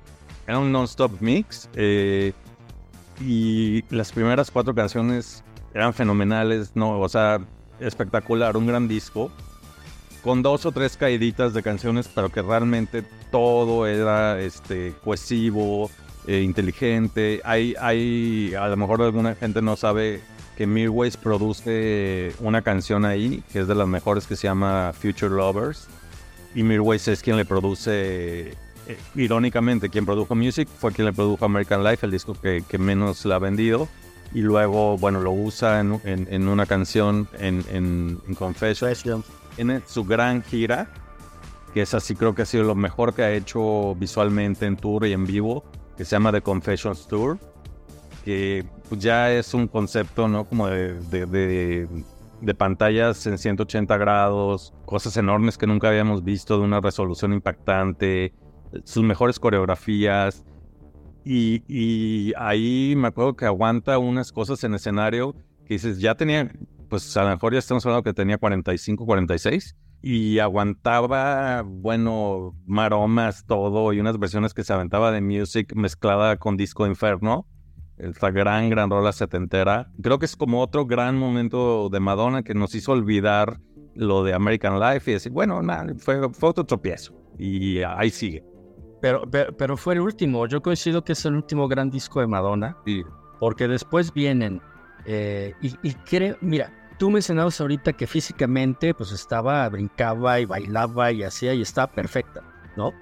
Era 0.47 0.59
un 0.59 0.71
non-stop 0.71 1.11
mix. 1.21 1.69
Eh, 1.73 2.33
y 3.21 3.83
las 3.89 4.11
primeras 4.11 4.51
cuatro 4.51 4.73
canciones 4.73 5.43
eran 5.73 5.93
fenomenales, 5.93 6.71
¿no? 6.75 6.99
O 6.99 7.09
sea, 7.09 7.39
espectacular, 7.79 8.57
un 8.57 8.67
gran 8.67 8.87
disco. 8.87 9.31
Con 10.23 10.41
dos 10.41 10.65
o 10.65 10.71
tres 10.71 10.95
caíditas 10.95 11.53
de 11.53 11.61
canciones, 11.61 12.09
pero 12.13 12.29
que 12.29 12.41
realmente 12.41 13.03
todo 13.29 13.85
era 13.85 14.39
este, 14.39 14.93
cohesivo, 15.03 15.89
eh, 16.27 16.41
inteligente. 16.41 17.41
Hay, 17.43 17.75
hay, 17.79 18.53
a 18.53 18.67
lo 18.69 18.77
mejor 18.77 19.01
alguna 19.01 19.35
gente 19.35 19.61
no 19.61 19.75
sabe 19.75 20.21
que 20.57 20.67
Mirways 20.67 21.17
produce 21.17 22.33
una 22.39 22.61
canción 22.61 23.05
ahí, 23.05 23.43
que 23.51 23.61
es 23.61 23.67
de 23.67 23.75
las 23.75 23.87
mejores, 23.87 24.27
que 24.27 24.35
se 24.35 24.47
llama 24.47 24.91
Future 24.93 25.33
Lovers. 25.33 25.87
Y 26.55 26.63
Mirways 26.63 27.07
es 27.07 27.21
quien 27.21 27.37
le 27.37 27.45
produce 27.45 28.49
eh, 28.87 28.97
irónicamente, 29.15 29.89
quien 29.89 30.05
produjo 30.05 30.35
Music 30.35 30.67
fue 30.67 30.91
quien 30.91 31.05
le 31.05 31.13
produjo 31.13 31.45
American 31.45 31.83
Life, 31.83 32.05
el 32.05 32.11
disco 32.11 32.35
que, 32.39 32.63
menos 32.77 33.25
la 33.25 33.35
ha 33.35 33.39
vendido. 33.39 33.87
Y 34.33 34.41
luego, 34.41 34.97
bueno, 34.97 35.21
lo 35.21 35.31
usa 35.31 35.79
en, 35.79 36.47
una 36.47 36.65
canción 36.65 37.27
en, 37.39 37.63
en, 37.71 38.35
Confession, 38.35 39.23
en 39.57 39.83
su 39.85 40.03
gran 40.05 40.43
gira. 40.43 40.89
que 41.73 41.83
es 41.83 41.93
así 41.93 42.15
creo 42.15 42.33
que 42.33 42.43
ha 42.43 42.45
sido 42.45 42.63
lo 42.63 42.75
mejor 42.75 43.13
que 43.13 43.23
ha 43.23 43.31
hecho 43.31 43.95
visualmente 43.95 44.65
en 44.65 44.75
tour 44.75 45.05
y 45.05 45.13
en 45.13 45.25
vivo, 45.25 45.63
que 45.97 46.05
se 46.05 46.11
llama 46.11 46.31
The 46.31 46.41
Confessions 46.41 47.07
Tour, 47.07 47.37
que 48.23 48.65
pues, 48.89 49.01
ya 49.01 49.31
es 49.31 49.53
un 49.53 49.67
concepto, 49.67 50.27
¿no? 50.27 50.45
Como 50.45 50.67
de, 50.67 50.95
de, 51.25 51.87
de, 52.41 52.55
pantallas 52.55 53.25
en 53.27 53.37
180 53.37 53.97
grados, 53.97 54.73
cosas 54.85 55.15
enormes 55.17 55.57
que 55.57 55.67
nunca 55.67 55.89
habíamos 55.89 56.23
visto, 56.23 56.57
de 56.57 56.63
una 56.63 56.81
resolución 56.81 57.33
impactante, 57.33 58.33
sus 58.83 59.03
mejores 59.03 59.39
coreografías. 59.39 60.43
Y, 61.25 61.63
y 61.67 62.33
ahí 62.37 62.95
me 62.97 63.07
acuerdo 63.07 63.35
que 63.35 63.45
aguanta 63.45 63.97
unas 63.97 64.31
cosas 64.31 64.63
en 64.63 64.73
escenario 64.73 65.35
que 65.65 65.75
dices, 65.75 65.99
ya 65.99 66.15
tenía, 66.15 66.51
pues 66.89 67.15
a 67.15 67.23
lo 67.23 67.29
mejor 67.29 67.53
ya 67.53 67.59
estamos 67.59 67.85
hablando 67.85 68.03
que 68.03 68.13
tenía 68.13 68.37
45, 68.37 69.05
46 69.05 69.75
y 70.05 70.39
aguantaba, 70.39 71.61
bueno, 71.65 72.53
maromas, 72.65 73.45
todo, 73.45 73.93
y 73.93 74.01
unas 74.01 74.19
versiones 74.19 74.53
que 74.53 74.65
se 74.65 74.73
aventaba 74.73 75.13
de 75.13 75.21
music 75.21 75.73
mezclada 75.75 76.35
con 76.35 76.57
disco 76.57 76.85
inferno. 76.85 77.47
Esta 78.03 78.31
gran, 78.31 78.69
gran 78.69 78.89
rola 78.89 79.11
setentera. 79.11 79.89
Creo 80.01 80.19
que 80.19 80.25
es 80.25 80.35
como 80.35 80.61
otro 80.61 80.85
gran 80.85 81.17
momento 81.17 81.89
de 81.89 81.99
Madonna 81.99 82.43
que 82.43 82.53
nos 82.53 82.75
hizo 82.75 82.91
olvidar 82.91 83.59
lo 83.95 84.23
de 84.23 84.33
American 84.33 84.79
Life 84.79 85.09
y 85.09 85.13
decir, 85.13 85.31
bueno, 85.31 85.61
fue, 85.97 86.29
fue, 86.33 86.49
otro 86.49 86.65
tropiezo. 86.65 87.13
Y 87.37 87.81
ahí 87.81 88.09
sigue. 88.09 88.43
Pero, 89.01 89.23
pero, 89.29 89.77
fue 89.77 89.95
el 89.95 90.01
último. 90.01 90.47
Yo 90.47 90.61
coincido 90.61 91.03
que 91.03 91.13
es 91.13 91.25
el 91.25 91.35
último 91.35 91.67
gran 91.67 91.89
disco 91.89 92.19
de 92.19 92.27
Madonna. 92.27 92.77
Sí. 92.85 93.03
Porque 93.39 93.67
después 93.67 94.13
vienen. 94.13 94.61
Eh, 95.05 95.53
y, 95.61 95.73
y 95.81 95.93
creo, 95.93 96.37
mira, 96.41 96.71
tú 96.97 97.09
mencionabas 97.09 97.59
ahorita 97.59 97.93
que 97.93 98.07
físicamente 98.07 98.93
pues 98.93 99.11
estaba, 99.11 99.67
brincaba 99.69 100.39
y 100.39 100.45
bailaba 100.45 101.11
y 101.11 101.23
hacía 101.23 101.53
y 101.53 101.61
estaba 101.61 101.91
perfecta, 101.91 102.41
¿no? 102.77 102.93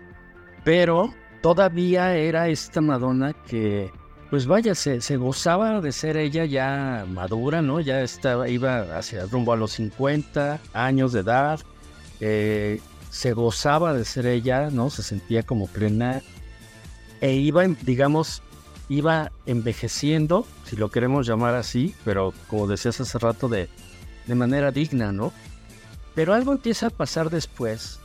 Pero 0.63 1.13
todavía 1.41 2.15
era 2.15 2.47
esta 2.47 2.81
Madonna 2.81 3.33
que, 3.33 3.91
pues 4.31 4.47
vaya, 4.47 4.75
se, 4.75 5.17
gozaba 5.17 5.81
de 5.81 5.91
ser 5.91 6.15
ella 6.15 6.45
ya 6.45 7.05
madura, 7.07 7.61
¿no? 7.61 7.81
Ya 7.81 8.01
estaba, 8.01 8.47
iba 8.47 8.97
hacia 8.97 9.25
rumbo 9.25 9.51
a 9.51 9.57
los 9.57 9.73
50 9.73 10.61
años 10.71 11.11
de 11.11 11.19
edad, 11.19 11.59
eh, 12.21 12.79
se 13.09 13.33
gozaba 13.33 13.93
de 13.93 14.05
ser 14.05 14.25
ella, 14.27 14.69
¿no? 14.71 14.89
Se 14.89 15.03
sentía 15.03 15.43
como 15.43 15.67
plena 15.67 16.21
e 17.19 17.33
iba, 17.33 17.67
digamos, 17.81 18.41
iba 18.87 19.33
envejeciendo, 19.45 20.47
si 20.63 20.77
lo 20.77 20.89
queremos 20.89 21.27
llamar 21.27 21.55
así, 21.55 21.93
pero 22.05 22.33
como 22.47 22.67
decías 22.67 23.01
hace 23.01 23.19
rato, 23.19 23.49
de, 23.49 23.67
de 24.27 24.35
manera 24.35 24.71
digna, 24.71 25.11
¿no? 25.11 25.33
Pero 26.15 26.33
algo 26.33 26.53
empieza 26.53 26.87
a 26.87 26.89
pasar 26.89 27.31
después, 27.31 27.99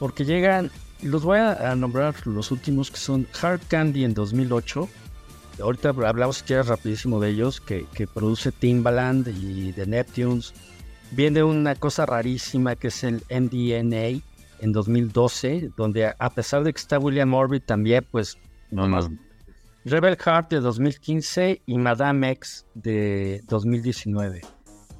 porque 0.00 0.24
llegan, 0.24 0.72
los 1.02 1.22
voy 1.22 1.38
a, 1.38 1.76
nombrar 1.76 2.16
los 2.26 2.50
últimos 2.50 2.90
que 2.90 2.98
son 2.98 3.28
Hard 3.40 3.60
Candy 3.68 4.02
en 4.02 4.14
2008. 4.14 4.88
Ahorita 5.60 5.90
hablamos 5.90 6.38
si 6.38 6.44
quieres 6.44 6.66
rapidísimo 6.68 7.20
de 7.20 7.30
ellos, 7.30 7.60
que, 7.60 7.86
que 7.94 8.06
produce 8.06 8.52
Timbaland 8.52 9.28
y 9.28 9.72
The 9.72 9.86
Neptunes. 9.86 10.54
Viene 11.10 11.42
una 11.42 11.74
cosa 11.74 12.06
rarísima 12.06 12.76
que 12.76 12.88
es 12.88 13.02
el 13.04 13.22
MDNA 13.30 14.22
en 14.60 14.72
2012, 14.72 15.70
donde 15.76 16.12
a 16.18 16.30
pesar 16.30 16.64
de 16.64 16.72
que 16.72 16.80
está 16.80 16.98
William 16.98 17.32
Orbit 17.34 17.64
también, 17.64 18.06
pues 18.10 18.36
no 18.70 18.86
más 18.88 19.08
Rebel 19.84 20.16
Heart 20.16 20.50
de 20.50 20.60
2015 20.60 21.62
y 21.64 21.78
Madame 21.78 22.30
X 22.32 22.66
de 22.74 23.42
2019. 23.48 24.42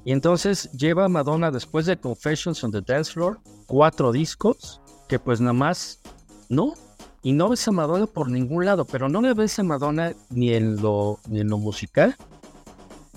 Y 0.05 0.11
entonces 0.11 0.71
lleva 0.71 1.05
a 1.05 1.09
Madonna 1.09 1.51
después 1.51 1.85
de 1.85 1.97
Confessions 1.97 2.63
on 2.63 2.71
the 2.71 2.81
Dance 2.81 3.11
Floor 3.11 3.39
cuatro 3.67 4.11
discos 4.11 4.81
que 5.07 5.19
pues 5.19 5.39
nada 5.41 5.53
más 5.53 6.01
no. 6.49 6.73
Y 7.21 7.33
no 7.33 7.49
ves 7.49 7.67
a 7.67 7.71
Madonna 7.71 8.07
por 8.07 8.29
ningún 8.29 8.65
lado, 8.65 8.85
pero 8.85 9.09
no 9.09 9.21
le 9.21 9.33
ves 9.33 9.59
a 9.59 9.63
Madonna 9.63 10.13
ni 10.29 10.53
en 10.53 10.81
lo, 10.81 11.19
ni 11.27 11.41
en 11.41 11.49
lo 11.49 11.57
musical, 11.57 12.15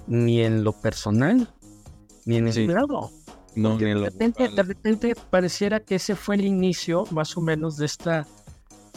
ni 0.06 0.40
en 0.40 0.64
lo 0.64 0.72
personal, 0.72 1.48
ni 2.24 2.36
en 2.36 2.48
el 2.48 2.66
lado. 2.66 3.10
No, 3.54 3.76
de, 3.76 3.94
repente, 3.94 4.48
de 4.48 4.62
repente 4.62 5.14
pareciera 5.30 5.80
que 5.80 5.96
ese 5.96 6.16
fue 6.16 6.36
el 6.36 6.44
inicio 6.44 7.04
más 7.10 7.36
o 7.36 7.42
menos 7.42 7.76
de 7.76 7.86
esta 7.86 8.26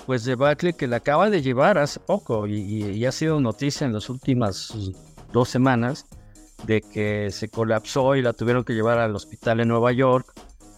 pues 0.05 0.23
debacle 0.23 0.73
que 0.73 0.87
la 0.87 0.97
acaba 0.97 1.29
de 1.29 1.41
llevar 1.41 1.77
hace 1.77 1.99
poco 1.99 2.47
y, 2.47 3.05
ha 3.05 3.11
sido 3.11 3.39
noticia 3.39 3.85
en 3.85 3.93
las 3.93 4.09
últimas 4.09 4.73
dos 5.33 5.49
semanas 5.49 6.05
de 6.65 6.81
que 6.81 7.31
se 7.31 7.49
colapsó 7.49 8.15
y 8.15 8.21
la 8.21 8.33
tuvieron 8.33 8.63
que 8.63 8.73
llevar 8.73 8.99
al 8.99 9.15
hospital 9.15 9.59
en 9.59 9.67
Nueva 9.67 9.91
York 9.91 10.33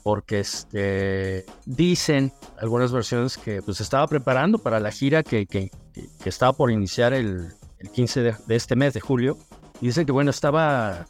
porque 0.08 0.40
este, 0.40 1.46
dicen 1.66 2.32
algunas 2.62 2.94
versiones 2.94 3.38
que 3.38 3.62
pues 3.62 3.82
estaba 3.82 4.08
preparando 4.08 4.58
para 4.58 4.80
la 4.80 4.90
gira 4.90 5.22
que, 5.22 5.46
que, 5.46 5.70
estaba 6.24 6.54
por 6.54 6.72
iniciar 6.72 7.12
el, 7.12 7.50
el 7.78 7.90
15 7.92 8.22
de, 8.22 8.36
este 8.48 8.78
mes 8.78 8.94
de 8.94 9.02
julio. 9.02 9.38
Y 9.82 9.88
dicen 9.88 10.06
que 10.06 10.14
bueno, 10.14 10.32
estaba 10.32 11.08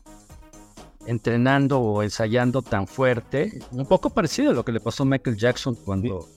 entrenando 1.06 1.80
o 1.80 2.02
ensayando 2.02 2.64
tan 2.64 2.88
fuerte, 2.88 3.60
un 3.70 3.86
poco 3.86 4.10
parecido 4.10 4.50
a 4.50 4.54
lo 4.56 4.66
que 4.66 4.72
le 4.72 4.80
pasó 4.80 5.04
a 5.04 5.06
Michael 5.06 5.38
Jackson 5.38 5.76
cuando 5.76 6.28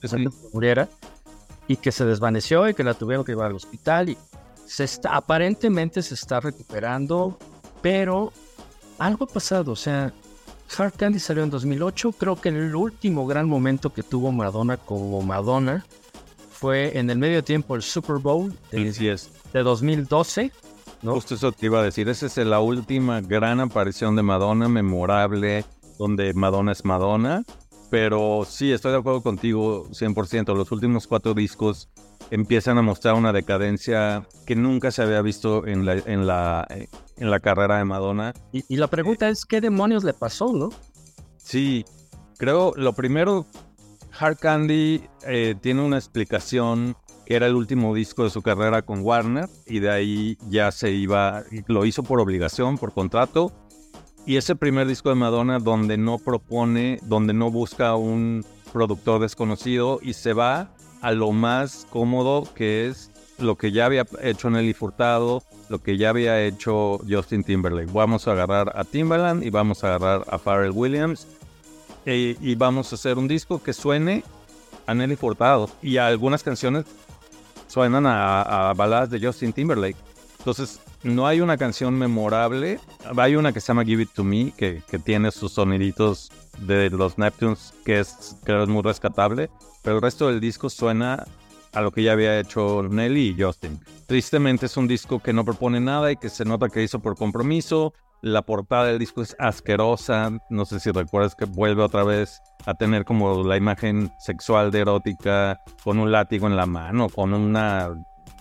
muriera, 0.53 0.87
y 1.67 1.77
que 1.77 1.91
se 1.91 2.05
desvaneció 2.05 2.69
y 2.69 2.75
que 2.75 2.83
la 2.83 2.93
tuvieron 2.93 3.25
que 3.25 3.31
llevar 3.31 3.47
al 3.47 3.55
hospital 3.55 4.09
y 4.09 4.17
se 4.67 4.83
está, 4.83 5.15
aparentemente 5.15 6.03
se 6.03 6.13
está 6.13 6.39
recuperando, 6.39 7.39
pero 7.81 8.31
algo 8.99 9.25
ha 9.25 9.27
pasado, 9.27 9.71
o 9.71 9.75
sea, 9.75 10.13
Hard 10.77 10.93
Candy 10.93 11.19
salió 11.19 11.43
en 11.43 11.49
2008, 11.49 12.13
creo 12.13 12.35
que 12.39 12.49
el 12.49 12.75
último 12.75 13.27
gran 13.27 13.47
momento 13.47 13.93
que 13.93 14.03
tuvo 14.03 14.31
Madonna 14.31 14.77
como 14.77 15.21
Madonna 15.21 15.85
fue 16.51 16.97
en 16.97 17.09
el 17.09 17.17
medio 17.17 17.43
tiempo 17.43 17.75
el 17.75 17.81
Super 17.81 18.17
Bowl 18.17 18.53
de, 18.71 19.19
de 19.53 19.63
2012. 19.63 20.51
¿no? 21.01 21.13
Justo 21.13 21.35
eso 21.35 21.51
te 21.51 21.65
iba 21.65 21.79
a 21.79 21.83
decir, 21.83 22.07
esa 22.07 22.27
es 22.27 22.37
la 22.37 22.59
última 22.59 23.21
gran 23.21 23.59
aparición 23.59 24.15
de 24.15 24.23
Madonna, 24.23 24.69
memorable, 24.69 25.65
donde 25.97 26.33
Madonna 26.33 26.71
es 26.71 26.85
Madonna. 26.85 27.43
Pero 27.89 28.45
sí, 28.47 28.71
estoy 28.71 28.93
de 28.93 28.99
acuerdo 28.99 29.21
contigo 29.21 29.87
100%. 29.89 30.55
Los 30.55 30.71
últimos 30.71 31.07
cuatro 31.07 31.33
discos 31.33 31.89
empiezan 32.31 32.77
a 32.77 32.81
mostrar 32.81 33.13
una 33.13 33.31
decadencia 33.31 34.27
que 34.45 34.55
nunca 34.55 34.89
se 34.89 35.03
había 35.03 35.21
visto 35.21 35.67
en 35.67 35.85
la, 35.85 35.93
en 35.93 36.25
la, 36.25 36.67
en 37.17 37.29
la 37.29 37.39
carrera 37.39 37.77
de 37.77 37.85
Madonna. 37.85 38.33
Y, 38.51 38.75
la 38.77 38.87
pregunta 38.87 39.29
es, 39.29 39.45
¿qué 39.45 39.61
demonios 39.61 40.03
le 40.03 40.13
pasó, 40.13 40.51
no? 40.53 40.69
Sí, 41.37 41.85
creo 42.37 42.73
lo 42.75 42.93
primero, 42.93 43.45
Hard 44.17 44.37
Candy 44.37 45.03
eh, 45.27 45.55
tiene 45.61 45.81
una 45.81 45.97
explicación 45.97 46.95
que 47.25 47.35
era 47.35 47.47
el 47.47 47.55
último 47.55 47.93
disco 47.93 48.23
de 48.23 48.29
su 48.29 48.41
carrera 48.41 48.81
con 48.81 49.01
Warner 49.01 49.47
y 49.67 49.79
de 49.79 49.91
ahí 49.91 50.37
ya 50.49 50.71
se 50.71 50.91
iba, 50.91 51.43
lo 51.67 51.85
hizo 51.85 52.03
por 52.03 52.19
obligación, 52.19 52.77
por 52.77 52.93
contrato 52.93 53.51
y 54.25 54.37
ese 54.37 54.55
primer 54.55 54.87
disco 54.87 55.09
de 55.09 55.15
Madonna 55.15 55.59
donde 55.59 55.97
no 55.97 56.19
propone, 56.19 56.99
donde 57.03 57.33
no 57.33 57.49
busca 57.49 57.95
un 57.95 58.45
productor 58.71 59.21
desconocido 59.21 59.99
y 60.01 60.13
se 60.13 60.33
va 60.33 60.71
a 61.01 61.11
lo 61.11 61.31
más 61.31 61.87
cómodo 61.89 62.47
que 62.55 62.87
es 62.87 63.11
lo 63.37 63.57
que 63.57 63.71
ya 63.71 63.85
había 63.85 64.05
hecho 64.21 64.49
Nelly 64.49 64.73
Furtado, 64.73 65.43
lo 65.69 65.81
que 65.81 65.97
ya 65.97 66.09
había 66.09 66.43
hecho 66.43 66.99
Justin 67.09 67.43
Timberlake. 67.43 67.91
Vamos 67.91 68.27
a 68.27 68.33
agarrar 68.33 68.71
a 68.75 68.83
Timbaland 68.83 69.43
y 69.43 69.49
vamos 69.49 69.83
a 69.83 69.95
agarrar 69.95 70.25
a 70.29 70.37
Pharrell 70.37 70.71
Williams 70.71 71.27
e, 72.05 72.37
y 72.39 72.55
vamos 72.55 72.91
a 72.91 72.95
hacer 72.95 73.17
un 73.17 73.27
disco 73.27 73.61
que 73.61 73.73
suene 73.73 74.23
a 74.85 74.93
Nelly 74.93 75.15
Furtado 75.15 75.69
y 75.81 75.97
algunas 75.97 76.43
canciones 76.43 76.85
suenan 77.67 78.05
a, 78.05 78.69
a 78.69 78.73
baladas 78.73 79.09
de 79.09 79.25
Justin 79.25 79.53
Timberlake. 79.53 79.97
Entonces, 80.39 80.79
no 81.03 81.27
hay 81.27 81.41
una 81.41 81.57
canción 81.57 81.97
memorable. 81.97 82.79
Hay 83.17 83.35
una 83.35 83.51
que 83.51 83.61
se 83.61 83.67
llama 83.67 83.85
Give 83.85 84.03
It 84.03 84.11
To 84.13 84.23
Me, 84.23 84.51
que, 84.51 84.81
tiene 85.03 85.31
sus 85.31 85.53
soniditos 85.53 86.31
de 86.59 86.89
los 86.89 87.17
Neptunes, 87.17 87.73
que 87.85 87.99
es, 87.99 88.37
creo 88.43 88.63
es 88.63 88.69
muy 88.69 88.83
rescatable. 88.83 89.49
Pero 89.83 89.97
el 89.97 90.01
resto 90.01 90.27
del 90.27 90.39
disco 90.39 90.69
suena 90.69 91.25
a 91.73 91.81
lo 91.81 91.91
que 91.91 92.03
ya 92.03 92.11
había 92.11 92.39
hecho 92.39 92.83
Nelly 92.83 93.29
y 93.29 93.41
Justin. 93.41 93.79
Tristemente 94.05 94.65
es 94.65 94.77
un 94.77 94.87
disco 94.87 95.19
que 95.19 95.33
no 95.33 95.45
propone 95.45 95.79
nada 95.79 96.11
y 96.11 96.17
que 96.17 96.29
se 96.29 96.45
nota 96.45 96.69
que 96.69 96.83
hizo 96.83 96.99
por 96.99 97.15
compromiso. 97.15 97.93
La 98.21 98.43
portada 98.43 98.85
del 98.85 98.99
disco 98.99 99.23
es 99.23 99.35
asquerosa. 99.39 100.31
No 100.49 100.65
sé 100.65 100.79
si 100.79 100.91
recuerdas 100.91 101.33
que 101.33 101.45
vuelve 101.45 101.81
otra 101.81 102.03
vez 102.03 102.39
a 102.65 102.75
tener 102.75 103.05
como 103.05 103.43
la 103.43 103.57
imagen 103.57 104.11
sexual 104.19 104.69
de 104.69 104.81
erótica 104.81 105.59
con 105.83 105.97
un 105.97 106.11
látigo 106.11 106.45
en 106.45 106.55
la 106.55 106.67
mano, 106.67 107.09
con 107.09 107.33
una 107.33 107.89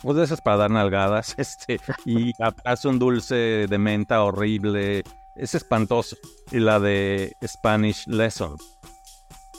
pues 0.02 0.16
de 0.16 0.24
esas 0.24 0.40
para 0.40 0.56
dar 0.56 0.70
nalgadas, 0.70 1.34
este, 1.38 1.80
y 2.04 2.32
hace 2.64 2.88
un 2.88 2.98
dulce 2.98 3.66
de 3.68 3.78
menta 3.78 4.22
horrible, 4.22 5.04
es 5.36 5.54
espantoso. 5.54 6.16
Y 6.50 6.58
la 6.58 6.80
de 6.80 7.36
Spanish 7.46 8.06
Lesson. 8.06 8.56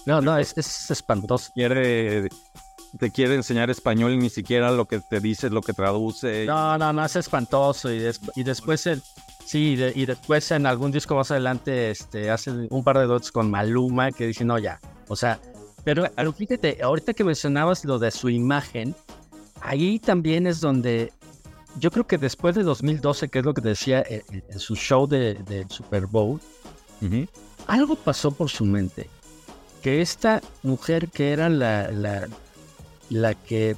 No, 0.05 0.21
no, 0.21 0.37
es, 0.37 0.57
es 0.57 0.89
espantoso. 0.91 1.51
Quiere, 1.53 2.27
te 2.97 3.11
quiere 3.11 3.35
enseñar 3.35 3.69
español 3.69 4.13
y 4.13 4.17
ni 4.17 4.29
siquiera 4.29 4.71
lo 4.71 4.85
que 4.85 4.99
te 4.99 5.19
dice 5.19 5.47
es 5.47 5.53
lo 5.53 5.61
que 5.61 5.73
traduce. 5.73 6.45
No, 6.45 6.77
no, 6.77 6.91
no, 6.91 7.05
es 7.05 7.15
espantoso. 7.15 7.93
Y, 7.93 8.09
y 8.35 8.43
después, 8.43 8.87
el, 8.87 9.01
sí, 9.45 9.77
y 9.95 10.05
después 10.05 10.49
en 10.51 10.65
algún 10.65 10.91
disco 10.91 11.15
más 11.15 11.31
adelante 11.31 11.91
este, 11.91 12.29
hace 12.29 12.51
un 12.69 12.83
par 12.83 12.97
de 12.97 13.05
dots 13.05 13.31
con 13.31 13.49
Maluma 13.49 14.11
que 14.11 14.27
dice, 14.27 14.43
no, 14.43 14.57
ya. 14.57 14.79
O 15.07 15.15
sea, 15.15 15.39
Pero, 15.83 16.05
fíjate, 16.33 16.79
ahorita 16.81 17.13
que 17.13 17.23
mencionabas 17.23 17.85
lo 17.85 17.99
de 17.99 18.11
su 18.11 18.29
imagen, 18.29 18.95
ahí 19.61 19.99
también 19.99 20.47
es 20.47 20.61
donde 20.61 21.11
yo 21.79 21.91
creo 21.91 22.05
que 22.05 22.17
después 22.17 22.55
de 22.55 22.63
2012, 22.63 23.29
que 23.29 23.39
es 23.39 23.45
lo 23.45 23.53
que 23.53 23.61
decía 23.61 24.03
en, 24.07 24.59
su 24.59 24.75
show 24.75 25.07
del 25.07 25.43
de 25.45 25.65
Super 25.69 26.05
Bowl, 26.05 26.39
algo 27.67 27.95
pasó 27.95 28.31
por 28.31 28.49
su 28.49 28.65
mente. 28.65 29.09
Que 29.81 30.01
esta 30.01 30.41
mujer 30.61 31.09
que 31.09 31.31
era 31.31 31.49
la, 31.49 31.89
la, 31.91 32.27
la 33.09 33.33
que 33.33 33.75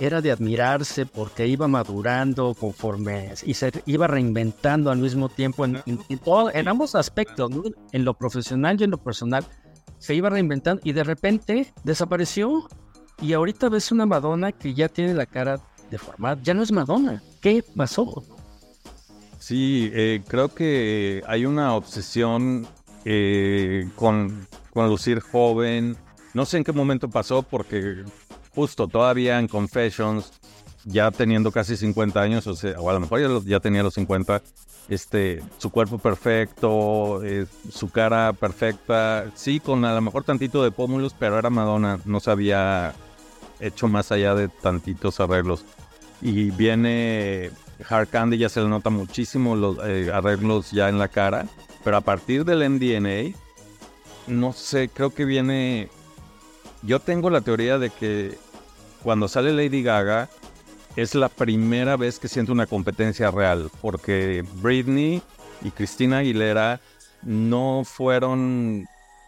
era 0.00 0.20
de 0.20 0.30
admirarse 0.30 1.06
porque 1.06 1.46
iba 1.46 1.68
madurando 1.68 2.54
conforme 2.54 3.32
y 3.44 3.54
se 3.54 3.72
iba 3.86 4.06
reinventando 4.06 4.90
al 4.90 4.98
mismo 4.98 5.28
tiempo 5.28 5.64
en, 5.64 5.82
en, 5.86 6.68
ambos 6.68 6.94
aspectos, 6.94 7.50
en 7.92 8.04
lo 8.04 8.14
profesional 8.14 8.76
y 8.78 8.84
en 8.84 8.90
lo 8.90 8.98
personal. 8.98 9.44
Se 9.98 10.14
iba 10.14 10.28
reinventando 10.28 10.82
y 10.84 10.92
de 10.92 11.04
repente 11.04 11.72
desapareció. 11.84 12.68
Y 13.20 13.32
ahorita 13.32 13.68
ves 13.68 13.92
una 13.92 14.06
Madonna 14.06 14.52
que 14.52 14.74
ya 14.74 14.88
tiene 14.88 15.14
la 15.14 15.26
cara 15.26 15.58
deformada. 15.90 16.38
Ya 16.42 16.54
no 16.54 16.62
es 16.62 16.72
Madonna. 16.72 17.22
¿Qué 17.40 17.64
pasó? 17.74 18.22
Sí, 19.38 19.90
eh, 19.94 20.22
creo 20.26 20.52
que 20.52 21.22
hay 21.26 21.46
una 21.46 21.74
obsesión 21.74 22.66
eh, 23.04 23.88
con, 23.94 24.46
lucir 24.74 25.20
joven. 25.20 25.96
No 26.34 26.44
sé 26.44 26.58
en 26.58 26.64
qué 26.64 26.72
momento 26.72 27.08
pasó 27.08 27.42
porque 27.42 28.04
justo 28.54 28.88
todavía 28.88 29.38
en 29.38 29.46
Confessions, 29.48 30.32
ya 30.84 31.10
teniendo 31.10 31.52
casi 31.52 31.76
50 31.76 32.20
años, 32.20 32.46
o, 32.46 32.54
sea, 32.54 32.78
o 32.80 32.90
a 32.90 32.92
lo 32.92 33.00
mejor 33.00 33.44
ya, 33.44 33.60
tenía 33.60 33.82
los 33.82 33.94
50, 33.94 34.42
este, 34.88 35.42
su 35.58 35.70
cuerpo 35.70 35.98
perfecto, 35.98 37.22
eh, 37.24 37.46
su 37.70 37.88
cara 37.90 38.32
perfecta, 38.32 39.30
sí, 39.34 39.60
con 39.60 39.84
a 39.84 39.94
lo 39.94 40.00
mejor 40.00 40.24
tantito 40.24 40.62
de 40.62 40.72
pómulos, 40.72 41.14
pero 41.18 41.38
era 41.38 41.48
Madonna, 41.48 42.00
no 42.04 42.20
se 42.20 42.30
había 42.30 42.94
hecho 43.60 43.88
más 43.88 44.12
allá 44.12 44.34
de 44.34 44.48
tantitos 44.48 45.20
arreglos. 45.20 45.64
Y 46.22 46.50
viene 46.50 47.50
Hard 47.88 48.08
Candy, 48.08 48.38
ya 48.38 48.48
se 48.48 48.60
le 48.60 48.68
nota 48.68 48.90
muchísimo 48.90 49.54
los 49.54 49.78
eh, 49.84 50.10
arreglos 50.12 50.70
ya 50.70 50.88
en 50.88 50.98
la 50.98 51.08
cara, 51.08 51.46
pero 51.84 51.96
a 51.96 52.00
partir 52.00 52.44
del 52.44 52.68
MDNA, 52.68 53.36
no 54.26 54.52
sé, 54.52 54.88
creo 54.88 55.10
que 55.10 55.24
viene... 55.24 55.88
Yo 56.82 57.00
tengo 57.00 57.30
la 57.30 57.40
teoría 57.40 57.78
de 57.78 57.90
que 57.90 58.38
cuando 59.02 59.28
sale 59.28 59.52
Lady 59.52 59.82
Gaga, 59.82 60.28
es 60.96 61.14
la 61.14 61.28
primera 61.28 61.96
vez 61.96 62.18
que 62.18 62.28
siento 62.28 62.52
una 62.52 62.66
competencia 62.66 63.30
real, 63.30 63.70
porque 63.80 64.44
Britney 64.62 65.22
y 65.62 65.70
Christina 65.70 66.18
Aguilera 66.18 66.80
no 67.22 67.82
fueron... 67.84 68.86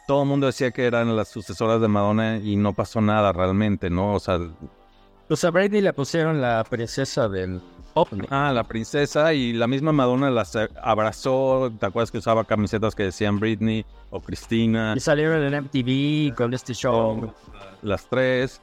Todo 0.08 0.22
el 0.22 0.28
mundo 0.30 0.46
decía 0.46 0.70
que 0.70 0.86
eran 0.86 1.14
las 1.16 1.28
sucesoras 1.28 1.82
de 1.82 1.88
Madonna 1.88 2.38
y 2.38 2.56
no 2.56 2.72
pasó 2.72 3.02
nada 3.02 3.30
realmente, 3.30 3.90
¿no? 3.90 4.14
O 4.14 4.18
sea... 4.18 4.38
Pues 5.28 5.44
a 5.44 5.50
Britney 5.50 5.82
le 5.82 5.92
pusieron 5.92 6.40
la 6.40 6.64
princesa 6.64 7.28
del 7.28 7.60
pop. 7.92 8.08
Ah, 8.30 8.50
la 8.54 8.64
princesa 8.64 9.34
y 9.34 9.52
la 9.52 9.66
misma 9.66 9.92
Madonna 9.92 10.30
las 10.30 10.56
abrazó. 10.82 11.70
¿Te 11.78 11.84
acuerdas 11.84 12.10
que 12.10 12.16
usaba 12.16 12.44
camisetas 12.44 12.94
que 12.94 13.02
decían 13.02 13.38
Britney 13.38 13.84
o 14.08 14.22
Christina? 14.22 14.94
Y 14.96 15.00
salieron 15.00 15.42
en 15.42 15.64
MTV 15.64 16.34
con 16.34 16.54
este 16.54 16.72
show. 16.72 17.30
Las 17.82 18.08
tres 18.08 18.62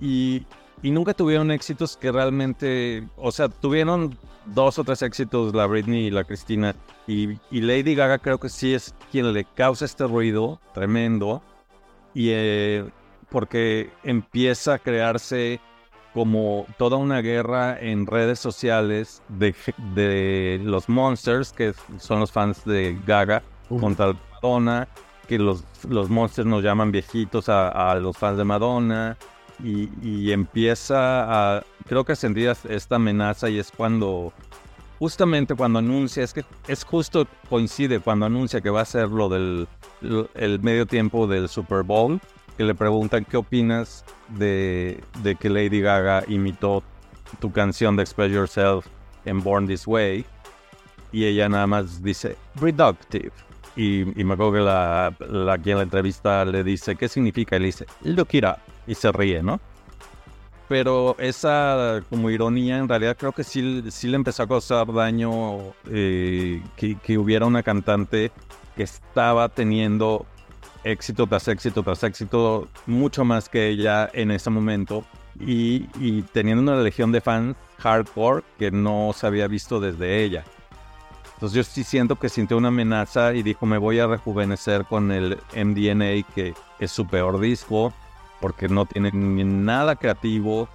y, 0.00 0.46
nunca 0.84 1.14
tuvieron 1.14 1.50
éxitos 1.50 1.96
que 1.96 2.12
realmente, 2.12 3.08
o 3.16 3.32
sea, 3.32 3.48
tuvieron 3.48 4.16
dos 4.46 4.78
o 4.78 4.84
tres 4.84 5.02
éxitos 5.02 5.54
la 5.54 5.66
Britney 5.66 6.06
y 6.06 6.10
la 6.10 6.24
Cristina 6.24 6.74
y, 7.06 7.38
Lady 7.50 7.94
Gaga 7.94 8.18
creo 8.18 8.38
que 8.38 8.48
sí 8.48 8.74
es 8.74 8.94
quien 9.10 9.32
le 9.32 9.44
causa 9.44 9.84
este 9.84 10.06
ruido 10.06 10.60
tremendo 10.74 11.42
y 12.14 12.30
eh, 12.30 12.84
porque 13.30 13.90
empieza 14.02 14.74
a 14.74 14.78
crearse 14.78 15.60
como 16.14 16.66
toda 16.78 16.96
una 16.96 17.20
guerra 17.20 17.78
en 17.78 18.06
redes 18.06 18.38
sociales 18.38 19.22
de, 19.28 19.54
de 19.94 20.58
los 20.64 20.88
monsters, 20.88 21.52
que 21.52 21.74
son 21.98 22.20
los 22.20 22.32
fans 22.32 22.64
de 22.64 22.98
Gaga, 23.06 23.42
contra 23.68 24.14
Madonna, 24.32 24.88
que 25.28 25.38
los, 25.38 25.64
los 25.86 26.08
monsters 26.08 26.46
nos 26.46 26.62
llaman 26.62 26.90
viejitos 26.90 27.50
a, 27.50 27.90
a 27.90 27.94
los 27.96 28.16
fans 28.16 28.38
de 28.38 28.44
Madonna, 28.44 29.18
y, 29.62 30.32
empieza 30.32 31.56
a, 31.56 31.64
creo 31.86 32.04
que 32.04 32.16
sentir 32.16 32.52
esta 32.68 32.96
amenaza 32.96 33.48
y 33.48 33.58
es 33.58 33.70
cuando, 33.70 34.32
justamente 34.98 35.54
cuando 35.54 35.78
anuncia, 35.78 36.22
es 36.22 36.32
que 36.32 36.44
es 36.68 36.84
justo 36.84 37.26
coincide 37.48 38.00
cuando 38.00 38.26
anuncia 38.26 38.60
que 38.60 38.70
va 38.70 38.82
a 38.82 38.84
ser 38.84 39.08
lo 39.08 39.28
del 39.28 39.68
el 40.34 40.60
medio 40.60 40.86
tiempo 40.86 41.26
del 41.26 41.48
Super 41.48 41.82
Bowl, 41.82 42.20
que 42.56 42.64
le 42.64 42.74
preguntan 42.74 43.24
qué 43.24 43.38
opinas 43.38 44.04
de, 44.28 45.02
de 45.22 45.36
que 45.36 45.48
Lady 45.48 45.80
Gaga 45.80 46.22
imitó 46.28 46.82
tu 47.40 47.50
canción 47.50 47.96
de 47.96 48.02
Express 48.02 48.30
Yourself 48.30 48.86
en 49.24 49.42
Born 49.42 49.66
This 49.66 49.86
Way 49.86 50.24
y 51.12 51.24
ella 51.24 51.48
nada 51.48 51.66
más 51.66 52.02
dice 52.02 52.36
reductive. 52.56 53.32
Y, 53.74 54.20
y 54.20 54.24
me 54.24 54.34
acuerdo 54.34 54.52
que 54.52 54.60
la, 54.60 55.14
la, 55.28 55.58
quien 55.58 55.76
la 55.76 55.82
entrevista 55.82 56.44
le 56.44 56.64
dice, 56.64 56.96
¿qué 56.96 57.08
significa? 57.08 57.56
Y 57.56 57.60
le 57.60 57.66
dice, 57.66 57.86
look 58.04 58.28
it 58.32 58.44
up 58.44 58.58
y 58.86 58.94
se 58.94 59.12
ríe, 59.12 59.42
¿no? 59.42 59.60
Pero 60.68 61.16
esa 61.18 62.02
como 62.10 62.28
ironía 62.30 62.78
en 62.78 62.88
realidad 62.88 63.16
creo 63.16 63.32
que 63.32 63.44
sí, 63.44 63.84
sí 63.90 64.08
le 64.08 64.16
empezó 64.16 64.42
a 64.42 64.48
causar 64.48 64.92
daño 64.92 65.58
eh, 65.90 66.60
que, 66.76 67.18
hubiera 67.18 67.46
una 67.46 67.62
cantante 67.62 68.32
que 68.74 68.82
estaba 68.82 69.48
teniendo 69.48 70.26
éxito 70.82 71.26
tras 71.26 71.46
éxito 71.48 71.82
tras 71.82 72.02
éxito, 72.02 72.68
mucho 72.86 73.24
más 73.24 73.48
que 73.48 73.68
ella 73.68 74.10
en 74.12 74.30
ese 74.30 74.50
momento, 74.50 75.04
y, 75.38 75.86
y, 76.00 76.22
teniendo 76.32 76.62
una 76.62 76.80
legión 76.80 77.12
de 77.12 77.20
fans 77.20 77.56
hardcore 77.78 78.42
que 78.58 78.70
no 78.70 79.12
se 79.14 79.26
había 79.26 79.46
visto 79.46 79.78
desde 79.78 80.24
ella. 80.24 80.44
Entonces 81.34 81.56
yo 81.56 81.62
sí 81.64 81.84
siento 81.84 82.16
que 82.16 82.30
sintió 82.30 82.56
una 82.56 82.68
amenaza 82.68 83.34
y 83.34 83.42
dijo 83.42 83.66
me 83.66 83.78
voy 83.78 83.98
a 83.98 84.06
rejuvenecer 84.06 84.86
con 84.86 85.12
el 85.12 85.38
MDNA 85.54 86.26
que 86.34 86.54
es 86.78 86.90
su 86.90 87.06
peor 87.06 87.38
disco, 87.38 87.92
porque 88.40 88.68
no 88.68 88.86
tiene 88.86 89.10
nada 89.12 89.96
creativo, 89.96 90.68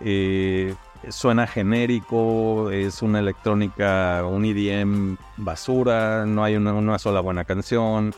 eh, 0.00 0.74
suena 1.08 1.46
genérico, 1.46 2.70
es 2.70 3.02
una 3.02 3.20
electrónica, 3.20 4.24
un 4.24 4.44
EDM 4.44 5.16
basura, 5.36 6.26
no 6.26 6.44
hay 6.44 6.56
una, 6.56 6.98
sola 6.98 7.20
buena 7.20 7.44
canción 7.44 8.14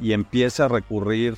y 0.00 0.12
empieza 0.12 0.64
a 0.64 0.68
recurrir 0.68 1.36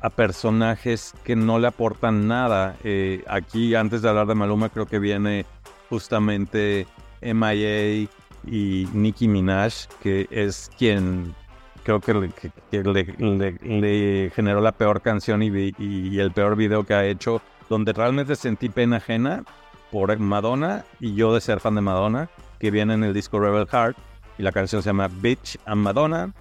a 0.00 0.10
personajes 0.10 1.14
que 1.24 1.36
no 1.36 1.58
le 1.58 1.68
aportan 1.68 2.26
nada. 2.26 2.76
Eh, 2.82 3.22
aquí, 3.28 3.74
antes 3.74 4.02
de 4.02 4.08
hablar 4.08 4.26
de 4.26 4.34
Maluma, 4.34 4.68
creo 4.68 4.86
que 4.86 4.98
viene 4.98 5.46
justamente 5.88 6.86
MIA 7.20 8.08
y 8.44 8.88
Nicki 8.92 9.28
Minaj, 9.28 9.86
que 10.02 10.26
es 10.30 10.70
quien 10.76 11.34
creo 11.82 12.00
que, 12.00 12.14
le, 12.14 12.30
generó 14.34 14.60
la 14.60 14.72
peor 14.72 15.00
canción 15.00 15.42
y, 15.42 16.18
el 16.18 16.32
peor 16.32 16.56
video 16.56 16.84
que 16.84 16.94
ha 16.94 17.06
hecho, 17.06 17.40
donde 17.68 17.92
realmente 17.92 18.36
sentí 18.36 18.68
pena 18.68 18.96
ajena 18.96 19.44
por 19.90 20.16
Madonna 20.18 20.84
y 21.00 21.14
yo 21.14 21.34
de 21.34 21.40
ser 21.40 21.60
fan 21.60 21.74
de 21.74 21.80
Madonna, 21.80 22.28
que 22.58 22.70
viene 22.70 22.94
en 22.94 23.04
el 23.04 23.14
disco 23.14 23.40
Rebel 23.40 23.66
Heart 23.66 23.96
y 24.38 24.42
la 24.42 24.52
canción 24.52 24.82
se 24.82 24.88
llama 24.88 25.08
Bitch 25.08 25.58
and 25.66 25.82
Madonna. 25.82 26.32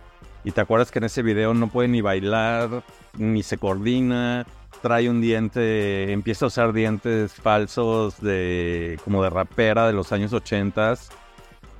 Y 0.43 0.51
te 0.51 0.61
acuerdas 0.61 0.89
que 0.89 0.99
en 0.99 1.05
ese 1.05 1.21
video 1.21 1.53
no 1.53 1.67
puede 1.67 1.87
ni 1.87 2.01
bailar, 2.01 2.83
ni 3.17 3.43
se 3.43 3.59
coordina, 3.59 4.45
trae 4.81 5.09
un 5.09 5.21
diente, 5.21 6.11
empieza 6.11 6.45
a 6.45 6.47
usar 6.47 6.73
dientes 6.73 7.33
falsos 7.33 8.19
de 8.21 8.99
como 9.03 9.21
de 9.21 9.29
rapera 9.29 9.85
de 9.85 9.93
los 9.93 10.11
años 10.11 10.33
80, 10.33 10.95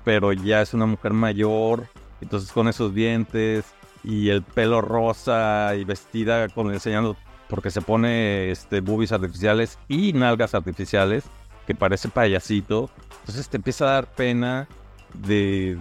pero 0.03 0.31
ya 0.31 0.61
es 0.61 0.75
una 0.75 0.85
mujer 0.85 1.13
mayor 1.13 1.87
entonces 2.21 2.51
con 2.51 2.67
esos 2.67 2.93
dientes 2.93 3.65
y 4.03 4.29
el 4.29 4.41
pelo 4.41 4.81
rosa 4.81 5.75
y 5.75 5.83
vestida 5.83 6.49
con 6.49 6.73
enseñando 6.73 7.15
porque 7.47 7.69
se 7.69 7.81
pone 7.81 8.49
este 8.49 8.79
boobies 8.79 9.11
artificiales 9.11 9.77
y 9.89 10.13
nalgas 10.13 10.55
artificiales 10.55 11.25
que 11.67 11.75
parece 11.75 12.07
payasito. 12.07 12.89
Entonces 13.19 13.49
te 13.49 13.57
empieza 13.57 13.85
a 13.85 13.91
dar 13.91 14.07
pena 14.13 14.67
de, 15.13 15.77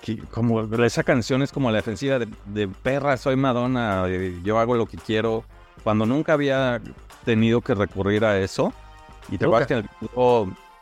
que 0.00 0.18
como 0.18 0.62
esa 0.84 1.02
canción 1.02 1.42
es 1.42 1.52
como 1.52 1.70
la 1.70 1.76
defensiva 1.76 2.18
de, 2.18 2.68
perra, 2.68 3.16
soy 3.16 3.36
Madonna, 3.36 4.06
yo 4.42 4.58
hago 4.58 4.74
lo 4.76 4.86
que 4.86 4.96
quiero, 4.96 5.44
cuando 5.84 6.06
nunca 6.06 6.32
había 6.32 6.80
tenido 7.24 7.60
que 7.60 7.74
recurrir 7.74 8.24
a 8.24 8.38
eso. 8.38 8.72
Y 9.30 9.36
te 9.36 9.44
acuerdas 9.44 9.68
que 9.68 9.74
el 9.74 9.88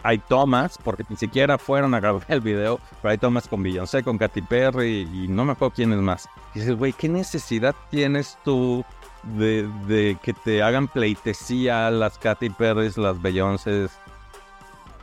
hay 0.07 0.19
tomas, 0.19 0.79
porque 0.79 1.05
ni 1.09 1.17
siquiera 1.17 1.59
fueron 1.59 1.93
a 1.93 1.99
grabar 1.99 2.25
el 2.29 2.41
video, 2.41 2.79
pero 3.03 3.11
hay 3.11 3.19
tomas 3.19 3.49
con 3.49 3.61
Beyoncé, 3.61 4.05
con 4.05 4.19
Katy 4.19 4.41
Perry 4.43 5.01
y 5.13 5.27
no 5.27 5.45
me 5.45 5.53
acuerdo 5.53 5.75
quién 5.75 5.93
es 5.93 5.99
más. 5.99 6.29
Y 6.55 6.61
dices, 6.61 6.77
güey, 6.77 6.93
¿qué 6.93 7.09
necesidad 7.09 7.75
tienes 7.91 8.39
tú 8.45 8.85
de, 9.37 10.17
que 10.23 10.33
te 10.33 10.63
hagan 10.63 10.87
pleitesía 10.87 11.91
las 11.91 12.19
Katy 12.19 12.51
Perry, 12.51 12.89
las 12.97 13.21
Beyoncé? 13.21 13.89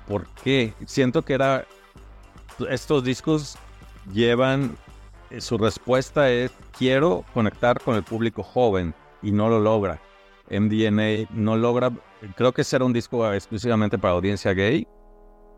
¿Por 0.07 0.25
qué? 0.41 0.73
Siento 0.85 1.21
que 1.21 1.33
era... 1.33 1.65
Estos 2.69 3.03
discos 3.03 3.57
llevan... 4.13 4.77
Su 5.39 5.57
respuesta 5.57 6.29
es, 6.29 6.51
quiero 6.77 7.25
conectar 7.33 7.81
con 7.81 7.95
el 7.95 8.03
público 8.03 8.41
joven 8.41 8.93
y 9.21 9.31
no 9.31 9.49
lo 9.49 9.59
logra. 9.59 9.99
MDNA, 10.49 11.27
no 11.31 11.57
logra, 11.57 11.91
creo 12.35 12.53
que 12.53 12.61
ese 12.61 12.75
era 12.75 12.85
un 12.85 12.93
disco 12.93 13.31
exclusivamente 13.33 13.97
para 13.97 14.13
audiencia 14.13 14.53
gay, 14.53 14.87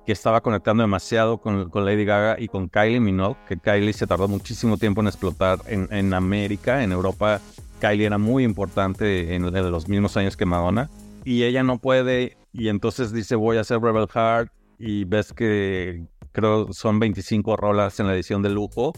que 0.05 0.11
estaba 0.11 0.41
conectando 0.41 0.83
demasiado 0.83 1.39
con, 1.39 1.69
Lady 1.73 2.05
Gaga 2.05 2.35
y 2.39 2.47
con 2.47 2.69
Kylie 2.69 2.99
Minogue, 2.99 3.37
que 3.47 3.57
Kylie 3.57 3.93
se 3.93 4.05
tardó 4.05 4.27
muchísimo 4.27 4.77
tiempo 4.77 5.01
en 5.01 5.07
explotar 5.07 5.59
en, 5.67 5.87
en 5.91 6.13
América, 6.13 6.83
en 6.83 6.91
Europa. 6.91 7.41
Kylie 7.79 8.05
era 8.05 8.17
muy 8.17 8.43
importante 8.43 9.35
en, 9.35 9.45
en, 9.45 9.71
los 9.71 9.87
mismos 9.87 10.15
años 10.15 10.37
que 10.37 10.45
Madonna. 10.45 10.89
Y 11.23 11.43
ella 11.43 11.63
no 11.63 11.79
puede, 11.79 12.37
y 12.53 12.67
entonces 12.67 13.11
dice 13.11 13.35
voy 13.35 13.57
a 13.57 13.61
hacer 13.61 13.81
Rebel 13.81 14.07
Heart, 14.07 14.51
y 14.77 15.05
ves 15.05 15.33
que 15.33 16.05
creo 16.31 16.71
son 16.73 16.99
25 16.99 17.55
rolas 17.57 17.99
en 17.99 18.07
la 18.07 18.13
edición 18.13 18.43
de 18.43 18.49
lujo. 18.49 18.93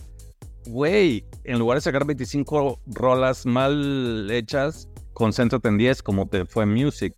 Güey, 0.66 1.24
en 1.46 1.60
lugar 1.60 1.78
de 1.78 1.82
sacar 1.82 2.06
25 2.06 2.82
rolas 2.88 3.46
mal 3.46 4.30
hechas, 4.30 4.90
concéntrate 5.14 5.70
en 5.70 5.78
10 5.78 6.04
como 6.04 6.28
te 6.28 6.46
fue 6.46 6.66
Music. 6.66 7.16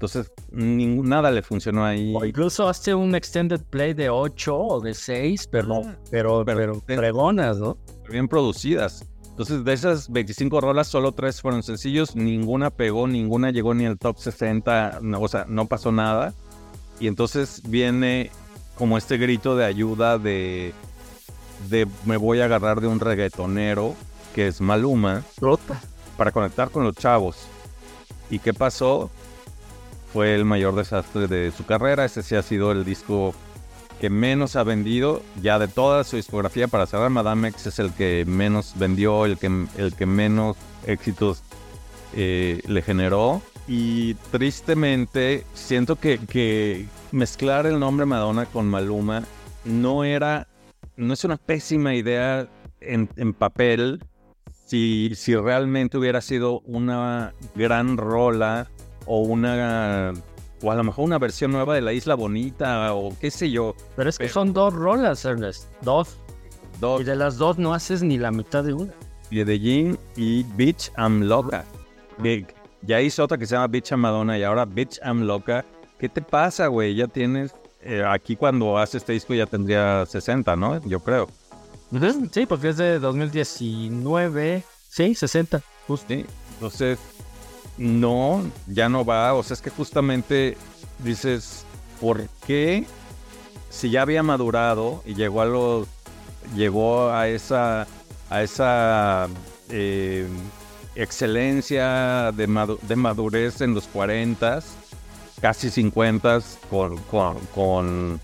Entonces, 0.00 0.32
nada 0.50 1.30
le 1.30 1.42
funcionó 1.42 1.84
ahí. 1.84 2.14
O 2.16 2.24
incluso 2.24 2.66
hace 2.66 2.94
un 2.94 3.14
extended 3.14 3.60
play 3.68 3.92
de 3.92 4.08
8 4.08 4.56
o 4.56 4.80
de 4.80 4.94
6, 4.94 5.48
pero, 5.52 5.82
ah, 5.84 5.94
pero, 6.10 6.42
pero, 6.42 6.80
fregonas, 6.86 7.58
¿no? 7.58 7.76
Bien 8.08 8.26
producidas. 8.26 9.06
Entonces, 9.28 9.62
de 9.62 9.74
esas 9.74 10.10
25 10.10 10.58
rolas, 10.62 10.88
solo 10.88 11.12
3 11.12 11.42
fueron 11.42 11.62
sencillos, 11.62 12.16
ninguna 12.16 12.70
pegó, 12.70 13.06
ninguna 13.06 13.50
llegó 13.50 13.74
ni 13.74 13.84
al 13.84 13.98
top 13.98 14.16
60, 14.16 15.00
o 15.18 15.28
sea, 15.28 15.44
no 15.46 15.66
pasó 15.66 15.92
nada. 15.92 16.32
Y 16.98 17.06
entonces 17.06 17.60
viene 17.68 18.30
como 18.76 18.96
este 18.96 19.18
grito 19.18 19.54
de 19.54 19.66
ayuda 19.66 20.16
de, 20.16 20.72
de 21.68 21.86
me 22.06 22.16
voy 22.16 22.40
a 22.40 22.46
agarrar 22.46 22.80
de 22.80 22.86
un 22.86 23.00
reggaetonero 23.00 23.94
que 24.34 24.46
es 24.46 24.62
Maluma. 24.62 25.24
Rota. 25.36 25.78
Para 26.16 26.32
conectar 26.32 26.70
con 26.70 26.84
los 26.84 26.96
chavos. 26.96 27.36
¿Y 28.30 28.38
qué 28.38 28.54
pasó? 28.54 29.10
Fue 30.12 30.34
el 30.34 30.44
mayor 30.44 30.74
desastre 30.74 31.28
de 31.28 31.52
su 31.52 31.64
carrera. 31.64 32.04
Ese 32.04 32.22
sí 32.22 32.34
ha 32.34 32.42
sido 32.42 32.72
el 32.72 32.84
disco 32.84 33.34
que 34.00 34.10
menos 34.10 34.56
ha 34.56 34.64
vendido 34.64 35.22
ya 35.42 35.58
de 35.58 35.68
toda 35.68 36.04
su 36.04 36.16
discografía. 36.16 36.68
Para 36.68 36.86
cerrar, 36.86 37.10
Madame 37.10 37.48
X 37.48 37.66
es 37.66 37.78
el 37.78 37.92
que 37.92 38.24
menos 38.26 38.74
vendió, 38.76 39.26
el 39.26 39.38
que, 39.38 39.66
el 39.76 39.94
que 39.94 40.06
menos 40.06 40.56
éxitos 40.86 41.42
eh, 42.14 42.60
le 42.66 42.82
generó. 42.82 43.42
Y 43.68 44.14
tristemente, 44.32 45.44
siento 45.54 45.96
que, 45.96 46.86
mezclar 47.12 47.66
el 47.66 47.78
nombre 47.78 48.06
Madonna 48.06 48.46
con 48.46 48.66
Maluma 48.66 49.22
no 49.64 50.04
era, 50.04 50.48
no 50.96 51.12
es 51.12 51.24
una 51.24 51.36
pésima 51.36 51.94
idea 51.94 52.48
en, 52.80 53.08
en 53.16 53.34
papel. 53.34 54.02
Si, 54.66 55.12
si 55.14 55.34
realmente 55.34 55.98
hubiera 55.98 56.20
sido 56.20 56.60
una 56.60 57.34
gran 57.54 57.96
rola 57.96 58.68
o 59.06 59.20
una 59.20 60.12
o 60.62 60.70
a 60.70 60.74
lo 60.74 60.84
mejor 60.84 61.04
una 61.04 61.18
versión 61.18 61.52
nueva 61.52 61.74
de 61.74 61.80
La 61.80 61.92
Isla 61.92 62.14
Bonita 62.14 62.94
o 62.94 63.16
qué 63.18 63.30
sé 63.30 63.50
yo. 63.50 63.74
Pero 63.96 64.10
es 64.10 64.18
que 64.18 64.28
son 64.28 64.52
dos 64.52 64.74
rolas, 64.74 65.24
Ernest. 65.24 65.68
Dos. 65.82 66.16
Dos. 66.80 67.00
Y 67.00 67.04
de 67.04 67.16
las 67.16 67.36
dos 67.36 67.58
no 67.58 67.74
haces 67.74 68.02
ni 68.02 68.18
la 68.18 68.30
mitad 68.30 68.64
de 68.64 68.74
una. 68.74 68.92
Jean 69.30 69.98
y 70.16 70.42
Bitch 70.42 70.90
I'm 70.98 71.22
Loca. 71.22 71.64
Ya 72.82 73.00
hizo 73.00 73.24
otra 73.24 73.38
que 73.38 73.46
se 73.46 73.54
llama 73.54 73.68
Bitch 73.68 73.90
I'm 73.90 74.00
Madonna 74.00 74.38
y 74.38 74.42
ahora 74.42 74.64
Bitch 74.64 74.98
I'm 75.04 75.22
Loca. 75.22 75.64
¿Qué 75.98 76.08
te 76.08 76.22
pasa, 76.22 76.66
güey? 76.66 76.94
Ya 76.94 77.06
tienes... 77.06 77.54
Eh, 77.82 78.04
aquí 78.06 78.36
cuando 78.36 78.76
hace 78.76 78.98
este 78.98 79.14
disco 79.14 79.32
ya 79.32 79.46
tendría 79.46 80.04
60, 80.04 80.54
¿no? 80.56 80.82
Yo 80.86 81.00
creo. 81.00 81.28
Sí, 82.30 82.44
porque 82.46 82.68
es 82.68 82.76
de 82.76 82.98
2019. 82.98 84.62
Sí, 84.88 85.14
60. 85.14 85.62
Justo. 85.86 86.06
Sí. 86.08 86.26
Entonces, 86.54 86.98
no, 87.80 88.44
ya 88.66 88.90
no 88.90 89.04
va. 89.04 89.32
O 89.34 89.42
sea, 89.42 89.54
es 89.54 89.62
que 89.62 89.70
justamente 89.70 90.56
dices, 90.98 91.64
¿por 91.98 92.28
qué 92.46 92.84
si 93.70 93.90
ya 93.90 94.02
había 94.02 94.22
madurado 94.22 95.02
y 95.06 95.14
llegó 95.14 95.40
a 95.40 95.46
los, 95.46 95.88
llegó 96.54 97.10
a 97.10 97.28
esa, 97.28 97.86
a 98.28 98.42
esa 98.42 99.28
eh, 99.70 100.28
excelencia 100.94 102.32
de, 102.32 102.46
madurez 102.46 103.62
en 103.62 103.72
los 103.72 103.86
40, 103.86 104.60
casi 105.40 105.70
50 105.70 106.40
con, 106.68 106.98
con, 107.54 108.20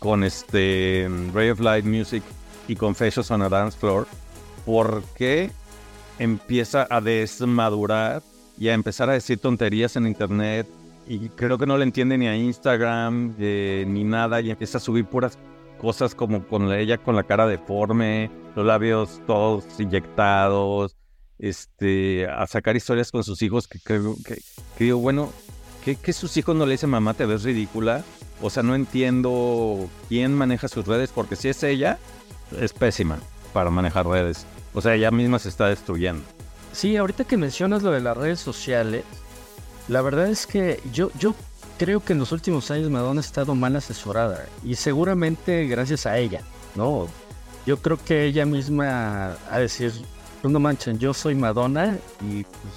con, 0.00 0.24
este 0.24 1.08
Ray 1.32 1.50
of 1.50 1.60
Light 1.60 1.84
Music 1.84 2.24
y 2.66 2.74
Confessions 2.74 3.30
on 3.30 3.42
a 3.42 3.48
Dance 3.48 3.78
Floor, 3.78 4.08
¿por 4.66 5.04
qué 5.14 5.52
empieza 6.18 6.88
a 6.90 7.00
desmadurar 7.00 8.22
y 8.62 8.68
a 8.68 8.74
empezar 8.74 9.10
a 9.10 9.14
decir 9.14 9.40
tonterías 9.40 9.96
en 9.96 10.06
internet 10.06 10.68
y 11.08 11.30
creo 11.30 11.58
que 11.58 11.66
no 11.66 11.76
le 11.76 11.82
entiende 11.82 12.16
ni 12.16 12.28
a 12.28 12.36
Instagram 12.36 13.34
eh, 13.40 13.84
ni 13.88 14.04
nada 14.04 14.40
y 14.40 14.52
empieza 14.52 14.78
a 14.78 14.80
subir 14.80 15.04
puras 15.04 15.36
cosas 15.80 16.14
como 16.14 16.46
con 16.46 16.72
ella 16.72 16.96
con 16.96 17.16
la 17.16 17.24
cara 17.24 17.48
deforme, 17.48 18.30
los 18.54 18.64
labios 18.64 19.20
todos 19.26 19.64
inyectados, 19.80 20.94
este, 21.40 22.28
a 22.28 22.46
sacar 22.46 22.76
historias 22.76 23.10
con 23.10 23.24
sus 23.24 23.42
hijos 23.42 23.66
que 23.66 23.80
creo 23.80 24.14
que, 24.24 24.38
digo, 24.78 24.98
bueno, 24.98 25.32
que, 25.84 25.96
que 25.96 26.12
sus 26.12 26.36
hijos 26.36 26.54
no 26.54 26.64
le 26.64 26.70
dicen 26.70 26.88
mamá 26.88 27.14
te 27.14 27.26
ves 27.26 27.42
ridícula, 27.42 28.04
o 28.40 28.48
sea, 28.48 28.62
no 28.62 28.76
entiendo 28.76 29.90
quién 30.08 30.34
maneja 30.34 30.68
sus 30.68 30.86
redes 30.86 31.10
porque 31.12 31.34
si 31.34 31.48
es 31.48 31.64
ella, 31.64 31.98
es 32.60 32.72
pésima 32.72 33.18
para 33.52 33.70
manejar 33.70 34.06
redes, 34.06 34.46
o 34.72 34.80
sea, 34.80 34.94
ella 34.94 35.10
misma 35.10 35.40
se 35.40 35.48
está 35.48 35.66
destruyendo. 35.66 36.22
Sí, 36.72 36.96
ahorita 36.96 37.24
que 37.24 37.36
mencionas 37.36 37.82
lo 37.82 37.90
de 37.90 38.00
las 38.00 38.16
redes 38.16 38.40
sociales, 38.40 39.04
la 39.88 40.00
verdad 40.00 40.28
es 40.28 40.46
que 40.46 40.80
yo, 40.92 41.10
yo 41.18 41.34
creo 41.78 42.00
que 42.00 42.12
en 42.12 42.18
los 42.18 42.32
últimos 42.32 42.70
años 42.70 42.90
Madonna 42.90 43.20
ha 43.20 43.24
estado 43.24 43.54
mal 43.54 43.76
asesorada 43.76 44.46
y 44.64 44.74
seguramente 44.76 45.66
gracias 45.66 46.06
a 46.06 46.18
ella, 46.18 46.40
¿no? 46.74 47.08
Yo 47.66 47.76
creo 47.76 47.98
que 48.02 48.24
ella 48.24 48.46
misma 48.46 49.36
a 49.50 49.58
decir, 49.58 49.92
pues 50.40 50.52
no 50.52 50.58
manchen, 50.60 50.98
yo 50.98 51.14
soy 51.14 51.34
Madonna 51.34 51.96
y 52.20 52.44
pues, 52.44 52.74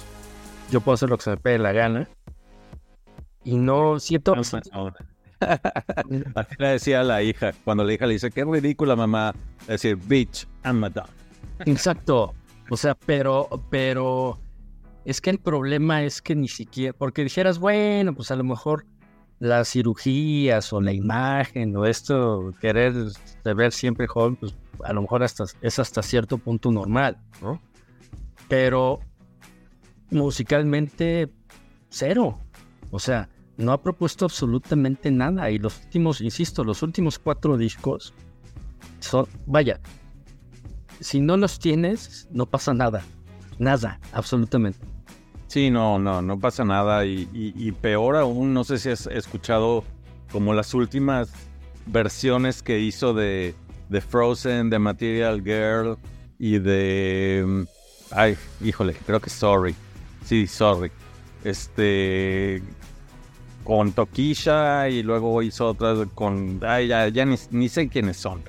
yo 0.70 0.80
puedo 0.80 0.94
hacer 0.94 1.08
lo 1.08 1.16
que 1.16 1.24
se 1.24 1.30
me 1.30 1.36
pegue 1.36 1.58
la 1.58 1.72
gana. 1.72 2.08
Y 3.44 3.56
no 3.56 3.98
siento... 4.00 4.34
Así 6.34 6.54
le 6.58 6.68
decía 6.68 7.00
a 7.00 7.04
la 7.04 7.22
hija, 7.22 7.52
cuando 7.64 7.84
la 7.84 7.92
hija 7.92 8.06
le 8.06 8.14
dice, 8.14 8.30
qué 8.30 8.44
ridícula 8.44 8.96
mamá, 8.96 9.34
decir, 9.66 9.96
bitch, 9.96 10.46
I'm 10.64 10.78
Madonna. 10.78 11.08
Exacto. 11.60 12.34
O 12.70 12.76
sea, 12.76 12.94
pero, 12.94 13.48
pero 13.70 14.38
es 15.04 15.20
que 15.20 15.30
el 15.30 15.38
problema 15.38 16.02
es 16.02 16.20
que 16.20 16.34
ni 16.34 16.48
siquiera, 16.48 16.92
porque 16.96 17.22
dijeras, 17.22 17.58
bueno, 17.58 18.14
pues 18.14 18.30
a 18.30 18.36
lo 18.36 18.44
mejor 18.44 18.86
las 19.38 19.70
cirugías 19.70 20.72
o 20.72 20.80
la 20.80 20.92
imagen 20.92 21.76
o 21.76 21.84
esto, 21.84 22.52
querer 22.60 22.94
ver 23.44 23.72
siempre 23.72 24.06
joven, 24.06 24.36
pues 24.36 24.54
a 24.84 24.92
lo 24.92 25.02
mejor 25.02 25.22
hasta, 25.22 25.44
es 25.60 25.78
hasta 25.78 26.02
cierto 26.02 26.38
punto 26.38 26.72
normal, 26.72 27.18
¿no? 27.40 27.60
Pero 28.48 29.00
musicalmente, 30.10 31.30
cero. 31.88 32.38
O 32.90 32.98
sea, 32.98 33.28
no 33.56 33.72
ha 33.72 33.82
propuesto 33.82 34.24
absolutamente 34.24 35.10
nada. 35.10 35.50
Y 35.50 35.58
los 35.58 35.82
últimos, 35.84 36.20
insisto, 36.20 36.64
los 36.64 36.82
últimos 36.82 37.18
cuatro 37.18 37.56
discos 37.56 38.14
son, 39.00 39.26
vaya, 39.46 39.80
si 41.00 41.20
no 41.20 41.36
los 41.36 41.58
tienes, 41.58 42.28
no 42.30 42.46
pasa 42.46 42.74
nada. 42.74 43.02
Nada, 43.58 43.98
absolutamente. 44.12 44.78
Sí, 45.46 45.70
no, 45.70 45.98
no, 45.98 46.22
no 46.22 46.38
pasa 46.38 46.64
nada. 46.64 47.04
Y, 47.06 47.72
peor 47.80 48.16
aún, 48.16 48.52
no 48.52 48.64
sé 48.64 48.78
si 48.78 48.90
has 48.90 49.06
escuchado 49.06 49.84
como 50.30 50.54
las 50.54 50.74
últimas 50.74 51.32
versiones 51.86 52.62
que 52.62 52.80
hizo 52.80 53.14
de, 53.14 53.54
Frozen, 54.08 54.70
de 54.70 54.78
Material 54.78 55.42
Girl 55.42 55.98
y 56.38 56.58
de... 56.58 57.44
Mm, 57.46 57.62
ay, 58.10 58.36
híjole, 58.62 58.94
creo 59.06 59.20
que 59.20 59.30
Sorry. 59.30 59.74
Sí, 60.24 60.46
Sorry. 60.46 60.90
Este... 61.44 62.62
Con 63.64 63.92
Tokisha 63.92 64.88
y 64.88 65.02
luego 65.02 65.42
hizo 65.42 65.68
otras 65.68 66.06
con... 66.14 66.60
Ay, 66.62 66.88
ya, 66.88 67.08
ya 67.08 67.24
ni, 67.24 67.36
ni 67.50 67.68
sé 67.68 67.88
quiénes 67.88 68.16
son 68.16 68.42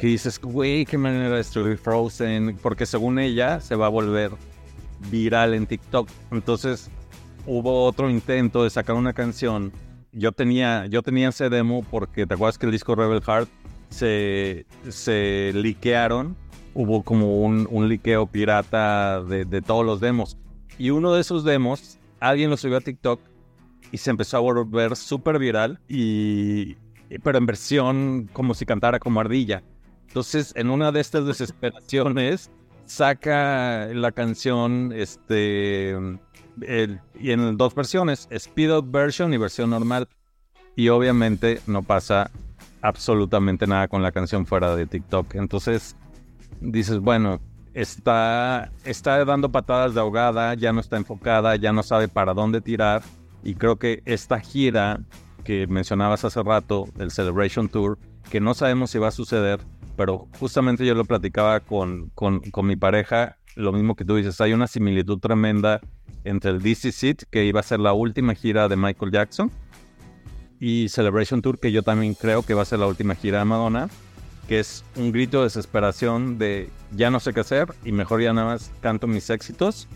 que 0.00 0.06
dices, 0.06 0.40
güey, 0.40 0.86
qué 0.86 0.96
manera 0.96 1.28
de 1.28 1.36
destruir 1.36 1.76
Frozen, 1.76 2.56
porque 2.62 2.86
según 2.86 3.18
ella 3.18 3.60
se 3.60 3.76
va 3.76 3.84
a 3.84 3.90
volver 3.90 4.30
viral 5.10 5.52
en 5.52 5.66
TikTok. 5.66 6.08
Entonces 6.30 6.90
hubo 7.46 7.84
otro 7.84 8.08
intento 8.08 8.64
de 8.64 8.70
sacar 8.70 8.96
una 8.96 9.12
canción. 9.12 9.72
Yo 10.12 10.32
tenía, 10.32 10.86
yo 10.86 11.02
tenía 11.02 11.28
ese 11.28 11.50
demo 11.50 11.84
porque 11.90 12.26
te 12.26 12.32
acuerdas 12.32 12.56
que 12.56 12.64
el 12.64 12.72
disco 12.72 12.94
Rebel 12.94 13.20
Heart 13.20 13.50
se, 13.90 14.64
se 14.88 15.52
liquearon. 15.54 16.34
Hubo 16.72 17.02
como 17.02 17.42
un, 17.42 17.68
un 17.70 17.86
liqueo 17.86 18.26
pirata 18.26 19.22
de, 19.22 19.44
de 19.44 19.60
todos 19.60 19.84
los 19.84 20.00
demos. 20.00 20.38
Y 20.78 20.88
uno 20.88 21.12
de 21.12 21.20
esos 21.20 21.44
demos, 21.44 21.98
alguien 22.20 22.48
lo 22.48 22.56
subió 22.56 22.78
a 22.78 22.80
TikTok 22.80 23.20
y 23.92 23.98
se 23.98 24.08
empezó 24.08 24.38
a 24.38 24.40
volver 24.40 24.96
súper 24.96 25.38
viral. 25.38 25.78
Y, 25.88 26.76
pero 27.22 27.36
en 27.36 27.44
versión 27.44 28.30
como 28.32 28.54
si 28.54 28.64
cantara 28.64 28.98
como 28.98 29.20
ardilla. 29.20 29.62
Entonces, 30.10 30.52
en 30.56 30.70
una 30.70 30.90
de 30.90 30.98
estas 30.98 31.24
desesperaciones, 31.24 32.50
saca 32.84 33.86
la 33.94 34.10
canción 34.10 34.92
este, 34.92 35.96
y 37.14 37.30
en 37.30 37.56
dos 37.56 37.76
versiones, 37.76 38.26
Speed 38.28 38.76
Up 38.76 38.90
Version 38.90 39.32
y 39.32 39.36
versión 39.36 39.70
normal. 39.70 40.08
Y 40.74 40.88
obviamente 40.88 41.60
no 41.68 41.84
pasa 41.84 42.32
absolutamente 42.82 43.68
nada 43.68 43.86
con 43.86 44.02
la 44.02 44.10
canción 44.10 44.46
fuera 44.46 44.74
de 44.74 44.86
TikTok. 44.86 45.36
Entonces 45.36 45.94
dices, 46.60 46.98
bueno, 46.98 47.40
está, 47.72 48.72
está 48.84 49.24
dando 49.24 49.52
patadas 49.52 49.94
de 49.94 50.00
ahogada, 50.00 50.54
ya 50.54 50.72
no 50.72 50.80
está 50.80 50.96
enfocada, 50.96 51.54
ya 51.54 51.72
no 51.72 51.84
sabe 51.84 52.08
para 52.08 52.34
dónde 52.34 52.60
tirar. 52.60 53.02
Y 53.44 53.54
creo 53.54 53.76
que 53.76 54.02
esta 54.06 54.40
gira 54.40 55.00
que 55.44 55.68
mencionabas 55.68 56.24
hace 56.24 56.42
rato, 56.42 56.88
el 56.98 57.12
Celebration 57.12 57.68
Tour, 57.68 57.96
que 58.28 58.40
no 58.40 58.54
sabemos 58.54 58.90
si 58.90 58.98
va 58.98 59.08
a 59.08 59.12
suceder, 59.12 59.60
pero 60.00 60.28
justamente 60.38 60.86
yo 60.86 60.94
lo 60.94 61.04
platicaba 61.04 61.60
con, 61.60 62.08
con, 62.14 62.40
mi 62.62 62.74
pareja, 62.74 63.36
lo 63.54 63.70
mismo 63.70 63.94
que 63.96 64.06
tú 64.06 64.16
dices, 64.16 64.40
hay 64.40 64.54
una 64.54 64.66
similitud 64.66 65.18
tremenda 65.18 65.82
entre 66.24 66.52
el 66.52 66.62
DC 66.62 66.90
Seat, 66.90 67.24
que 67.30 67.44
iba 67.44 67.60
a 67.60 67.62
ser 67.62 67.80
la 67.80 67.92
última 67.92 68.34
gira 68.34 68.66
de 68.66 68.76
Michael 68.76 69.12
Jackson, 69.12 69.52
y 70.58 70.88
Celebration 70.88 71.42
Tour, 71.42 71.60
que 71.60 71.70
yo 71.70 71.82
también 71.82 72.14
creo 72.14 72.42
que 72.42 72.54
va 72.54 72.62
a 72.62 72.64
ser 72.64 72.78
la 72.78 72.86
última 72.86 73.14
gira 73.14 73.40
de 73.40 73.44
Madonna, 73.44 73.90
que 74.48 74.60
es 74.60 74.86
un 74.96 75.12
grito 75.12 75.40
de 75.40 75.44
desesperación 75.44 76.38
de 76.38 76.70
ya 76.92 77.10
no 77.10 77.20
sé 77.20 77.34
qué 77.34 77.40
hacer 77.40 77.66
y 77.84 77.92
mejor 77.92 78.22
ya 78.22 78.32
nada 78.32 78.46
más 78.54 78.72
canto 78.80 79.06
mis 79.06 79.28
éxitos, 79.28 79.86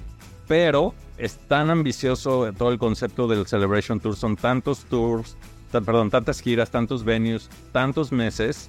pero 0.46 0.92
es 1.16 1.38
tan 1.48 1.70
ambicioso 1.70 2.52
todo 2.52 2.70
el 2.72 2.78
concepto 2.78 3.26
del 3.26 3.46
Celebration 3.46 4.00
Tour, 4.00 4.16
son 4.16 4.36
tantos 4.36 4.84
tours, 4.84 5.38
perdón, 5.72 6.11
tantas 6.11 6.42
giras, 6.42 6.70
tantos 6.70 7.05
venues, 7.05 7.48
tantos 7.72 8.12
meses, 8.12 8.68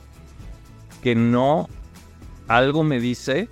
que 1.05 1.13
no, 1.13 1.69
algo 2.47 2.83
me 2.83 2.99
dice 2.99 3.47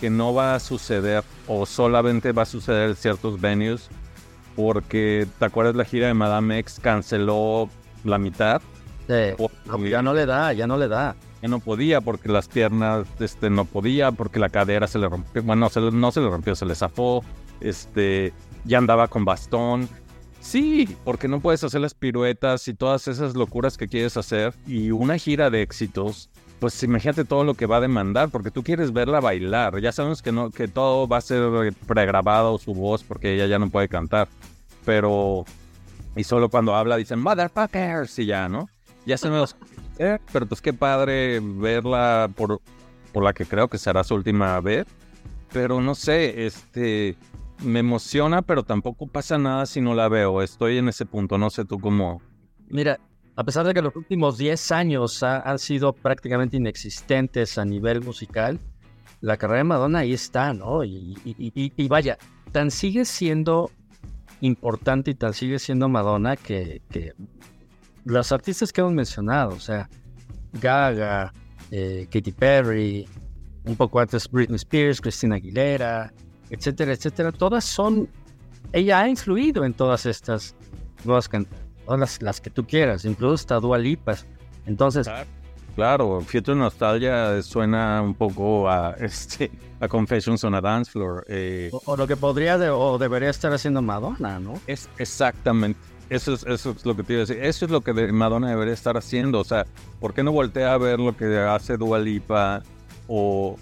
que 0.00 0.10
no 0.10 0.34
va 0.34 0.54
a 0.54 0.60
suceder 0.60 1.24
o 1.48 1.64
solamente 1.64 2.32
va 2.32 2.42
a 2.42 2.44
suceder 2.44 2.90
en 2.90 2.96
ciertos 2.96 3.40
venues 3.40 3.88
porque 4.54 5.26
te 5.38 5.44
acuerdas 5.46 5.76
la 5.76 5.86
gira 5.86 6.08
de 6.08 6.12
Madame 6.12 6.58
X 6.58 6.78
canceló 6.78 7.70
la 8.04 8.18
mitad. 8.18 8.60
ya 9.08 10.02
no 10.02 10.12
le 10.12 10.26
da, 10.26 10.52
ya 10.52 10.66
no 10.66 10.76
le 10.76 10.88
da. 10.88 11.16
Ya 11.40 11.48
no 11.48 11.60
podía 11.60 12.02
porque 12.02 12.28
las 12.28 12.48
piernas 12.48 13.06
este, 13.18 13.48
no 13.48 13.64
podía, 13.64 14.12
porque 14.12 14.38
la 14.38 14.50
cadera 14.50 14.86
se 14.86 14.98
le 14.98 15.08
rompió. 15.08 15.42
Bueno, 15.42 15.70
no 15.90 16.10
se 16.10 16.20
le 16.20 16.28
rompió, 16.28 16.54
se 16.54 16.66
le 16.66 16.74
zafó. 16.74 17.24
Este, 17.62 18.34
ya 18.66 18.76
andaba 18.76 19.08
con 19.08 19.24
bastón. 19.24 19.88
Sí, 20.40 20.98
porque 21.06 21.28
no 21.28 21.40
puedes 21.40 21.64
hacer 21.64 21.80
las 21.80 21.94
piruetas 21.94 22.68
y 22.68 22.74
todas 22.74 23.08
esas 23.08 23.34
locuras 23.36 23.78
que 23.78 23.88
quieres 23.88 24.18
hacer. 24.18 24.52
Y 24.66 24.90
una 24.90 25.16
gira 25.16 25.48
de 25.48 25.62
éxitos, 25.62 26.28
pues 26.60 26.82
imagínate 26.82 27.24
todo 27.24 27.42
lo 27.42 27.54
que 27.54 27.66
va 27.66 27.78
a 27.78 27.80
demandar, 27.80 28.28
porque 28.28 28.50
tú 28.50 28.62
quieres 28.62 28.92
verla 28.92 29.20
bailar. 29.20 29.80
Ya 29.80 29.90
sabemos 29.90 30.22
que, 30.22 30.30
no, 30.30 30.50
que 30.50 30.68
todo 30.68 31.08
va 31.08 31.16
a 31.16 31.22
ser 31.22 31.74
pregrabado 31.86 32.58
su 32.58 32.74
voz 32.74 33.02
porque 33.02 33.34
ella 33.34 33.46
ya 33.46 33.58
no 33.58 33.70
puede 33.70 33.88
cantar. 33.88 34.28
Pero 34.84 35.44
y 36.16 36.24
solo 36.24 36.48
cuando 36.48 36.74
habla 36.74 36.96
dicen, 36.96 37.20
motherfuckers, 37.20 38.18
y 38.18 38.26
ya, 38.26 38.48
¿no? 38.48 38.68
Ya 39.06 39.16
se 39.16 39.28
eh, 39.98 40.18
pero 40.32 40.46
pues 40.46 40.60
qué 40.60 40.72
padre 40.72 41.40
verla 41.42 42.30
por, 42.34 42.60
por 43.12 43.22
la 43.22 43.32
que 43.32 43.46
creo 43.46 43.68
que 43.68 43.78
será 43.78 44.04
su 44.04 44.14
última 44.14 44.60
vez. 44.60 44.86
Pero 45.52 45.80
no 45.80 45.94
sé, 45.94 46.46
este, 46.46 47.16
me 47.62 47.80
emociona, 47.80 48.42
pero 48.42 48.62
tampoco 48.62 49.06
pasa 49.06 49.36
nada 49.38 49.66
si 49.66 49.80
no 49.80 49.94
la 49.94 50.08
veo. 50.08 50.42
Estoy 50.42 50.78
en 50.78 50.88
ese 50.88 51.06
punto, 51.06 51.38
no 51.38 51.50
sé 51.50 51.64
tú 51.64 51.78
cómo. 51.80 52.22
Mira, 52.68 53.00
a 53.40 53.42
pesar 53.42 53.66
de 53.66 53.72
que 53.72 53.80
los 53.80 53.96
últimos 53.96 54.36
10 54.36 54.70
años 54.72 55.22
han 55.22 55.58
sido 55.58 55.94
prácticamente 55.94 56.58
inexistentes 56.58 57.56
a 57.56 57.64
nivel 57.64 58.02
musical, 58.02 58.60
la 59.22 59.38
carrera 59.38 59.60
de 59.60 59.64
Madonna 59.64 60.00
ahí 60.00 60.12
está, 60.12 60.52
¿no? 60.52 60.84
Y, 60.84 61.88
vaya, 61.88 62.18
tan 62.52 62.70
sigue 62.70 63.06
siendo 63.06 63.70
importante 64.42 65.12
y 65.12 65.14
tal 65.14 65.32
sigue 65.32 65.58
siendo 65.58 65.88
Madonna 65.88 66.36
que, 66.36 66.82
que 66.90 67.14
artistas 68.30 68.74
que 68.74 68.82
hemos 68.82 68.92
mencionado, 68.92 69.54
o 69.54 69.60
sea, 69.60 69.88
Gaga, 70.60 71.32
eh, 71.70 72.08
Katy 72.12 72.32
Perry, 72.32 73.08
un 73.64 73.74
poco 73.74 74.00
antes 74.00 74.30
Britney 74.30 74.56
Spears, 74.56 75.00
Christina 75.00 75.36
Aguilera, 75.36 76.12
etcétera, 76.50 76.92
etcétera, 76.92 77.32
todas 77.32 77.64
son, 77.64 78.06
ella 78.74 79.00
ha 79.00 79.08
influido 79.08 79.64
en 79.64 79.72
todas 79.72 80.04
estas 80.04 80.54
nuevas 81.06 81.26
cantantes, 81.26 81.69
todas 81.90 82.22
las, 82.22 82.40
que 82.40 82.50
tú 82.50 82.64
quieras, 82.64 83.04
incluso 83.04 83.34
hasta 83.34 83.58
Dua 83.58 83.76
Lipa. 83.76 84.14
Entonces, 84.64 85.08
Claro, 85.74 86.20
Future 86.20 86.56
Nostalgia 86.56 87.40
suena 87.42 88.02
un 88.02 88.14
poco 88.14 88.68
a, 88.68 88.90
este, 89.00 89.50
a 89.80 89.88
Confessions 89.88 90.44
on 90.44 90.54
a 90.54 90.60
Dance 90.60 90.90
Floor. 90.90 91.24
Eh. 91.28 91.70
O, 91.86 91.96
lo 91.96 92.06
que 92.06 92.16
podría 92.16 92.56
o 92.74 92.98
debería 92.98 93.30
estar 93.30 93.52
haciendo 93.52 93.80
Madonna, 93.82 94.38
¿no? 94.38 94.54
Es 94.66 94.88
exactamente. 94.98 95.80
Eso 96.10 96.34
es, 96.34 96.44
eso 96.44 96.70
es 96.70 96.84
lo 96.84 96.94
que 96.96 97.02
te 97.02 97.14
iba 97.14 97.22
a 97.22 97.26
decir. 97.26 97.42
Eso 97.42 97.64
es 97.64 97.70
lo 97.70 97.80
que 97.80 97.92
Madonna 98.12 98.50
debería 98.50 98.74
estar 98.74 98.96
haciendo. 98.96 99.40
O 99.40 99.44
sea, 99.44 99.64
¿por 100.00 100.12
qué 100.12 100.22
no 100.22 100.32
voltea 100.32 100.74
a 100.74 100.78
ver 100.78 101.00
lo 101.00 101.16
que 101.16 101.38
hace 101.38 101.76
Dua 101.76 101.98
Lipa? 101.98 102.62
O 103.06 103.56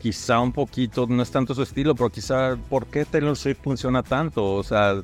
quizá 0.00 0.40
un 0.40 0.52
poquito, 0.52 1.06
no 1.06 1.22
es 1.22 1.30
tanto 1.30 1.54
su 1.54 1.62
estilo, 1.62 1.94
pero 1.94 2.10
quizá, 2.10 2.56
¿por 2.68 2.86
qué 2.86 3.04
Taylor 3.04 3.36
Swift 3.36 3.58
funciona 3.62 4.02
tanto? 4.02 4.54
O 4.54 4.62
sea, 4.62 5.02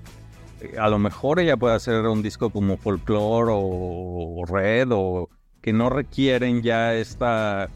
a 0.78 0.88
lo 0.88 0.98
mejor 0.98 1.40
ella 1.40 1.56
puede 1.56 1.74
hacer 1.74 2.06
un 2.06 2.22
disco 2.22 2.50
como 2.50 2.76
Folklore 2.76 3.52
o 3.54 4.44
Red 4.46 4.88
o 4.92 5.28
que 5.60 5.72
no 5.72 5.90
requieren 5.90 6.62
ya 6.62 6.94
esta 6.94 7.68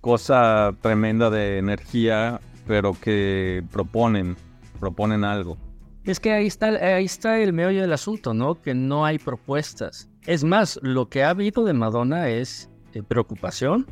cosa 0.00 0.74
tremenda 0.80 1.30
de 1.30 1.58
energía, 1.58 2.40
pero 2.66 2.94
que 3.00 3.62
proponen, 3.72 4.36
proponen 4.80 5.24
algo. 5.24 5.56
Es 6.04 6.20
que 6.20 6.32
ahí 6.32 6.46
está, 6.46 6.68
ahí 6.68 7.04
está 7.04 7.38
el 7.38 7.52
meollo 7.52 7.82
del 7.82 7.92
asunto, 7.92 8.32
¿no? 8.32 8.60
Que 8.60 8.74
no 8.74 9.04
hay 9.04 9.18
propuestas. 9.18 10.08
Es 10.26 10.44
más, 10.44 10.78
lo 10.82 11.08
que 11.08 11.22
ha 11.22 11.30
habido 11.30 11.64
de 11.64 11.74
Madonna 11.74 12.28
es 12.28 12.70
eh, 12.94 13.02
preocupación, 13.02 13.86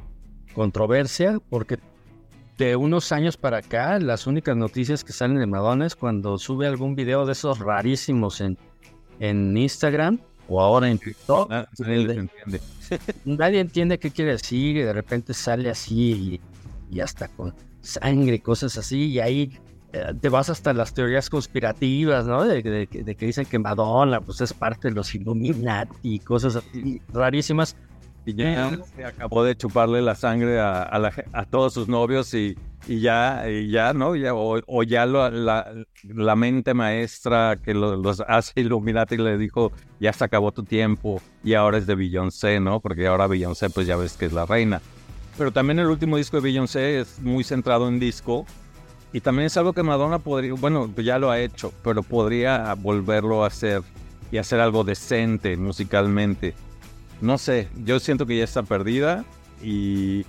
controversia, 0.54 1.38
porque 1.50 1.78
de 2.56 2.76
unos 2.76 3.12
años 3.12 3.36
para 3.36 3.58
acá, 3.58 3.98
las 3.98 4.26
únicas 4.26 4.56
noticias 4.56 5.04
que 5.04 5.12
salen 5.12 5.38
de 5.38 5.46
Madonna 5.46 5.86
es 5.86 5.94
cuando 5.94 6.38
sube 6.38 6.66
algún 6.66 6.94
video 6.94 7.26
de 7.26 7.32
esos 7.32 7.58
rarísimos 7.58 8.40
en, 8.40 8.56
en 9.20 9.56
Instagram 9.56 10.18
o 10.48 10.60
ahora 10.60 10.88
en 10.88 10.98
TikTok. 10.98 11.52
Ah, 11.52 11.68
nadie, 11.78 12.12
entiende. 12.12 12.60
nadie 13.24 13.60
entiende 13.60 13.98
qué 13.98 14.10
quiere 14.10 14.32
decir 14.32 14.76
y 14.76 14.82
de 14.82 14.92
repente 14.92 15.34
sale 15.34 15.68
así 15.68 16.40
y, 16.90 17.00
hasta 17.00 17.28
con 17.28 17.54
sangre, 17.82 18.40
cosas 18.40 18.78
así, 18.78 19.06
y 19.06 19.20
ahí 19.20 19.58
eh, 19.92 20.14
te 20.18 20.28
vas 20.28 20.48
hasta 20.48 20.72
las 20.72 20.94
teorías 20.94 21.28
conspirativas, 21.28 22.26
¿no? 22.26 22.44
De, 22.44 22.62
que 22.86 23.26
dicen 23.26 23.44
que 23.44 23.58
Madonna 23.58 24.20
pues 24.20 24.40
es 24.40 24.52
parte 24.52 24.88
de 24.88 24.94
los 24.94 25.14
Illuminati 25.14 25.96
y 26.02 26.18
cosas 26.20 26.56
así 26.56 27.02
rarísimas. 27.12 27.76
Y 28.26 28.34
ya 28.34 28.76
se 28.96 29.04
acabó 29.04 29.44
de 29.44 29.56
chuparle 29.56 30.02
la 30.02 30.16
sangre 30.16 30.58
a, 30.58 30.90
a, 31.32 31.44
todos 31.44 31.72
sus 31.74 31.86
novios 31.86 32.34
y, 32.34 32.58
y 32.88 32.98
ya, 32.98 33.48
y 33.48 33.70
ya, 33.70 33.92
¿no? 33.92 34.16
Ya, 34.16 34.34
o, 34.34 34.82
ya 34.82 35.06
la, 35.06 35.30
la, 36.02 36.34
mente 36.34 36.74
maestra 36.74 37.56
que 37.64 37.72
los, 37.72 38.20
hace 38.26 38.60
Illuminati 38.60 39.16
le 39.16 39.38
dijo, 39.38 39.70
ya 40.00 40.12
se 40.12 40.24
acabó 40.24 40.50
tu 40.50 40.64
tiempo 40.64 41.22
y 41.44 41.54
ahora 41.54 41.78
es 41.78 41.86
de 41.86 41.94
Beyoncé, 41.94 42.58
¿no? 42.58 42.80
Porque 42.80 43.06
ahora 43.06 43.28
Beyoncé 43.28 43.70
pues 43.70 43.86
ya 43.86 43.94
ves 43.94 44.16
que 44.16 44.26
es 44.26 44.32
la 44.32 44.44
reina. 44.44 44.82
Pero 45.38 45.52
también 45.52 45.78
el 45.78 45.86
último 45.86 46.16
disco 46.16 46.38
de 46.38 46.42
Beyoncé 46.42 46.98
es 46.98 47.20
muy 47.20 47.44
centrado 47.44 47.86
en 47.86 48.00
disco 48.00 48.44
y 49.12 49.20
también 49.20 49.46
es 49.46 49.56
algo 49.56 49.72
que 49.72 49.84
Madonna 49.84 50.18
podría, 50.18 50.52
bueno, 50.54 50.92
ya 50.96 51.20
lo 51.20 51.30
ha 51.30 51.38
hecho, 51.38 51.72
pero 51.84 52.02
podría 52.02 52.74
volverlo 52.74 53.44
a 53.44 53.46
hacer 53.46 53.82
y 54.32 54.38
hacer 54.38 54.58
algo 54.58 54.82
decente 54.82 55.56
musicalmente 55.56 56.54
no 57.20 57.38
sé, 57.38 57.68
yo 57.84 57.98
siento 58.00 58.26
que 58.26 58.36
ya 58.36 58.44
está 58.44 58.62
perdida 58.62 59.24
y, 59.62 60.26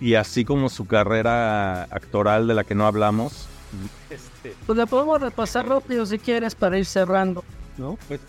y 0.00 0.14
así 0.14 0.44
como 0.44 0.68
su 0.68 0.86
carrera 0.86 1.84
actoral 1.84 2.46
de 2.46 2.54
la 2.54 2.64
que 2.64 2.74
no 2.74 2.86
hablamos. 2.86 3.46
Este, 4.10 4.54
pues 4.66 4.76
la 4.76 4.86
podemos 4.86 5.20
repasar 5.20 5.68
rápido 5.68 6.04
si 6.06 6.18
quieres 6.18 6.54
para 6.54 6.78
ir 6.78 6.84
cerrando, 6.84 7.42
¿no? 7.78 7.98
Pues, 8.08 8.20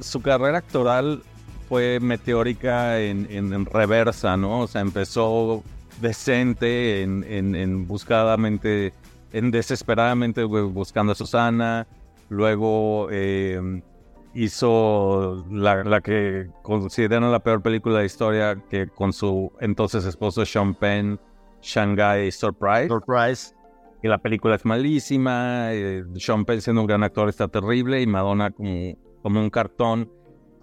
su 0.00 0.22
carrera 0.22 0.58
actoral 0.58 1.22
fue 1.68 1.98
meteórica 2.00 3.00
en, 3.00 3.26
en, 3.30 3.66
reversa, 3.66 4.36
¿no? 4.36 4.60
O 4.60 4.66
sea, 4.66 4.80
empezó 4.80 5.62
decente, 6.00 7.02
en, 7.02 7.24
en, 7.24 7.54
en 7.54 7.86
buscadamente, 7.86 8.92
en 9.32 9.50
desesperadamente 9.50 10.44
buscando 10.44 11.12
a 11.12 11.14
Susana, 11.14 11.86
luego 12.28 13.08
eh, 13.10 13.82
hizo 14.34 15.44
la, 15.50 16.00
que 16.00 16.48
consideran 16.62 17.30
la 17.30 17.40
peor 17.40 17.62
película 17.62 18.00
de 18.00 18.06
historia 18.06 18.56
que 18.70 18.88
con 18.88 19.12
su 19.12 19.52
entonces 19.60 20.04
esposo 20.04 20.44
Sean 20.44 20.74
Penn, 20.74 21.20
Shanghai 21.60 22.30
Surprise. 22.30 22.88
Surprise. 22.88 23.54
Y 24.02 24.08
la 24.08 24.18
película 24.18 24.56
es 24.56 24.64
malísima, 24.64 25.72
eh, 25.72 26.04
Sean 26.16 26.44
Penn 26.44 26.60
siendo 26.60 26.80
un 26.80 26.88
gran 26.88 27.04
actor 27.04 27.28
está 27.28 27.46
terrible 27.48 28.00
y 28.00 28.06
Madonna 28.06 28.50
como, 28.50 28.96
como 29.22 29.40
un 29.40 29.50
cartón. 29.50 30.10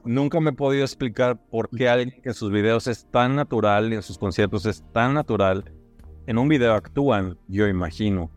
Nunca 0.03 0.39
me 0.39 0.49
he 0.49 0.53
podido 0.53 0.84
explicar 0.84 1.39
por 1.49 1.70
qué 1.70 1.88
alguien 1.88 2.22
que 2.22 2.30
en 2.30 2.36
sus 2.36 2.51
videos 2.51 2.88
es 2.88 3.05
tan 3.11 3.36
natural 3.36 3.91
y 3.91 3.95
en 3.95 4.01
sus 4.01 4.17
conciertos 4.17 4.65
es 4.65 4.84
tan 4.91 5.13
natural, 5.13 5.72
en 6.26 6.38
un 6.38 6.47
video 6.47 6.74
actúan, 6.74 7.38
yo 7.47 7.67
imagino. 7.67 8.30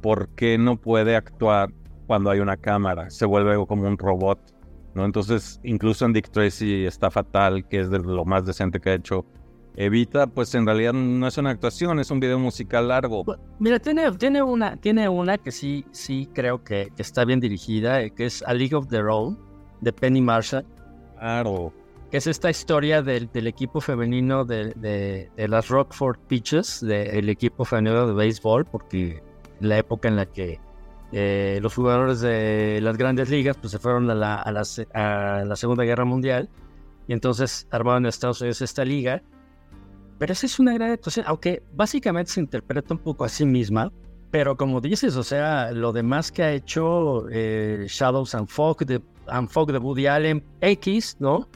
¿Por 0.00 0.28
qué 0.30 0.58
no 0.58 0.76
puede 0.76 1.16
actuar 1.16 1.70
cuando 2.06 2.30
hay 2.30 2.40
una 2.40 2.56
cámara, 2.56 3.08
se 3.10 3.24
vuelve 3.24 3.54
como 3.66 3.86
un 3.86 3.96
robot, 3.96 4.38
¿no? 4.94 5.04
Entonces, 5.04 5.60
incluso 5.62 6.04
en 6.04 6.12
Dick 6.12 6.30
Tracy 6.30 6.84
está 6.84 7.10
fatal, 7.10 7.66
que 7.68 7.80
es 7.80 7.90
de 7.90 7.98
lo 7.98 8.24
más 8.24 8.44
decente 8.44 8.80
que 8.80 8.90
ha 8.90 8.94
hecho. 8.94 9.24
Evita, 9.74 10.26
pues 10.26 10.54
en 10.54 10.66
realidad 10.66 10.92
no 10.92 11.26
es 11.26 11.38
una 11.38 11.50
actuación, 11.50 11.98
es 11.98 12.10
un 12.10 12.20
video 12.20 12.38
musical 12.38 12.88
largo. 12.88 13.24
Mira, 13.58 13.78
tiene, 13.78 14.10
tiene, 14.12 14.42
una, 14.42 14.76
tiene 14.76 15.08
una 15.08 15.38
que 15.38 15.50
sí, 15.50 15.86
sí 15.92 16.28
creo 16.34 16.62
que, 16.62 16.92
está 16.98 17.24
bien 17.24 17.40
dirigida, 17.40 18.02
eh, 18.02 18.10
que 18.10 18.26
es 18.26 18.42
A 18.42 18.52
League 18.52 18.74
of 18.74 18.88
Their 18.88 19.06
Own, 19.06 19.38
de 19.80 19.92
Penny 19.92 20.20
Marshall. 20.20 20.66
Claro. 21.18 21.72
Que 22.10 22.18
es 22.18 22.26
esta 22.26 22.50
historia 22.50 23.00
del, 23.00 23.30
del 23.32 23.46
equipo 23.46 23.80
femenino 23.80 24.44
de, 24.44 24.74
de, 24.74 25.48
las 25.48 25.68
Rockford 25.68 26.18
Peaches, 26.28 26.80
del 26.82 27.30
equipo 27.30 27.64
femenino 27.64 28.06
de 28.06 28.12
béisbol, 28.12 28.66
porque 28.66 29.22
la 29.60 29.78
época 29.78 30.08
en 30.08 30.16
la 30.16 30.26
que 30.26 30.60
eh, 31.12 31.58
los 31.60 31.74
jugadores 31.74 32.20
de 32.20 32.80
las 32.80 32.96
grandes 32.96 33.28
ligas 33.28 33.56
pues, 33.58 33.70
se 33.70 33.78
fueron 33.78 34.10
a 34.10 34.14
la, 34.14 34.36
a, 34.36 34.50
la, 35.44 35.56
Segunda 35.56 35.84
Guerra 35.84 36.06
Mundial 36.06 36.48
y 37.06 37.12
entonces 37.12 37.68
armaron 37.70 38.04
en 38.04 38.08
Estados 38.08 38.40
Unidos 38.40 38.62
esta 38.62 38.84
liga. 38.84 39.22
Pero 40.18 40.32
esa 40.32 40.46
es 40.46 40.58
una 40.58 40.72
gran 40.72 40.92
actuación, 40.92 41.26
aunque 41.28 41.62
básicamente 41.74 42.32
se 42.32 42.40
interpreta 42.40 42.94
un 42.94 43.00
poco 43.00 43.24
a 43.24 43.28
sí 43.28 43.44
misma, 43.44 43.92
pero 44.30 44.56
como 44.56 44.80
dices, 44.80 45.16
o 45.16 45.22
sea, 45.22 45.72
lo 45.72 45.92
demás 45.92 46.32
que 46.32 46.42
ha 46.42 46.52
hecho 46.52 47.28
eh, 47.30 47.84
Shadows 47.88 48.34
and 48.34 48.48
Fog 48.48 48.78
de, 48.86 49.02
and 49.26 49.48
Fog 49.48 49.70
de 49.70 49.78
Woody 49.78 50.06
Allen 50.06 50.42
X, 50.62 51.16
¿no? 51.18 51.46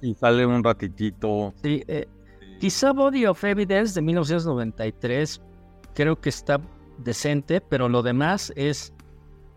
Y 0.00 0.14
sale 0.14 0.46
un 0.46 0.64
ratitito. 0.64 1.52
Sí, 1.62 1.84
eh, 1.86 2.08
quizá 2.60 2.92
Body 2.92 3.26
of 3.26 3.44
Evidence 3.44 3.94
de 3.94 4.02
1993 4.02 5.42
creo 5.94 6.18
que 6.18 6.30
está 6.30 6.60
decente, 6.98 7.60
pero 7.60 7.88
lo 7.88 8.02
demás 8.02 8.52
es 8.56 8.94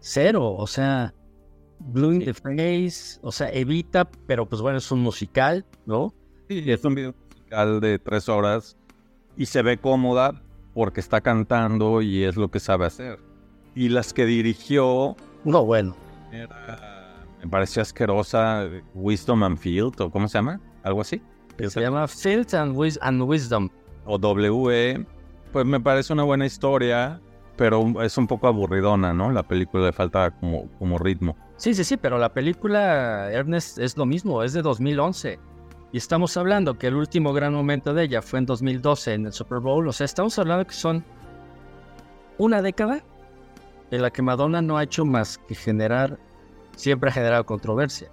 cero, 0.06 0.54
o 0.56 0.68
sea, 0.68 1.14
Blue 1.80 2.14
in 2.14 2.26
the 2.26 2.34
Face, 2.34 3.20
o 3.24 3.32
sea, 3.32 3.50
evita, 3.52 4.06
pero 4.28 4.48
pues 4.48 4.62
bueno, 4.62 4.78
es 4.78 4.92
un 4.92 5.00
musical, 5.00 5.66
¿no? 5.86 6.14
Sí, 6.48 6.64
es 6.72 6.86
un 6.86 6.94
video 6.94 7.16
musical 7.28 7.82
de 7.82 7.98
tres 7.98 8.30
horas 8.30 8.78
y 9.36 9.48
se 9.48 9.64
ve 9.64 9.78
cómoda 9.78 10.42
porque 10.76 11.00
está 11.00 11.22
cantando 11.22 12.04
y 12.04 12.24
es 12.24 12.36
lo 12.36 12.52
que 12.52 12.60
sabe 12.60 12.86
hacer. 12.86 13.20
Y 13.74 13.90
las 13.90 14.14
que 14.14 14.26
dirigió... 14.26 15.16
No, 15.44 15.66
bueno. 15.66 15.96
me 16.32 17.50
pareció 17.50 17.82
asquerosa 17.82 18.70
Wisdom 18.94 19.44
and 19.44 19.58
Field, 19.58 20.00
o 20.00 20.12
¿cómo 20.12 20.28
se 20.28 20.38
llama? 20.38 20.62
¿Algo 20.84 21.02
así? 21.02 21.20
Se 21.58 21.82
llama 21.82 22.08
Field 22.08 22.54
and, 22.54 22.78
and 23.02 23.22
Wisdom. 23.24 23.70
O 24.06 24.20
W. 24.20 25.06
Pues 25.52 25.66
me 25.66 25.80
parece 25.80 26.14
una 26.14 26.24
buena 26.24 26.46
historia 26.46 27.20
pero 27.56 28.02
es 28.02 28.18
un 28.18 28.28
poco 28.28 28.48
aburridona, 28.48 29.14
¿no? 29.14 29.32
La 29.32 29.44
película 29.44 29.86
le 29.86 29.94
falta 29.94 30.32
como, 30.32 30.70
como 30.78 30.98
ritmo. 30.98 31.36
Sí, 31.58 31.74
sí, 31.74 31.84
sí, 31.84 31.98
pero 31.98 32.18
la 32.18 32.34
película 32.34 33.32
Ernest 33.32 33.80
es 33.80 33.98
lo 33.98 34.06
mismo, 34.06 34.44
es 34.44 34.54
de 34.54 34.62
2011. 34.62 35.40
Y 35.92 35.98
estamos 35.98 36.36
hablando 36.36 36.78
que 36.78 36.88
el 36.88 36.96
último 36.96 37.32
gran 37.32 37.54
momento 37.54 37.94
de 37.94 38.04
ella 38.04 38.22
fue 38.22 38.40
en 38.40 38.46
2012 38.46 39.14
en 39.14 39.26
el 39.28 39.34
Super 39.34 39.60
Bowl. 39.60 39.88
O 39.88 39.94
sea, 39.94 40.06
estamos 40.06 40.38
hablando 40.38 40.66
que 40.68 40.74
son 40.74 41.04
una 42.38 42.62
década 42.62 43.02
en 43.92 44.02
la 44.02 44.12
que 44.12 44.22
Madonna 44.22 44.62
no 44.62 44.78
ha 44.78 44.84
hecho 44.84 45.06
más 45.06 45.38
que 45.38 45.56
generar, 45.56 46.20
siempre 46.76 47.10
ha 47.10 47.14
generado 47.14 47.46
controversia. 47.46 48.10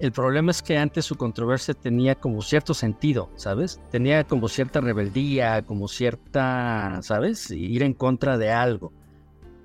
El 0.00 0.12
problema 0.12 0.50
es 0.50 0.62
que 0.62 0.78
antes 0.78 1.04
su 1.04 1.16
controversia 1.16 1.74
tenía 1.74 2.14
como 2.14 2.40
cierto 2.40 2.72
sentido, 2.72 3.28
¿sabes? 3.34 3.82
Tenía 3.90 4.24
como 4.24 4.48
cierta 4.48 4.80
rebeldía, 4.80 5.60
como 5.60 5.88
cierta, 5.88 7.00
¿sabes? 7.02 7.50
Ir 7.50 7.82
en 7.82 7.92
contra 7.92 8.38
de 8.38 8.50
algo. 8.50 8.94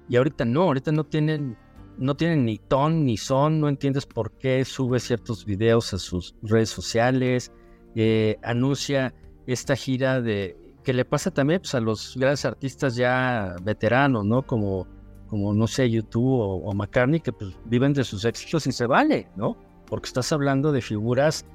Y 0.10 0.18
ahorita 0.18 0.44
no, 0.44 0.64
ahorita 0.64 0.92
no 0.92 1.06
tienen, 1.06 1.58
no 1.98 2.16
tienen 2.18 2.44
ni 2.44 2.58
ton 2.58 3.06
ni 3.06 3.16
son, 3.16 3.62
no 3.62 3.70
entiendes 3.70 4.06
por 4.06 4.34
qué 4.34 4.66
sube 4.66 5.00
ciertos 5.00 5.46
videos 5.46 5.94
a 5.94 5.98
sus 5.98 6.36
redes 6.42 6.70
sociales, 6.70 7.54
eh, 7.96 8.38
anuncia 8.44 9.16
esta 9.48 9.78
gira 9.78 10.22
de 10.22 10.58
que 10.84 10.94
le 10.94 11.06
pasa 11.06 11.32
también 11.32 11.62
pues, 11.62 11.74
a 11.76 11.80
los 11.80 12.18
grandes 12.18 12.44
artistas 12.44 12.98
ya 12.98 13.56
veteranos, 13.64 14.26
¿no? 14.26 14.46
Como, 14.46 14.86
como 15.28 15.54
no 15.54 15.66
sé, 15.66 15.90
YouTube 15.90 16.42
o, 16.42 16.56
o 16.58 16.74
McCartney, 16.74 17.22
que 17.22 17.32
pues 17.32 17.58
viven 17.64 17.94
de 17.94 18.04
sus 18.04 18.26
éxitos 18.26 18.68
y 18.68 18.74
se 18.74 18.86
vale, 18.86 19.30
¿no? 19.38 19.56
Porque 19.88 20.08
estás 20.08 20.32
hablando 20.32 20.72
de 20.72 20.82
figuras 20.82 21.46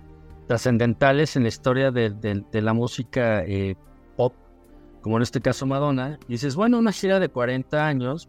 trascendentales 0.47 1.37
en 1.37 1.45
la 1.45 1.49
historia 1.49 1.91
de, 1.91 2.45
la 2.53 2.73
música 2.73 3.45
eh, 3.45 3.77
pop, 4.17 4.35
como 5.01 5.17
en 5.17 5.23
este 5.23 5.41
caso 5.41 5.67
Madonna, 5.67 6.19
dices, 6.29 6.57
bueno, 6.57 6.79
una 6.79 6.93
gira 6.93 7.21
de 7.21 7.29
40 7.29 7.87
años 7.87 8.29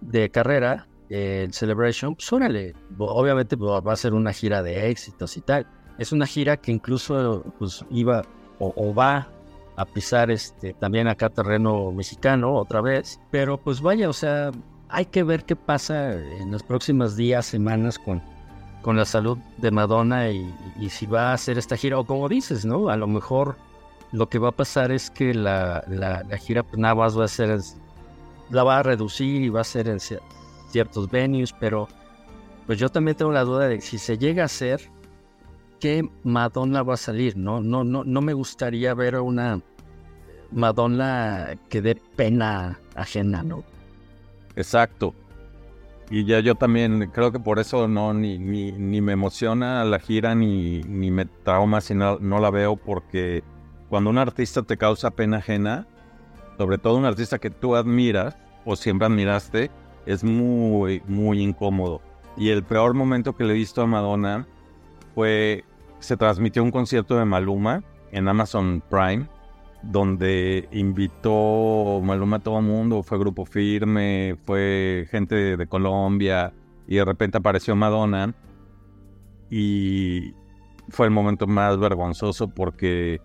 de 0.00 0.30
carrera, 0.30 0.88
en 1.10 1.52
Celebration, 1.52 2.14
pues 2.14 2.32
órale, 2.32 2.74
obviamente 2.98 3.56
va 3.56 3.92
a 3.92 3.96
ser 3.96 4.12
una 4.12 4.32
gira 4.32 4.62
de 4.62 4.90
éxitos 4.90 5.36
y 5.36 5.40
tal. 5.40 5.66
Es 5.98 6.12
una 6.12 6.26
gira 6.26 6.56
que 6.56 6.70
incluso 6.70 7.42
pues, 7.58 7.84
iba 7.90 8.22
o, 8.58 8.94
va 8.94 9.28
a 9.76 9.84
pisar 9.84 10.30
este, 10.30 10.74
también 10.74 11.06
acá 11.06 11.30
terreno 11.30 11.92
mexicano 11.92 12.54
otra 12.54 12.80
vez, 12.80 13.20
pero 13.30 13.56
pues 13.58 13.80
vaya, 13.80 14.08
o 14.08 14.12
sea, 14.12 14.50
hay 14.88 15.06
que 15.06 15.22
ver 15.22 15.44
qué 15.44 15.54
pasa 15.54 16.12
en 16.12 16.50
los 16.50 16.62
próximos 16.62 17.16
días, 17.16 17.46
semanas 17.46 17.98
con 17.98 18.20
con 18.82 18.96
la 18.96 19.04
salud 19.04 19.38
de 19.56 19.70
Madonna 19.70 20.30
y, 20.30 20.54
si 20.88 21.06
va 21.06 21.30
a 21.30 21.34
hacer 21.34 21.58
esta 21.58 21.76
gira, 21.76 21.98
o 21.98 22.04
como 22.04 22.28
dices, 22.28 22.64
¿no? 22.64 22.88
A 22.88 22.96
lo 22.96 23.06
mejor 23.06 23.56
lo 24.12 24.28
que 24.28 24.38
va 24.38 24.48
a 24.48 24.52
pasar 24.52 24.92
es 24.92 25.10
que 25.10 25.34
la, 25.34 25.84
la, 25.88 26.24
gira 26.38 26.62
pues, 26.62 26.78
nada 26.78 26.94
más 26.94 27.18
va 27.18 27.24
a 27.24 27.28
ser, 27.28 27.60
la 28.50 28.62
va 28.62 28.78
a 28.78 28.82
reducir 28.82 29.42
y 29.42 29.48
va 29.48 29.60
a 29.60 29.64
ser 29.64 29.88
en 29.88 29.98
ciertos 30.00 31.10
venues, 31.10 31.52
pero 31.52 31.88
pues 32.66 32.78
yo 32.78 32.88
también 32.88 33.16
tengo 33.16 33.32
la 33.32 33.44
duda 33.44 33.68
de 33.68 33.80
si 33.80 33.98
se 33.98 34.18
llega 34.18 34.42
a 34.42 34.46
hacer, 34.46 34.80
¿qué 35.80 36.08
Madonna 36.22 36.82
va 36.82 36.94
a 36.94 36.98
salir? 36.98 37.36
No, 37.36 37.60
no, 37.60 37.84
no, 37.84 38.04
no 38.04 38.20
me 38.20 38.32
gustaría 38.32 38.94
ver 38.94 39.16
una 39.16 39.60
Madonna 40.50 41.56
que 41.68 41.82
dé 41.82 41.94
pena 41.94 42.78
ajena, 42.94 43.42
¿no? 43.42 43.64
Exacto. 44.56 45.14
Y 46.10 46.24
ya 46.24 46.40
yo 46.40 46.54
también 46.54 47.10
creo 47.12 47.32
que 47.32 47.38
por 47.38 47.58
eso 47.58 47.86
no 47.86 48.14
ni, 48.14 48.38
ni, 48.38 49.00
me 49.00 49.12
emociona 49.12 49.84
la 49.84 49.98
gira 49.98 50.34
ni, 50.34 50.80
ni 50.82 51.10
me 51.10 51.26
trauma 51.26 51.82
si 51.82 51.94
no, 51.94 52.18
no, 52.18 52.40
la 52.40 52.50
veo 52.50 52.76
porque 52.76 53.44
cuando 53.90 54.08
un 54.08 54.16
artista 54.16 54.62
te 54.62 54.78
causa 54.78 55.10
pena 55.10 55.38
ajena, 55.38 55.86
sobre 56.56 56.78
todo 56.78 56.96
un 56.96 57.04
artista 57.04 57.38
que 57.38 57.50
tú 57.50 57.76
admiras 57.76 58.38
o 58.64 58.74
siempre 58.74 59.06
admiraste, 59.06 59.70
es 60.06 60.24
muy, 60.24 61.02
muy 61.06 61.42
incómodo. 61.42 62.00
Y 62.38 62.50
el 62.50 62.62
peor 62.62 62.94
momento 62.94 63.36
que 63.36 63.44
le 63.44 63.52
he 63.52 63.56
visto 63.56 63.82
a 63.82 63.86
Madonna 63.86 64.46
fue, 65.14 65.64
se 65.98 66.16
transmitió 66.16 66.62
un 66.62 66.70
concierto 66.70 67.18
de 67.18 67.26
Maluma 67.26 67.82
en 68.12 68.28
Amazon 68.28 68.82
Prime 68.88 69.28
donde 69.82 70.68
invitó 70.72 72.00
Maluma 72.02 72.36
a 72.36 72.40
todo 72.40 72.60
mundo, 72.60 73.02
fue 73.02 73.18
Grupo 73.18 73.44
Firme, 73.44 74.36
fue 74.44 75.06
gente 75.10 75.56
de, 75.56 75.66
Colombia 75.66 76.52
y 76.86 76.96
de 76.96 77.04
repente 77.04 77.38
apareció 77.38 77.76
Madonna 77.76 78.34
y 79.50 80.34
fue 80.88 81.06
el 81.06 81.12
momento 81.12 81.46
más 81.46 81.78
vergonzoso 81.78 82.48
porque 82.48 83.20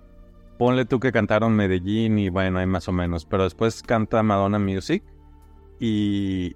ponle 0.57 0.85
tú 0.85 0.99
que 0.99 1.11
cantaron 1.11 1.55
Medellín 1.55 2.19
y 2.19 2.29
bueno, 2.29 2.59
hay 2.59 2.67
más 2.67 2.87
o 2.87 2.91
menos, 2.91 3.25
pero 3.25 3.43
después 3.43 3.81
canta 3.81 4.21
Madonna 4.21 4.59
Music 4.59 5.03
y 5.79 6.55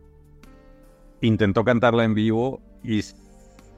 intentó 1.22 1.64
cantarla 1.64 2.04
en 2.04 2.14
vivo 2.14 2.62
y 2.84 3.02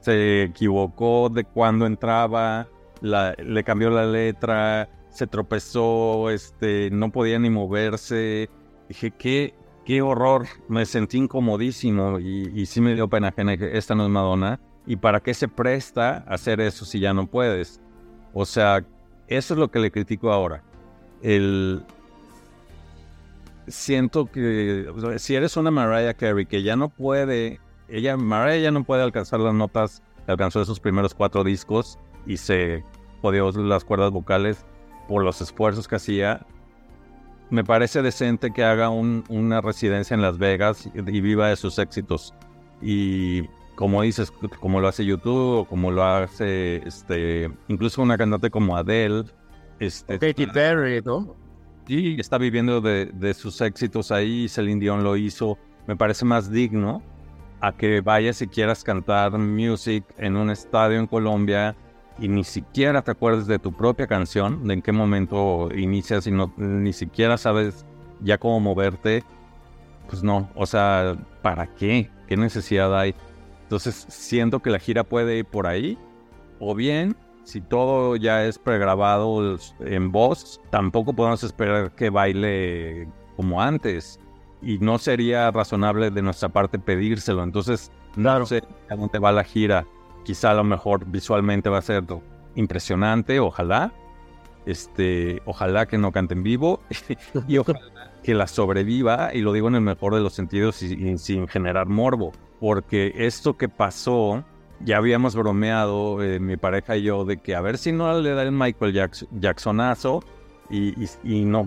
se 0.00 0.44
equivocó 0.44 1.28
de 1.30 1.44
cuándo 1.44 1.86
entraba, 1.86 2.68
le 3.00 3.64
cambió 3.64 3.90
la 3.90 4.06
letra, 4.06 4.88
se 5.10 5.26
tropezó, 5.26 6.30
este, 6.30 6.90
no 6.90 7.10
podía 7.10 7.38
ni 7.38 7.50
moverse. 7.50 8.48
Dije, 8.88 9.10
qué, 9.10 9.54
qué 9.84 10.02
horror, 10.02 10.46
me 10.68 10.86
sentí 10.86 11.18
incomodísimo 11.18 12.18
y, 12.18 12.50
y 12.54 12.66
sí 12.66 12.80
me 12.80 12.94
dio 12.94 13.08
pena 13.08 13.32
que 13.32 13.76
esta 13.76 13.94
no 13.94 14.04
es 14.04 14.10
Madonna. 14.10 14.60
¿Y 14.86 14.96
para 14.96 15.20
qué 15.20 15.34
se 15.34 15.48
presta 15.48 16.24
a 16.26 16.34
hacer 16.34 16.60
eso 16.60 16.84
si 16.84 17.00
ya 17.00 17.12
no 17.12 17.26
puedes? 17.26 17.80
O 18.32 18.44
sea, 18.46 18.84
eso 19.28 19.54
es 19.54 19.60
lo 19.60 19.70
que 19.70 19.78
le 19.78 19.90
critico 19.90 20.32
ahora. 20.32 20.62
El... 21.22 21.82
Siento 23.68 24.26
que 24.26 24.92
si 25.18 25.36
eres 25.36 25.56
una 25.56 25.70
Mariah 25.70 26.14
Carey 26.14 26.46
que 26.46 26.62
ya 26.64 26.74
no 26.74 26.88
puede, 26.88 27.60
ella, 27.88 28.16
Mariah 28.16 28.56
ya 28.56 28.70
no 28.72 28.82
puede 28.82 29.02
alcanzar 29.02 29.38
las 29.38 29.54
notas 29.54 30.02
alcanzó 30.30 30.60
esos 30.60 30.80
primeros 30.80 31.14
cuatro 31.14 31.44
discos 31.44 31.98
y 32.26 32.36
se 32.36 32.84
jodió 33.22 33.50
las 33.52 33.84
cuerdas 33.84 34.10
vocales, 34.10 34.64
por 35.10 35.24
los 35.24 35.40
esfuerzos 35.40 35.88
que 35.88 35.96
hacía, 35.96 36.46
me 37.50 37.64
parece 37.64 38.00
decente 38.00 38.52
que 38.52 38.62
haga 38.62 38.90
una 38.90 39.60
residencia 39.60 40.14
en 40.14 40.22
Las 40.22 40.38
Vegas 40.38 40.88
y, 40.94 41.20
viva 41.20 41.48
de 41.48 41.56
sus 41.56 41.80
éxitos. 41.80 42.32
Y 42.80 43.42
como 43.74 44.02
dices, 44.02 44.32
como 44.60 44.80
lo 44.80 44.86
hace 44.86 45.04
YouTube 45.04 45.58
o 45.58 45.64
como 45.64 45.90
lo 45.90 46.04
hace 46.04 46.76
este, 46.86 47.50
incluso 47.66 48.02
una 48.02 48.16
cantante 48.16 48.50
como 48.50 48.76
Adele. 48.76 49.24
Este, 49.80 50.16
Katy 50.16 50.46
Perry, 50.46 51.02
¿no? 51.04 51.34
Sí, 51.88 52.14
está 52.20 52.38
viviendo 52.38 52.80
de, 52.80 53.34
sus 53.34 53.60
éxitos 53.62 54.12
ahí. 54.12 54.48
Celine 54.48 54.78
Dion 54.78 55.02
lo 55.02 55.16
hizo. 55.16 55.58
Me 55.88 55.96
parece 55.96 56.24
más 56.24 56.52
digno 56.52 57.02
a 57.60 57.76
que 57.76 58.00
vayas 58.00 58.40
y 58.42 58.46
quieras 58.46 58.84
cantar 58.84 59.36
music 59.36 60.04
en 60.18 60.36
un 60.36 60.50
estadio 60.50 61.00
en 61.00 61.08
Colombia 61.08 61.74
y 62.20 62.28
ni 62.28 62.44
siquiera 62.44 63.02
te 63.02 63.10
acuerdas 63.10 63.46
de 63.46 63.58
tu 63.58 63.72
propia 63.72 64.06
canción, 64.06 64.66
de 64.68 64.74
en 64.74 64.82
qué 64.82 64.92
momento 64.92 65.68
inicias 65.74 66.26
y 66.26 66.30
no, 66.30 66.52
ni 66.56 66.92
siquiera 66.92 67.38
sabes 67.38 67.86
ya 68.20 68.38
cómo 68.38 68.60
moverte, 68.60 69.24
pues 70.08 70.22
no, 70.22 70.48
o 70.54 70.66
sea, 70.66 71.16
¿para 71.42 71.66
qué? 71.66 72.10
¿Qué 72.28 72.36
necesidad 72.36 72.96
hay? 72.96 73.14
Entonces 73.62 74.06
siento 74.08 74.60
que 74.60 74.70
la 74.70 74.78
gira 74.78 75.04
puede 75.04 75.38
ir 75.38 75.46
por 75.46 75.66
ahí, 75.66 75.96
o 76.58 76.74
bien, 76.74 77.16
si 77.44 77.60
todo 77.60 78.16
ya 78.16 78.44
es 78.44 78.58
pregrabado 78.58 79.58
en 79.80 80.12
voz, 80.12 80.60
tampoco 80.70 81.14
podemos 81.14 81.42
esperar 81.42 81.92
que 81.92 82.10
baile 82.10 83.08
como 83.36 83.62
antes 83.62 84.20
y 84.62 84.78
no 84.78 84.98
sería 84.98 85.50
razonable 85.50 86.10
de 86.10 86.22
nuestra 86.22 86.50
parte 86.50 86.78
pedírselo. 86.78 87.42
Entonces, 87.42 87.90
no 88.16 88.44
sé 88.44 88.62
a 88.90 88.94
dónde 88.94 89.18
va 89.18 89.32
la 89.32 89.44
gira. 89.44 89.86
Quizá 90.24 90.50
a 90.50 90.54
lo 90.54 90.64
mejor 90.64 91.06
visualmente 91.06 91.68
va 91.68 91.78
a 91.78 91.82
ser 91.82 92.04
impresionante, 92.54 93.40
ojalá. 93.40 93.92
Este, 94.66 95.40
ojalá 95.46 95.86
que 95.86 95.96
no 95.96 96.12
cante 96.12 96.34
en 96.34 96.42
vivo 96.42 96.80
y 97.48 97.56
ojalá 97.56 98.10
que 98.22 98.34
la 98.34 98.46
sobreviva, 98.46 99.30
y 99.34 99.40
lo 99.40 99.52
digo 99.52 99.68
en 99.68 99.76
el 99.76 99.80
mejor 99.80 100.14
de 100.14 100.20
los 100.20 100.34
sentidos 100.34 100.82
y, 100.82 101.18
sin 101.18 101.48
generar 101.48 101.86
morbo, 101.86 102.32
porque 102.60 103.12
esto 103.16 103.56
que 103.56 103.68
pasó, 103.68 104.44
ya 104.80 104.98
habíamos 104.98 105.34
bromeado 105.34 106.22
eh, 106.22 106.38
mi 106.38 106.56
pareja 106.56 106.96
y 106.96 107.02
yo 107.02 107.24
de 107.24 107.38
que 107.38 107.54
a 107.54 107.60
ver 107.60 107.78
si 107.78 107.92
no 107.92 108.20
le 108.20 108.30
da 108.34 108.42
el 108.42 108.52
Michael 108.52 109.10
Jacksonazo 109.32 110.22
y, 110.70 110.94
no, 111.44 111.66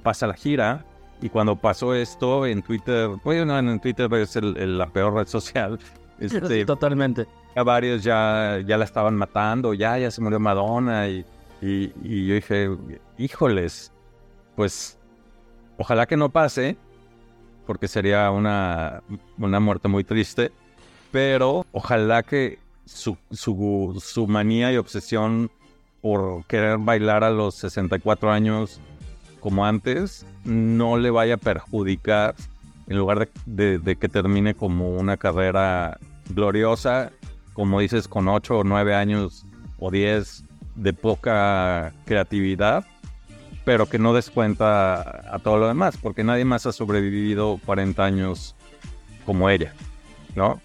pasa 0.00 0.26
la 0.26 0.34
gira, 0.34 0.84
y 1.20 1.28
cuando 1.28 1.56
pasó 1.56 1.94
esto 1.94 2.46
en 2.46 2.62
Twitter, 2.62 3.08
bueno, 3.24 3.58
en 3.58 3.80
Twitter 3.80 4.12
es 4.14 4.36
la 4.36 4.86
peor 4.88 5.14
red 5.14 5.26
social. 5.26 5.78
Este, 6.18 6.64
totalmente. 6.64 7.26
A 7.54 7.62
varios 7.62 8.02
ya, 8.02 8.60
ya 8.66 8.76
la 8.76 8.84
estaban 8.84 9.16
matando, 9.16 9.74
ya, 9.74 9.98
ya 9.98 10.10
se 10.10 10.20
murió 10.20 10.40
Madonna. 10.40 11.08
Y, 11.08 11.24
y, 11.60 12.26
yo 12.26 12.34
dije, 12.34 12.70
híjoles, 13.18 13.92
pues 14.56 14.98
ojalá 15.78 16.06
que 16.06 16.16
no 16.16 16.28
pase, 16.28 16.76
porque 17.66 17.88
sería 17.88 18.30
una, 18.30 19.02
una 19.38 19.60
muerte 19.60 19.88
muy 19.88 20.04
triste. 20.04 20.52
Pero 21.10 21.64
ojalá 21.72 22.22
que 22.22 22.58
su, 22.84 23.16
su, 23.30 24.00
su 24.04 24.26
manía 24.26 24.72
y 24.72 24.76
obsesión 24.76 25.50
por 26.00 26.44
querer 26.46 26.78
bailar 26.78 27.24
a 27.24 27.30
los 27.30 27.54
64 27.54 28.30
años 28.30 28.80
como 29.40 29.64
antes 29.64 30.26
no 30.44 30.96
le 30.96 31.10
vaya 31.10 31.34
a 31.34 31.36
perjudicar 31.38 32.34
en 32.86 32.96
lugar 32.96 33.28
de, 33.46 33.96
que 33.98 34.08
termine 34.08 34.54
como 34.54 34.96
una 34.96 35.16
carrera 35.16 35.98
gloriosa, 36.30 37.10
como 37.52 37.80
dices, 37.80 38.08
con 38.08 38.28
8 38.28 38.58
o 38.58 38.64
9 38.64 38.94
años 38.94 39.46
o 39.78 39.90
10 39.90 40.44
de 40.76 40.92
poca 40.92 41.92
creatividad, 42.04 42.84
pero 43.64 43.86
que 43.86 43.98
no 43.98 44.12
descuenta 44.12 45.34
a 45.34 45.38
todo 45.38 45.58
lo 45.58 45.68
demás, 45.68 45.96
porque 45.96 46.24
nadie 46.24 46.44
más 46.44 46.66
ha 46.66 46.72
sobrevivido 46.72 47.60
40 47.64 48.04
años 48.04 48.54
como 49.24 49.48
ella, 49.48 49.72
¿no? 50.34 50.60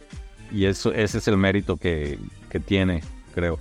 Y 0.51 0.65
eso, 0.65 0.91
ese 0.93 1.19
es 1.19 1.27
el 1.27 1.37
mérito 1.37 1.77
que, 1.77 2.19
que 2.49 2.59
tiene, 2.59 3.01
creo 3.33 3.59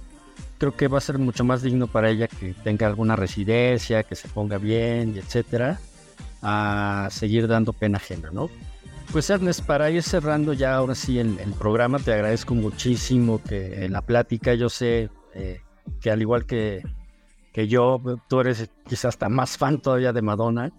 creo 0.59 0.75
que 0.75 0.89
va 0.89 0.99
a 0.99 1.01
ser 1.01 1.19
mucho 1.19 1.45
más 1.45 1.63
digno 1.63 1.87
para 1.87 2.11
ella 2.11 2.27
que 2.27 2.53
tenga 2.65 2.87
alguna 2.87 3.17
residencia, 3.17 4.03
que 4.03 4.17
se 4.17 4.29
ponga 4.29 4.59
bien, 4.59 5.17
etcétera, 5.17 5.79
a 6.43 7.09
seguir 7.11 7.49
dando 7.49 7.73
pena 7.73 7.97
ajena, 7.97 8.31
¿no? 8.33 8.49
Pues 9.13 9.31
Ernest, 9.31 9.65
para 9.65 9.91
ir 9.91 10.03
cerrando 10.03 10.53
ya 10.53 10.75
ahora 10.75 10.95
sí 10.95 11.19
el, 11.19 11.37
programa, 11.59 11.99
te 11.99 12.13
agradezco 12.13 12.55
muchísimo 12.55 13.41
que 13.43 13.85
en 13.85 13.93
la 13.93 14.03
plática 14.03 14.55
yo 14.55 14.69
sé 14.69 15.09
eh, 15.35 15.63
que 16.01 16.11
al 16.11 16.21
igual 16.21 16.45
que, 16.45 16.83
que 17.53 17.69
yo, 17.69 18.01
tú 18.29 18.41
eres 18.41 18.69
quizás 18.87 19.07
hasta 19.07 19.31
más 19.31 19.57
fan 19.57 19.81
todavía 19.81 20.13
de 20.13 20.21
Madonna 20.21 20.71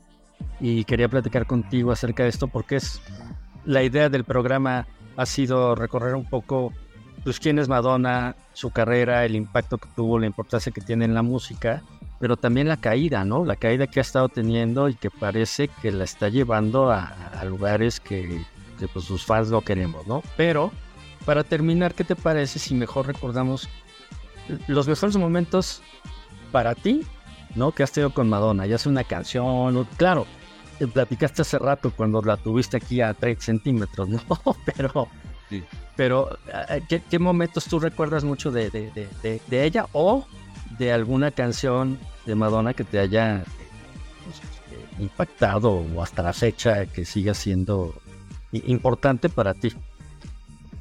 y 0.59 0.83
quería 0.85 1.09
platicar 1.09 1.47
contigo 1.47 1.91
acerca 1.91 2.23
de 2.23 2.29
esto 2.29 2.47
porque 2.47 2.75
es 2.75 3.01
la 3.65 3.83
idea 3.83 4.09
del 4.09 4.23
programa 4.23 4.87
ha 5.17 5.25
sido 5.25 5.75
recorrer 5.75 6.15
un 6.15 6.25
poco 6.25 6.71
pues 7.23 7.39
quién 7.39 7.59
es 7.59 7.67
Madonna, 7.67 8.35
su 8.53 8.71
carrera, 8.71 9.25
el 9.25 9.35
impacto 9.35 9.77
que 9.77 9.89
tuvo, 9.95 10.19
la 10.19 10.25
importancia 10.25 10.71
que 10.71 10.81
tiene 10.81 11.05
en 11.05 11.13
la 11.13 11.21
música, 11.21 11.83
pero 12.19 12.37
también 12.37 12.67
la 12.67 12.77
caída, 12.77 13.23
¿no? 13.25 13.45
La 13.45 13.55
caída 13.55 13.87
que 13.87 13.99
ha 13.99 14.01
estado 14.01 14.29
teniendo 14.29 14.89
y 14.89 14.95
que 14.95 15.09
parece 15.09 15.67
que 15.67 15.91
la 15.91 16.03
está 16.03 16.29
llevando 16.29 16.91
a, 16.91 17.43
lugares 17.45 17.99
que, 17.99 18.43
pues, 18.93 19.05
sus 19.05 19.25
fans 19.25 19.49
no 19.49 19.61
queremos, 19.61 20.05
¿no? 20.07 20.21
Pero 20.35 20.71
para 21.25 21.43
terminar, 21.43 21.93
¿qué 21.93 22.03
te 22.03 22.15
parece 22.15 22.59
si 22.59 22.75
mejor 22.75 23.07
recordamos 23.07 23.69
los 24.67 24.87
mejores 24.87 25.15
momentos 25.15 25.81
para 26.51 26.75
ti, 26.75 27.01
¿no? 27.55 27.71
Que 27.71 27.83
has 27.83 27.91
tenido 27.91 28.13
con 28.13 28.29
Madonna, 28.29 28.65
ya 28.65 28.77
sea 28.77 28.91
una 28.91 29.03
canción, 29.03 29.87
claro, 29.95 30.27
platicaste 30.93 31.41
hace 31.41 31.57
rato 31.57 31.91
cuando 31.95 32.21
la 32.21 32.37
tuviste 32.37 32.77
aquí 32.77 33.01
a 33.01 33.13
30 33.13 33.41
centímetros, 33.41 34.09
¿no? 34.09 34.21
Pero 34.65 35.07
pero, 35.95 36.29
eh, 36.69 37.01
¿qué, 37.09 37.19
momentos 37.19 37.65
tú 37.65 37.79
recuerdas 37.79 38.23
mucho 38.23 38.51
de, 38.51 38.69
de, 38.69 39.65
ella 39.65 39.87
o 39.91 40.25
de 40.79 40.91
alguna 40.91 41.29
canción 41.31 41.99
de 42.25 42.33
Madonna 42.33 42.73
que 42.73 42.83
te 42.83 42.97
haya 42.99 43.43
pues, 44.23 44.37
eh, 44.71 44.85
impactado 44.99 45.71
o 45.73 46.01
hasta 46.01 46.23
la 46.23 46.33
fecha 46.33 46.85
que 46.87 47.05
siga 47.05 47.33
siendo 47.35 47.93
importante 48.51 49.29
para 49.29 49.53
ti? 49.53 49.73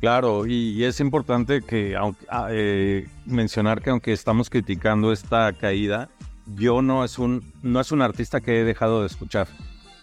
Claro, 0.01 0.46
y, 0.46 0.84
es 0.84 1.01
importante 1.01 1.61
que 1.61 1.96
ah, 1.96 2.49
eh, 2.51 3.09
mencionar 3.26 3.82
que 3.82 3.90
aunque 3.90 4.12
estamos 4.12 4.49
criticando 4.49 5.12
esta 5.12 5.53
caída, 5.53 6.09
yo 6.55 6.80
no 6.80 7.05
es 7.05 7.18
un 7.18 7.42
no 7.62 7.80
es 7.80 7.90
un 7.90 8.01
artista 8.01 8.40
que 8.40 8.61
he 8.61 8.64
dejado 8.64 9.01
de 9.01 9.09
escuchar. 9.09 9.49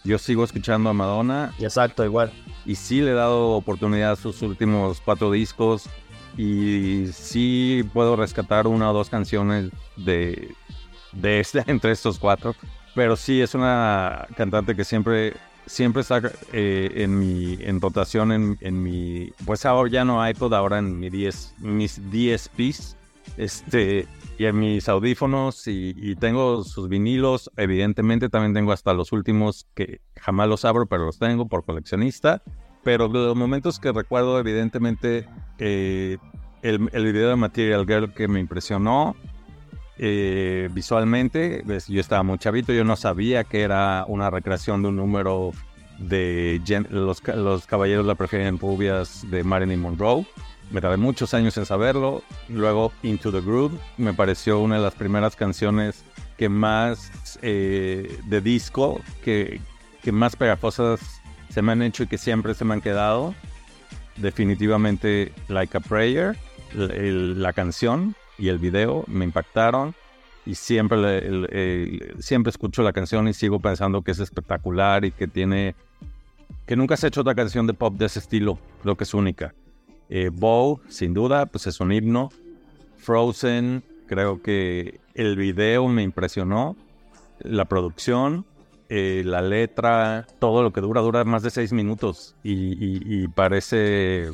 Yo 0.03 0.19
sigo 0.19 0.43
escuchando 0.43 0.89
a 0.89 0.93
Madonna. 0.93 1.53
Exacto, 1.59 2.03
igual 2.03 2.31
y 2.65 2.75
sí 2.75 3.01
le 3.01 3.11
he 3.11 3.13
dado 3.13 3.51
oportunidad 3.51 4.13
a 4.13 4.15
sus 4.15 4.41
últimos 4.41 4.99
cuatro 5.01 5.31
discos 5.31 5.87
y 6.37 7.07
sí 7.13 7.87
puedo 7.93 8.15
rescatar 8.15 8.67
una 8.67 8.91
o 8.91 8.93
dos 8.93 9.09
canciones 9.09 9.71
de, 9.95 10.53
de 11.13 11.39
este, 11.39 11.63
entre 11.67 11.91
estos 11.91 12.19
cuatro. 12.19 12.55
Pero 12.93 13.15
sí 13.15 13.41
es 13.41 13.53
una 13.55 14.27
cantante 14.37 14.75
que 14.75 14.85
siempre, 14.85 15.33
siempre 15.65 16.01
está 16.01 16.21
eh, 16.53 16.91
en 16.95 17.19
mi 17.19 17.57
en 17.59 17.81
rotación 17.81 18.31
en, 18.31 18.57
en, 18.61 18.81
mi 18.81 19.31
pues 19.45 19.65
ahora 19.65 19.89
ya 19.89 20.05
no 20.05 20.21
hay 20.21 20.33
toda 20.33 20.59
ahora 20.59 20.79
en 20.79 20.97
mi 20.97 21.09
10 21.09 21.55
mis 21.59 21.99
DSPs 22.09 22.95
este 23.35 24.07
y 24.37 24.45
en 24.45 24.59
mis 24.59 24.87
audífonos 24.87 25.67
y, 25.67 25.93
y, 25.97 26.15
tengo 26.15 26.63
sus 26.63 26.87
vinilos 26.87 27.51
evidentemente 27.57 28.29
también 28.29 28.53
tengo 28.53 28.71
hasta 28.71 28.93
los 28.93 29.11
últimos 29.11 29.67
que 29.73 29.99
jamás 30.15 30.47
los 30.47 30.63
abro 30.63 30.85
pero 30.85 31.05
los 31.05 31.17
tengo 31.17 31.47
por 31.47 31.65
coleccionista 31.65 32.43
pero 32.85 33.09
de 33.09 33.17
los 33.17 33.35
momentos 33.35 33.79
que 33.79 33.91
recuerdo, 33.91 34.39
evidentemente, 34.39 35.27
eh, 35.57 36.19
el, 36.61 36.87
el, 36.93 37.03
video 37.03 37.29
de 37.29 37.35
Material 37.35 37.83
Girl 37.87 38.13
que 38.13 38.27
me 38.27 38.39
impresionó 38.39 39.15
eh, 39.97 40.69
visualmente, 40.71 41.63
yo 41.87 41.99
estaba 41.99 42.21
muy 42.21 42.37
chavito, 42.37 42.73
yo 42.73 42.83
no 42.83 42.95
sabía 42.95 43.43
que 43.43 43.63
era 43.63 44.05
una 44.07 44.29
recreación 44.29 44.83
de 44.83 44.89
un 44.89 44.97
número 44.97 45.51
de 45.97 46.61
los, 46.91 47.27
los 47.27 47.65
Caballeros 47.65 48.05
la 48.05 48.13
prefieren 48.13 48.59
rubias 48.59 49.25
de 49.31 49.43
Marilyn 49.43 49.81
Monroe. 49.81 50.23
Me 50.69 50.79
tardé 50.79 50.97
muchos 50.97 51.33
años 51.33 51.57
en 51.57 51.65
saberlo. 51.65 52.21
Luego 52.49 52.91
Into 53.01 53.31
the 53.31 53.41
Groove 53.41 53.79
me 53.97 54.13
pareció 54.13 54.59
una 54.59 54.75
de 54.75 54.83
las 54.83 54.93
primeras 54.93 55.35
canciones 55.35 56.03
que 56.37 56.49
más 56.49 57.39
eh, 57.41 58.19
de 58.25 58.41
disco, 58.41 59.01
que, 59.23 59.59
que 60.03 60.11
más 60.11 60.35
pegajosas 60.35 60.99
se 61.55 61.61
me 61.61 61.71
han 61.71 61.81
hecho 61.81 62.03
y 62.03 62.07
que 62.07 62.17
siempre 62.17 62.53
se 62.53 62.65
me 62.65 62.73
han 62.73 62.81
quedado. 62.81 63.33
Definitivamente 64.17 65.31
Like 65.47 65.77
a 65.77 65.79
Prayer, 65.79 66.35
la 66.73 67.53
canción 67.53 68.13
y 68.37 68.49
el 68.49 68.57
video 68.57 69.05
me 69.07 69.23
impactaron 69.23 69.95
y 70.45 70.55
siempre, 70.55 71.23
siempre 72.19 72.49
escucho 72.49 72.83
la 72.83 72.91
canción 72.91 73.29
y 73.29 73.33
sigo 73.33 73.61
pensando 73.61 74.01
que 74.01 74.11
es 74.11 74.19
espectacular 74.19 75.05
y 75.05 75.11
que 75.11 75.29
tiene... 75.29 75.75
que 76.65 76.75
nunca 76.75 76.97
se 76.97 77.05
ha 77.05 77.07
hecho 77.07 77.21
otra 77.21 77.35
canción 77.35 77.67
de 77.67 77.73
pop 77.73 77.95
de 77.95 78.07
ese 78.07 78.19
estilo, 78.19 78.59
creo 78.83 78.97
que 78.97 79.05
es 79.05 79.13
única. 79.13 79.55
Eh, 80.09 80.31
Bow, 80.33 80.81
sin 80.89 81.13
duda, 81.13 81.45
pues 81.45 81.67
es 81.67 81.79
un 81.79 81.93
himno. 81.93 82.31
Frozen, 82.97 83.81
creo 84.07 84.41
que 84.41 84.99
el 85.13 85.37
video 85.37 85.87
me 85.87 86.03
impresionó. 86.03 86.75
La 87.39 87.63
producción, 87.63 88.45
eh, 88.89 89.23
la 89.25 89.41
letra, 89.41 90.27
todo 90.39 90.61
lo 90.61 90.71
que 90.71 90.81
dura, 90.81 91.01
dura 91.01 91.23
más 91.23 91.43
de 91.43 91.49
seis 91.49 91.73
minutos 91.73 92.35
y, 92.43 93.27
parece 93.29 94.29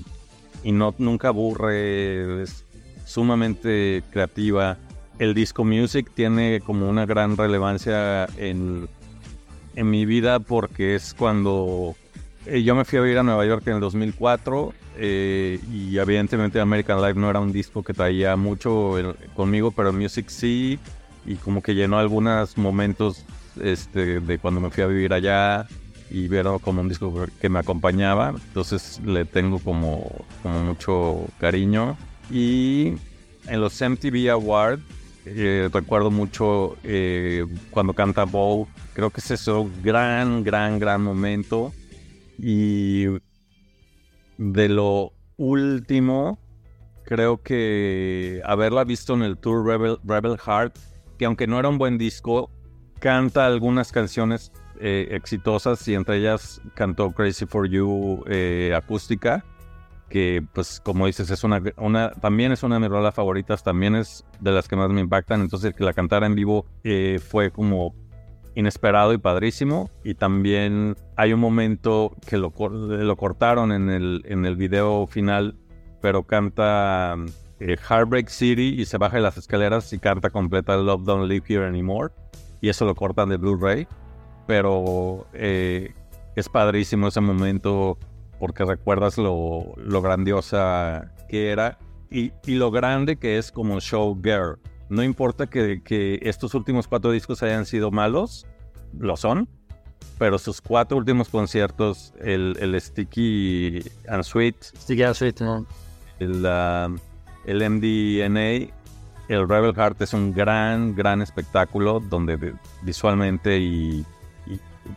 y 0.64 0.72
no 0.72 0.94
nunca 0.98 1.30
aburre, 1.30 2.44
es 2.44 2.66
sumamente 3.06 4.04
creativa. 4.12 4.78
El 5.20 5.34
disco 5.34 5.64
music 5.64 6.12
tiene 6.14 6.62
como 6.62 6.90
una 6.90 7.06
gran 7.06 7.38
relevancia 7.38 8.26
en, 8.38 8.90
en 9.76 9.90
mi 9.90 10.06
vida 10.06 10.40
porque 10.40 10.96
es 10.96 11.14
cuando 11.14 11.96
eh, 12.46 12.64
yo 12.64 12.76
me 12.76 12.86
fui 12.86 12.98
a 12.98 13.02
vivir 13.02 13.20
a 13.20 13.24
Nueva 13.24 13.46
York 13.46 13.68
en 13.68 13.76
el 13.76 13.80
2004 13.80 14.74
eh, 14.98 15.60
y 15.72 15.98
evidentemente 15.98 16.60
American 16.60 17.02
Life 17.02 17.20
no 17.20 17.30
era 17.30 17.40
un 17.40 17.52
disco 17.52 17.84
que 17.84 17.94
traía 17.94 18.36
mucho 18.36 18.96
conmigo, 19.36 19.72
pero 19.72 19.94
Music 19.94 20.28
sí 20.30 20.80
y 21.26 21.36
como 21.36 21.62
que 21.62 21.76
llenó 21.76 22.00
algunos 22.00 22.58
momentos 22.58 23.24
este, 23.62 24.20
de 24.20 24.40
cuando 24.40 24.62
me 24.62 24.70
fui 24.70 24.84
a 24.84 24.88
vivir 24.88 25.14
allá 25.14 25.68
y 26.10 26.28
vieron 26.28 26.60
como 26.60 26.82
un 26.82 26.90
disco 26.90 27.14
que 27.40 27.50
me 27.50 27.60
acompañaba, 27.60 28.30
entonces 28.30 29.00
le 29.06 29.26
tengo 29.26 29.60
como, 29.60 30.26
como 30.44 30.64
mucho 30.64 31.26
cariño. 31.40 31.98
Y 32.30 32.94
en 33.48 33.62
los 33.62 33.82
MTV 33.82 34.30
Awards 34.30 34.84
eh, 35.26 35.70
recuerdo 35.72 36.10
mucho 36.10 36.78
eh, 36.84 37.46
cuando 37.70 37.94
canta 37.94 38.24
Bow, 38.24 38.68
creo 38.94 39.12
que 39.12 39.22
es 39.22 39.32
ese 39.32 39.52
gran, 39.84 40.44
gran, 40.44 40.80
gran 40.80 41.04
momento. 41.04 41.74
Y 42.38 43.06
de 44.38 44.70
lo 44.70 45.14
último, 45.38 46.40
creo 47.06 47.42
que 47.42 48.42
haberla 48.46 48.84
visto 48.84 49.14
en 49.14 49.22
el 49.22 49.38
tour 49.38 49.66
Rebel, 49.66 50.00
Rebel 50.04 50.38
Heart, 50.40 50.78
que 51.20 51.26
aunque 51.26 51.46
no 51.46 51.60
era 51.60 51.70
un 51.70 51.78
buen 51.78 51.98
disco, 52.00 52.50
canta 53.02 53.48
algunas 53.48 53.92
canciones 53.92 54.54
eh, 54.80 55.10
exitosas 55.12 55.86
y 55.88 55.96
entre 55.96 56.18
ellas 56.18 56.62
cantó 56.76 57.12
Crazy 57.12 57.46
for 57.48 57.68
You 57.68 58.24
eh, 58.28 58.74
acústica, 58.76 59.44
que 60.08 60.46
pues 60.54 60.80
como 60.80 61.08
dices 61.08 61.32
es 61.32 61.44
una, 61.44 61.62
una, 61.78 62.12
también 62.12 62.52
es 62.52 62.62
una 62.62 62.76
de 62.76 62.82
mis 62.82 62.90
rolas 62.90 63.16
favoritas, 63.16 63.64
también 63.64 63.96
es 63.96 64.24
de 64.40 64.52
las 64.52 64.68
que 64.68 64.76
más 64.76 64.90
me 64.92 65.02
impactan, 65.02 65.42
entonces 65.42 65.74
que 65.74 65.84
la 65.84 65.94
cantara 65.94 66.28
en 66.28 66.36
vivo 66.36 66.68
eh, 66.84 67.20
fue 67.20 67.52
como 67.52 67.96
inesperado 68.54 69.14
y 69.14 69.18
padrísimo. 69.18 69.90
Y 70.04 70.14
también 70.14 70.96
hay 71.16 71.34
un 71.34 71.40
momento 71.40 72.16
que 72.28 72.38
lo, 72.38 72.52
cortaron 72.52 73.72
en 73.72 73.90
el, 73.90 74.24
en 74.26 74.46
el 74.46 74.56
video 74.56 75.08
final, 75.08 75.56
pero 76.02 76.24
canta 76.24 77.16
Heartbreak 77.60 78.30
City 78.30 78.76
y 78.78 78.86
se 78.86 79.00
baja 79.00 79.18
de 79.18 79.24
las 79.24 79.38
escaleras 79.38 79.92
y 79.92 79.98
canta 79.98 80.30
completa 80.30 80.78
Love 80.78 81.04
Don't 81.04 81.28
Live 81.28 81.46
Here 81.48 81.66
Anymore 81.66 82.12
y 82.62 82.70
eso 82.70 82.86
lo 82.86 82.96
cortan 82.96 83.30
de 83.30 83.38
Blu-ray 83.38 83.88
pero 84.48 85.28
eh, 85.34 85.94
es 86.36 86.50
padrísimo 86.50 87.08
ese 87.08 87.22
momento 87.22 87.98
porque 88.38 88.66
recuerdas 88.66 89.18
lo, 89.18 89.76
grandiosa 90.02 91.14
que 91.30 91.52
era 91.52 91.78
y, 92.10 92.34
lo 92.48 92.72
grande 92.72 93.16
que 93.16 93.38
es 93.38 93.52
como 93.52 93.80
show 93.80 94.20
girl. 94.22 94.58
No 94.90 95.04
importa 95.04 95.48
que, 95.48 96.20
estos 96.22 96.54
últimos 96.54 96.88
cuatro 96.88 97.12
discos 97.12 97.42
hayan 97.44 97.66
sido 97.66 97.92
malos, 97.92 98.46
lo 99.00 99.16
son, 99.16 99.48
pero 100.18 100.38
sus 100.38 100.60
cuatro 100.60 100.98
últimos 100.98 101.30
conciertos, 101.30 102.14
el, 102.20 102.76
Sticky 102.82 103.90
and 104.10 104.24
Sweet, 104.24 104.62
Sticky 104.62 105.04
and 105.04 105.16
Sweet, 105.16 105.42
el, 106.20 106.46
el 107.46 107.70
MDNA, 107.70 108.74
el 109.34 109.48
Rebel 109.48 109.74
Heart 109.74 110.02
es 110.02 110.14
un 110.14 110.34
gran, 110.34 110.94
gran 110.94 111.22
espectáculo 111.22 112.02
donde 112.02 112.54
visualmente 112.82 113.60
y 113.60 114.06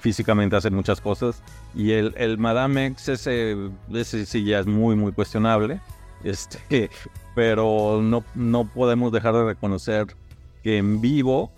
físicamente 0.00 0.56
hace 0.56 0.70
muchas 0.70 1.00
cosas. 1.00 1.40
Y 1.74 1.92
el, 1.92 2.14
el 2.16 2.38
Madame 2.38 2.86
X, 2.86 3.08
ese, 3.10 3.56
ese 3.92 4.26
sí 4.26 4.44
ya 4.44 4.58
es 4.58 4.66
muy, 4.66 4.96
muy 4.96 5.12
cuestionable. 5.12 5.80
Este, 6.24 6.90
pero 7.34 8.00
no, 8.02 8.24
no 8.34 8.64
podemos 8.64 9.12
dejar 9.12 9.34
de 9.34 9.44
reconocer 9.44 10.06
que 10.62 10.78
en 10.78 11.00
vivo 11.00 11.52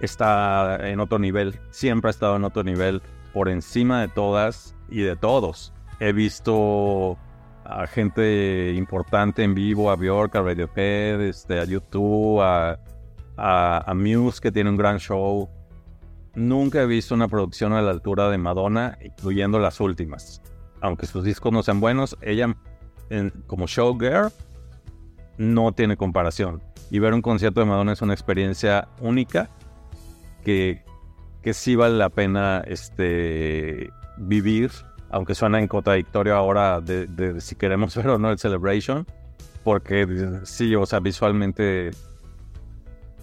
está 0.00 0.78
en 0.88 1.00
otro 1.00 1.18
nivel. 1.18 1.58
Siempre 1.70 2.08
ha 2.08 2.12
estado 2.12 2.36
en 2.36 2.44
otro 2.44 2.62
nivel, 2.62 3.02
por 3.32 3.48
encima 3.48 4.00
de 4.00 4.08
todas 4.08 4.76
y 4.88 5.00
de 5.00 5.16
todos. 5.16 5.72
He 5.98 6.12
visto 6.12 7.18
a 7.64 7.86
gente 7.86 8.72
importante 8.74 9.42
en 9.42 9.54
vivo, 9.54 9.90
a 9.90 9.96
Bjork, 9.96 10.36
a 10.36 10.42
Radiohead, 10.42 11.20
este, 11.22 11.60
a 11.60 11.64
YouTube, 11.64 12.40
a, 12.42 13.92
Muse, 13.94 14.40
que 14.40 14.52
tiene 14.52 14.70
un 14.70 14.76
gran 14.76 14.98
show. 14.98 15.48
Nunca 16.34 16.82
he 16.82 16.86
visto 16.86 17.14
una 17.14 17.28
producción 17.28 17.72
a 17.72 17.80
la 17.80 17.90
altura 17.90 18.28
de 18.28 18.38
Madonna, 18.38 18.98
incluyendo 19.02 19.58
las 19.58 19.80
últimas. 19.80 20.42
Aunque 20.80 21.06
sus 21.06 21.24
discos 21.24 21.52
no 21.52 21.62
sean 21.62 21.80
buenos, 21.80 22.16
ella 22.20 22.54
como 23.46 23.66
showgirl 23.66 24.30
no 25.38 25.72
tiene 25.72 25.96
comparación. 25.96 26.62
Y 26.90 26.98
ver 26.98 27.14
un 27.14 27.22
concierto 27.22 27.60
de 27.60 27.66
Madonna 27.66 27.92
es 27.92 28.02
una 28.02 28.12
experiencia 28.12 28.88
única 29.00 29.48
que, 30.44 30.84
que 31.42 31.54
sí 31.54 31.76
vale 31.76 31.96
la 31.96 32.10
pena 32.10 32.62
este, 32.66 33.90
vivir, 34.18 34.70
aunque 35.10 35.34
suena 35.34 35.60
en 35.60 35.68
contradictorio 35.68 36.34
ahora 36.36 36.80
de, 36.80 37.40
si 37.40 37.54
queremos 37.56 37.96
ver 37.96 38.08
o 38.08 38.18
no 38.18 38.30
el 38.30 38.38
Celebration, 38.38 39.06
porque 39.62 40.40
sí, 40.44 40.74
o 40.74 40.86
sea, 40.86 41.00
visualmente 41.00 41.90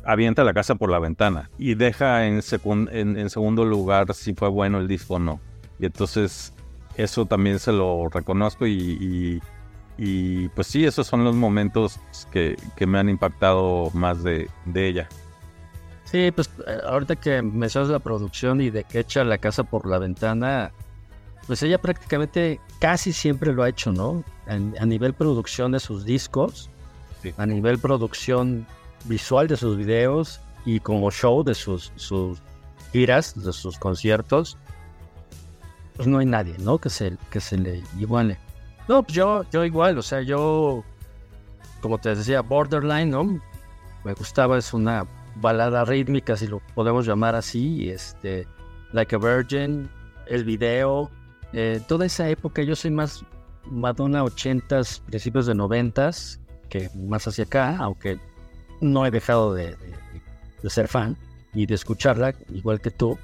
avienta 0.04 0.44
la 0.44 0.54
casa 0.54 0.76
por 0.76 0.90
la 0.90 1.00
ventana 1.00 1.50
y 1.58 1.76
deja 1.76 2.26
en, 2.26 2.42
en, 2.92 3.30
segundo 3.30 3.66
lugar 3.66 4.14
si 4.16 4.34
fue 4.34 4.50
bueno 4.50 4.80
el 4.80 4.88
disco 4.88 5.16
o 5.16 5.20
no. 5.20 5.40
Y 5.80 5.86
entonces 5.86 6.54
eso 6.98 7.26
también 7.26 7.60
se 7.60 7.72
lo 7.72 8.10
reconozco 8.10 8.66
y, 8.68 9.42
pues 10.56 10.68
sí, 10.68 10.86
esos 10.86 11.08
son 11.08 11.24
los 11.24 11.36
momentos 11.36 12.00
que, 12.32 12.58
me 12.86 13.00
han 13.00 13.10
impactado 13.10 13.92
más 13.94 14.24
de, 14.24 14.50
ella. 14.74 15.08
Sí, 16.06 16.32
pues 16.32 16.50
eh, 16.68 16.80
ahorita 16.86 17.16
que 17.16 17.42
mencionas 17.42 17.90
la 17.90 18.00
producción 18.00 18.60
y 18.60 18.70
de 18.70 18.84
que 18.84 19.00
echa 19.00 19.24
la 19.24 19.38
casa 19.38 19.64
por 19.64 19.88
la 19.88 19.98
ventana, 19.98 20.72
pues 21.48 21.64
ella 21.64 21.80
prácticamente 21.80 22.60
casi 22.80 23.14
siempre 23.14 23.54
lo 23.54 23.64
ha 23.64 23.70
hecho, 23.70 23.92
¿no? 23.92 24.24
A, 24.48 24.54
a 24.54 24.86
nivel 24.86 25.14
producción 25.14 25.72
de 25.72 25.80
sus 25.80 26.06
discos, 26.06 26.70
a 27.38 27.46
nivel 27.46 27.80
producción 27.80 28.66
visual 29.06 29.48
de 29.48 29.58
sus 29.58 29.78
videos 29.78 30.40
y 30.66 30.80
como 30.80 31.12
show 31.12 31.44
de 31.44 31.56
sus, 31.56 31.92
sus 31.96 32.42
giras, 32.92 33.34
de 33.42 33.54
sus 33.54 33.78
conciertos, 33.78 34.58
pues 35.96 36.08
no 36.08 36.20
hay 36.20 36.26
nadie, 36.26 36.56
¿no? 36.60 36.78
Que 36.78 36.90
se, 36.90 37.18
que 37.30 37.40
se 37.40 37.58
le 37.58 37.84
iguale. 38.00 38.38
No, 38.88 39.04
pues 39.04 39.16
yo, 39.16 39.44
yo 39.52 39.64
igual, 39.66 39.98
o 39.98 40.02
sea, 40.02 40.22
yo, 40.22 40.84
como 41.82 41.98
te 41.98 42.16
decía, 42.16 42.42
Borderline, 42.42 43.10
¿no? 43.10 43.40
Me 44.04 44.14
gustaba, 44.14 44.58
es 44.58 44.74
una 44.74 45.06
balada 45.36 45.86
rítmica, 45.86 46.36
si 46.36 46.48
lo 46.48 46.60
podemos 46.74 47.06
llamar 47.06 47.36
así, 47.36 47.90
este, 47.90 48.48
Like 48.92 49.16
a 49.16 49.20
Virgin, 49.20 49.90
el 50.28 50.44
video, 50.44 51.10
eh, 51.54 51.82
toda 51.88 52.06
esa 52.06 52.30
época, 52.30 52.62
yo 52.64 52.76
soy 52.76 52.92
más 52.92 53.24
Madonna 53.66 54.24
80s, 54.24 55.02
principios 55.02 55.46
de 55.46 55.54
90s, 55.54 56.40
que 56.70 56.90
más 56.96 57.28
hacia 57.28 57.44
acá, 57.44 57.78
aunque 57.78 58.18
no 58.80 59.06
he 59.06 59.12
dejado 59.12 59.54
de, 59.54 59.76
ser 60.68 60.88
fan 60.88 61.18
y 61.54 61.66
de 61.66 61.76
escucharla, 61.76 62.34
igual 62.50 62.80
que 62.82 62.92
tú. 62.92 63.18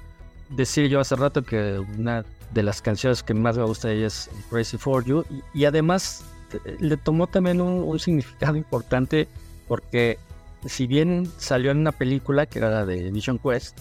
Decir 0.50 0.88
yo 0.88 1.00
hace 1.00 1.16
rato 1.16 1.42
que 1.42 1.78
una 1.98 2.24
de 2.52 2.62
las 2.62 2.80
canciones 2.80 3.22
que 3.22 3.34
más 3.34 3.58
me 3.58 3.64
gusta 3.64 3.88
de 3.88 3.96
ella 3.96 4.06
es 4.06 4.30
Crazy 4.48 4.78
for 4.78 5.04
You 5.04 5.24
y, 5.52 5.66
además 5.66 6.24
eh, 6.64 6.76
le 6.80 6.96
tomó 6.96 7.26
también 7.26 7.60
un, 7.60 7.98
significado 7.98 8.56
importante 8.56 9.28
porque 9.66 10.18
si 10.64 10.86
bien 10.86 11.30
salió 11.36 11.70
en 11.70 11.78
una 11.78 11.92
película 11.92 12.46
que 12.46 12.58
era 12.58 12.70
la 12.70 12.86
de 12.86 13.10
Vision 13.10 13.38
Quest, 13.38 13.78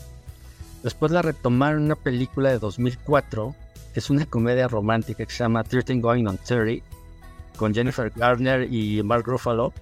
después 0.84 1.12
la 1.12 1.22
retomaron 1.22 1.80
en 1.80 1.86
una 1.86 1.95
película 1.95 2.50
de 2.50 2.60
2004 2.60 3.56
que 3.66 3.66
es 4.00 4.10
una 4.10 4.26
comedia 4.26 4.68
romántica 4.68 5.26
que 5.26 5.32
se 5.32 5.43
llama 5.43 5.64
13 5.64 5.95
Going 6.00 6.26
on 6.26 6.38
30 6.38 6.84
con 7.58 7.74
Jennifer 7.74 8.12
Garner 8.16 8.72
y 8.72 9.02
Mark 9.04 9.26
Ruffalo 9.26 9.74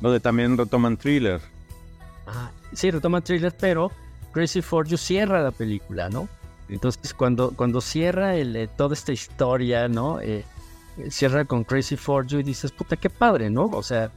donde 0.00 0.20
también 0.20 0.56
retoman 0.56 0.96
thriller. 0.96 1.40
Ah, 2.26 2.50
sí, 2.72 2.90
retoman 2.90 3.22
thriller, 3.22 3.54
pero 3.58 3.90
Crazy 4.32 4.62
for 4.62 4.86
You 4.86 4.96
cierra 4.96 5.42
la 5.42 5.50
película, 5.50 6.08
¿no? 6.08 6.28
Entonces, 6.68 7.14
cuando, 7.14 7.50
cuando 7.50 7.80
cierra 7.80 8.36
el, 8.36 8.56
eh, 8.56 8.68
toda 8.68 8.94
esta 8.94 9.12
historia, 9.12 9.88
¿no? 9.88 10.20
Eh, 10.20 10.44
cierra 11.08 11.44
con 11.44 11.64
Crazy 11.64 11.96
for 11.96 12.26
You 12.26 12.38
y 12.38 12.42
dices, 12.42 12.72
puta, 12.72 12.96
qué 12.96 13.10
padre, 13.10 13.50
¿no? 13.50 13.64
O 13.66 13.82
sea, 13.82 14.10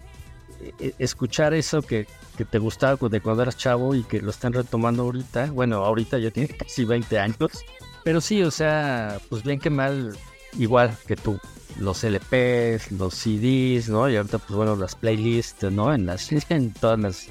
e, 0.80 0.94
escuchar 1.00 1.54
eso 1.54 1.82
que, 1.82 2.08
que, 2.38 2.46
te 2.46 2.60
gustaba 2.60 2.98
de 3.10 3.22
cuando 3.22 3.42
eras 3.42 3.58
chavo 3.58 3.96
y 3.96 4.04
que 4.04 4.22
lo 4.22 4.30
están 4.30 4.54
retomando 4.54 5.04
ahorita. 5.04 5.48
Bueno, 5.48 5.84
ahorita 5.84 6.20
ya 6.20 6.32
tiene 6.32 6.50
casi 6.58 6.86
20 6.86 7.20
años. 7.20 7.66
Pero 8.04 8.22
sí, 8.22 8.44
o 8.44 8.52
sea, 8.52 9.20
pues 9.30 9.44
bien 9.44 9.60
que 9.60 9.70
mal, 9.70 10.18
igual 10.58 10.96
que 11.08 11.16
tú 11.16 11.40
los 11.80 12.04
LPs, 12.04 12.92
los 12.92 13.16
CDs, 13.16 13.90
¿no? 13.90 14.10
Y 14.10 14.18
ahorita, 14.18 14.38
pues 14.38 14.52
bueno, 14.52 14.76
las 14.76 14.96
playlists, 14.96 15.72
¿no? 15.72 15.94
En, 15.94 16.06
las, 16.06 16.30
en 16.50 16.74
todas 16.74 17.00
las 17.00 17.28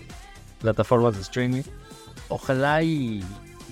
plataformas 0.61 1.15
de 1.17 1.23
streaming. 1.23 1.63
Ojalá 2.29 2.83
y 2.83 3.23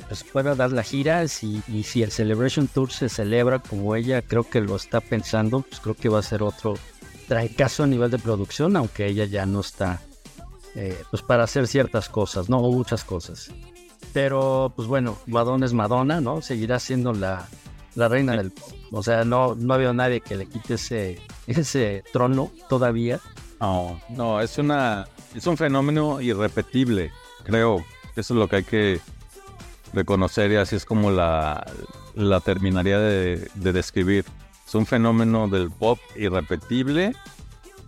pues 0.09 0.24
pueda 0.24 0.55
dar 0.55 0.72
la 0.72 0.82
gira 0.82 1.24
y, 1.24 1.62
y 1.68 1.82
si 1.82 2.03
el 2.03 2.11
Celebration 2.11 2.68
Tour 2.68 2.90
se 2.90 3.09
celebra 3.09 3.59
como 3.59 3.94
ella 3.94 4.22
creo 4.22 4.48
que 4.48 4.61
lo 4.61 4.76
está 4.76 5.01
pensando, 5.01 5.61
pues 5.62 5.80
creo 5.80 5.94
que 5.94 6.09
va 6.09 6.18
a 6.18 6.22
ser 6.22 6.42
otro 6.42 6.74
caso 7.57 7.84
a 7.84 7.86
nivel 7.86 8.11
de 8.11 8.18
producción, 8.18 8.76
aunque 8.76 9.07
ella 9.07 9.24
ya 9.24 9.46
no 9.46 9.61
está 9.61 10.01
eh, 10.74 11.01
pues 11.11 11.22
para 11.22 11.44
hacer 11.44 11.66
ciertas 11.66 12.09
cosas, 12.09 12.48
no 12.48 12.61
muchas 12.61 13.05
cosas. 13.05 13.51
Pero 14.12 14.72
pues 14.74 14.88
bueno, 14.88 15.18
Madonna 15.26 15.66
es 15.66 15.72
Madonna, 15.72 16.20
¿no? 16.20 16.42
Seguirá 16.42 16.78
siendo 16.78 17.12
la, 17.12 17.48
la 17.94 18.08
reina 18.08 18.36
del 18.36 18.50
pop. 18.50 18.72
O 18.92 19.02
sea, 19.02 19.24
no, 19.24 19.54
no 19.54 19.74
había 19.74 19.92
nadie 19.92 20.20
que 20.20 20.36
le 20.36 20.46
quite 20.46 20.74
ese, 20.74 21.20
ese 21.46 22.02
trono 22.12 22.50
todavía. 22.68 23.20
No, 23.61 24.00
no, 24.08 24.40
es 24.40 24.58
una 24.58 25.06
es 25.34 25.46
un 25.46 25.56
fenómeno 25.56 26.20
irrepetible, 26.20 27.12
creo. 27.44 27.84
Eso 28.16 28.34
es 28.34 28.38
lo 28.38 28.48
que 28.48 28.56
hay 28.56 28.64
que 28.64 29.00
reconocer 29.92 30.50
y 30.52 30.56
así 30.56 30.76
es 30.76 30.84
como 30.84 31.11
la, 31.11 31.64
la 32.14 32.40
terminaría 32.40 32.98
de, 32.98 33.48
describir. 33.54 34.24
Es 34.66 34.74
un 34.74 34.86
fenómeno 34.86 35.48
del 35.48 35.70
pop 35.70 35.98
irrepetible 36.16 37.12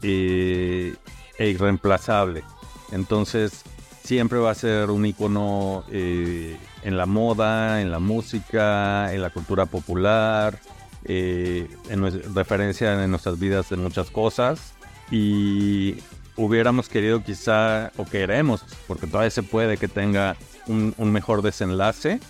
e 0.02 0.94
irreemplazable. 1.38 2.44
Entonces, 2.92 3.64
siempre 4.02 4.38
va 4.38 4.50
a 4.50 4.54
ser 4.54 4.90
un 4.90 5.06
icono 5.06 5.84
eh, 5.90 6.56
en 6.82 6.96
la 6.96 7.06
moda, 7.06 7.80
en 7.80 7.90
la 7.90 7.98
música, 7.98 9.12
en 9.12 9.22
la 9.22 9.30
cultura 9.30 9.66
popular, 9.66 10.58
eh, 11.04 11.68
en 11.88 12.34
referencia 12.34 13.02
en 13.02 13.10
nuestras 13.10 13.38
vidas 13.38 13.70
de 13.70 13.76
muchas 13.76 14.10
cosas. 14.10 14.74
Y 15.10 15.96
hubiéramos 16.36 16.88
querido 16.88 17.22
quizá, 17.22 17.92
o 17.96 18.04
queremos, 18.04 18.64
porque 18.86 19.06
todavía 19.06 19.30
se 19.30 19.42
puede 19.42 19.76
que 19.76 19.88
tenga 19.88 20.36
un, 20.66 20.94
mejor 21.12 21.42
desenlace. 21.42 22.20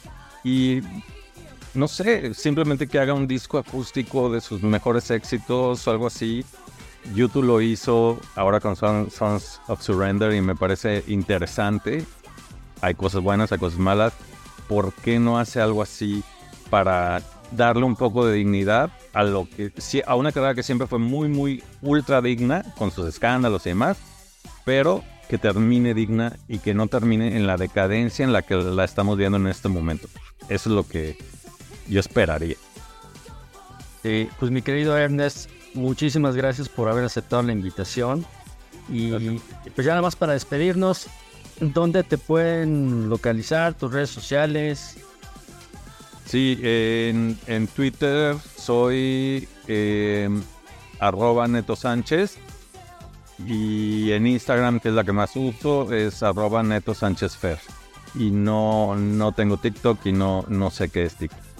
Y 0.44 0.80
no 1.74 1.88
sé, 1.88 2.34
simplemente 2.34 2.86
que 2.86 2.98
haga 2.98 3.14
un 3.14 3.26
disco 3.26 3.58
acústico 3.58 4.30
de 4.30 4.40
sus 4.40 4.62
mejores 4.62 5.10
éxitos 5.10 5.86
o 5.86 5.90
algo 5.90 6.06
así. 6.06 6.44
YouTube 7.14 7.44
lo 7.44 7.60
hizo 7.60 8.18
ahora 8.34 8.60
con 8.60 8.76
Sons 8.76 9.60
of 9.66 9.82
Surrender 9.82 10.32
y 10.34 10.40
me 10.40 10.54
parece 10.54 11.04
interesante. 11.06 12.04
Hay 12.80 12.94
cosas 12.94 13.22
buenas, 13.22 13.52
hay 13.52 13.58
cosas 13.58 13.78
malas. 13.78 14.12
¿Por 14.68 14.92
qué 14.92 15.18
no 15.18 15.38
hace 15.38 15.60
algo 15.60 15.82
así 15.82 16.22
para 16.70 17.22
darle 17.50 17.84
un 17.84 17.96
poco 17.96 18.26
de 18.26 18.34
dignidad 18.34 18.90
a 19.12 19.24
lo 19.24 19.46
que 19.48 19.72
a 20.06 20.14
una 20.14 20.32
carrera 20.32 20.54
que 20.54 20.62
siempre 20.62 20.86
fue 20.86 20.98
muy 20.98 21.28
muy 21.28 21.62
ultra 21.82 22.22
digna 22.22 22.64
con 22.78 22.90
sus 22.90 23.06
escándalos 23.06 23.66
y 23.66 23.70
demás, 23.70 23.98
pero 24.64 25.04
que 25.28 25.38
termine 25.38 25.94
digna 25.94 26.36
y 26.48 26.58
que 26.58 26.74
no 26.74 26.86
termine 26.88 27.36
en 27.36 27.46
la 27.46 27.56
decadencia 27.56 28.24
en 28.24 28.32
la 28.32 28.42
que 28.42 28.54
la 28.56 28.84
estamos 28.84 29.16
viendo 29.16 29.38
en 29.38 29.46
este 29.46 29.68
momento. 29.68 30.08
Eso 30.48 30.68
es 30.68 30.74
lo 30.74 30.86
que 30.86 31.16
yo 31.88 32.00
esperaría. 32.00 32.56
pues 34.02 34.50
mi 34.50 34.62
querido 34.62 34.96
Ernest, 34.96 35.48
muchísimas 35.74 36.36
gracias 36.36 36.68
por 36.68 36.88
haber 36.88 37.04
aceptado 37.04 37.42
la 37.42 37.52
invitación. 37.52 38.24
Y 38.88 39.10
pues 39.74 39.84
ya 39.84 39.92
nada 39.92 40.02
más 40.02 40.16
para 40.16 40.32
despedirnos, 40.32 41.06
¿dónde 41.60 42.02
te 42.02 42.18
pueden 42.18 43.08
localizar 43.08 43.74
tus 43.74 43.92
redes 43.92 44.10
sociales? 44.10 44.96
Sí, 46.26 46.58
en, 46.62 47.66
Twitter 47.74 48.36
soy 48.56 49.48
eh, 49.68 50.28
arroba 50.98 51.46
Neto 51.48 51.76
Sánchez 51.76 52.38
y 53.46 54.12
en 54.12 54.26
Instagram, 54.26 54.80
que 54.80 54.88
es 54.88 54.94
la 54.94 55.04
que 55.04 55.12
más 55.12 55.36
uso, 55.36 55.92
es 55.92 56.22
arroba 56.22 56.62
Neto 56.62 56.94
Sánchez 56.94 57.36
Fer. 57.36 57.58
Y 58.14 58.30
no, 58.30 58.94
no 58.96 59.32
tengo 59.32 59.56
TikTok 59.56 60.06
y 60.06 60.12
no, 60.12 60.44
no 60.48 60.70
sé 60.70 60.88
qué 60.90 61.04
es 61.04 61.16
TikTok. 61.16 61.51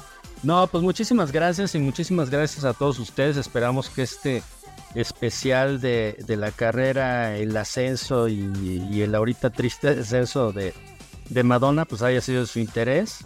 No, 0.43 0.66
pues 0.66 0.82
muchísimas 0.82 1.30
gracias 1.30 1.74
y 1.74 1.78
muchísimas 1.78 2.28
gracias 2.28 2.64
a 2.64 2.74
todos 2.74 2.99
ustedes. 2.99 3.36
Esperamos 3.36 3.88
que 3.88 4.03
este 4.03 4.43
especial 4.95 5.80
de, 5.80 6.16
la 6.28 6.51
carrera, 6.51 7.36
el 7.36 7.57
ascenso 7.57 8.28
y, 8.28 9.01
el 9.01 9.14
ahorita 9.14 9.51
triste 9.51 9.95
descenso 9.95 10.53
de, 10.53 10.74
de 11.28 11.43
Madonna, 11.45 11.84
pues 11.84 12.03
haya 12.03 12.20
sido 12.20 12.40
de 12.40 12.47
su 12.47 12.59
interés. 12.59 13.24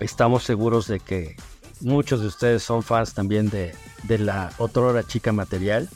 Estamos 0.00 0.44
seguros 0.44 0.86
de 0.86 1.00
que 1.00 1.36
muchos 1.80 2.22
de 2.22 2.28
ustedes 2.28 2.62
son 2.62 2.82
fans 2.82 3.12
también 3.12 3.50
de, 3.50 3.74
de 4.04 4.18
la 4.18 4.50
otrora 4.58 5.06
chica 5.06 5.32
material. 5.32 5.88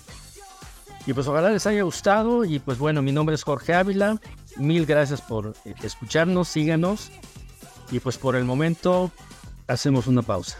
Y 1.06 1.12
pues 1.12 1.26
ojalá 1.26 1.50
les 1.50 1.66
haya 1.66 1.82
gustado. 1.82 2.44
Y 2.44 2.58
pues 2.58 2.78
bueno, 2.78 3.00
mi 3.00 3.12
nombre 3.12 3.34
es 3.34 3.42
Jorge 3.42 3.74
Ávila. 3.74 4.20
Mil 4.56 4.84
gracias 4.84 5.22
por 5.22 5.54
escucharnos, 5.82 6.48
síganos. 6.48 7.10
Y 7.90 8.00
pues 8.00 8.18
por 8.18 8.36
el 8.36 8.44
momento 8.44 9.10
hacemos 9.66 10.06
una 10.06 10.22
pausa. 10.22 10.58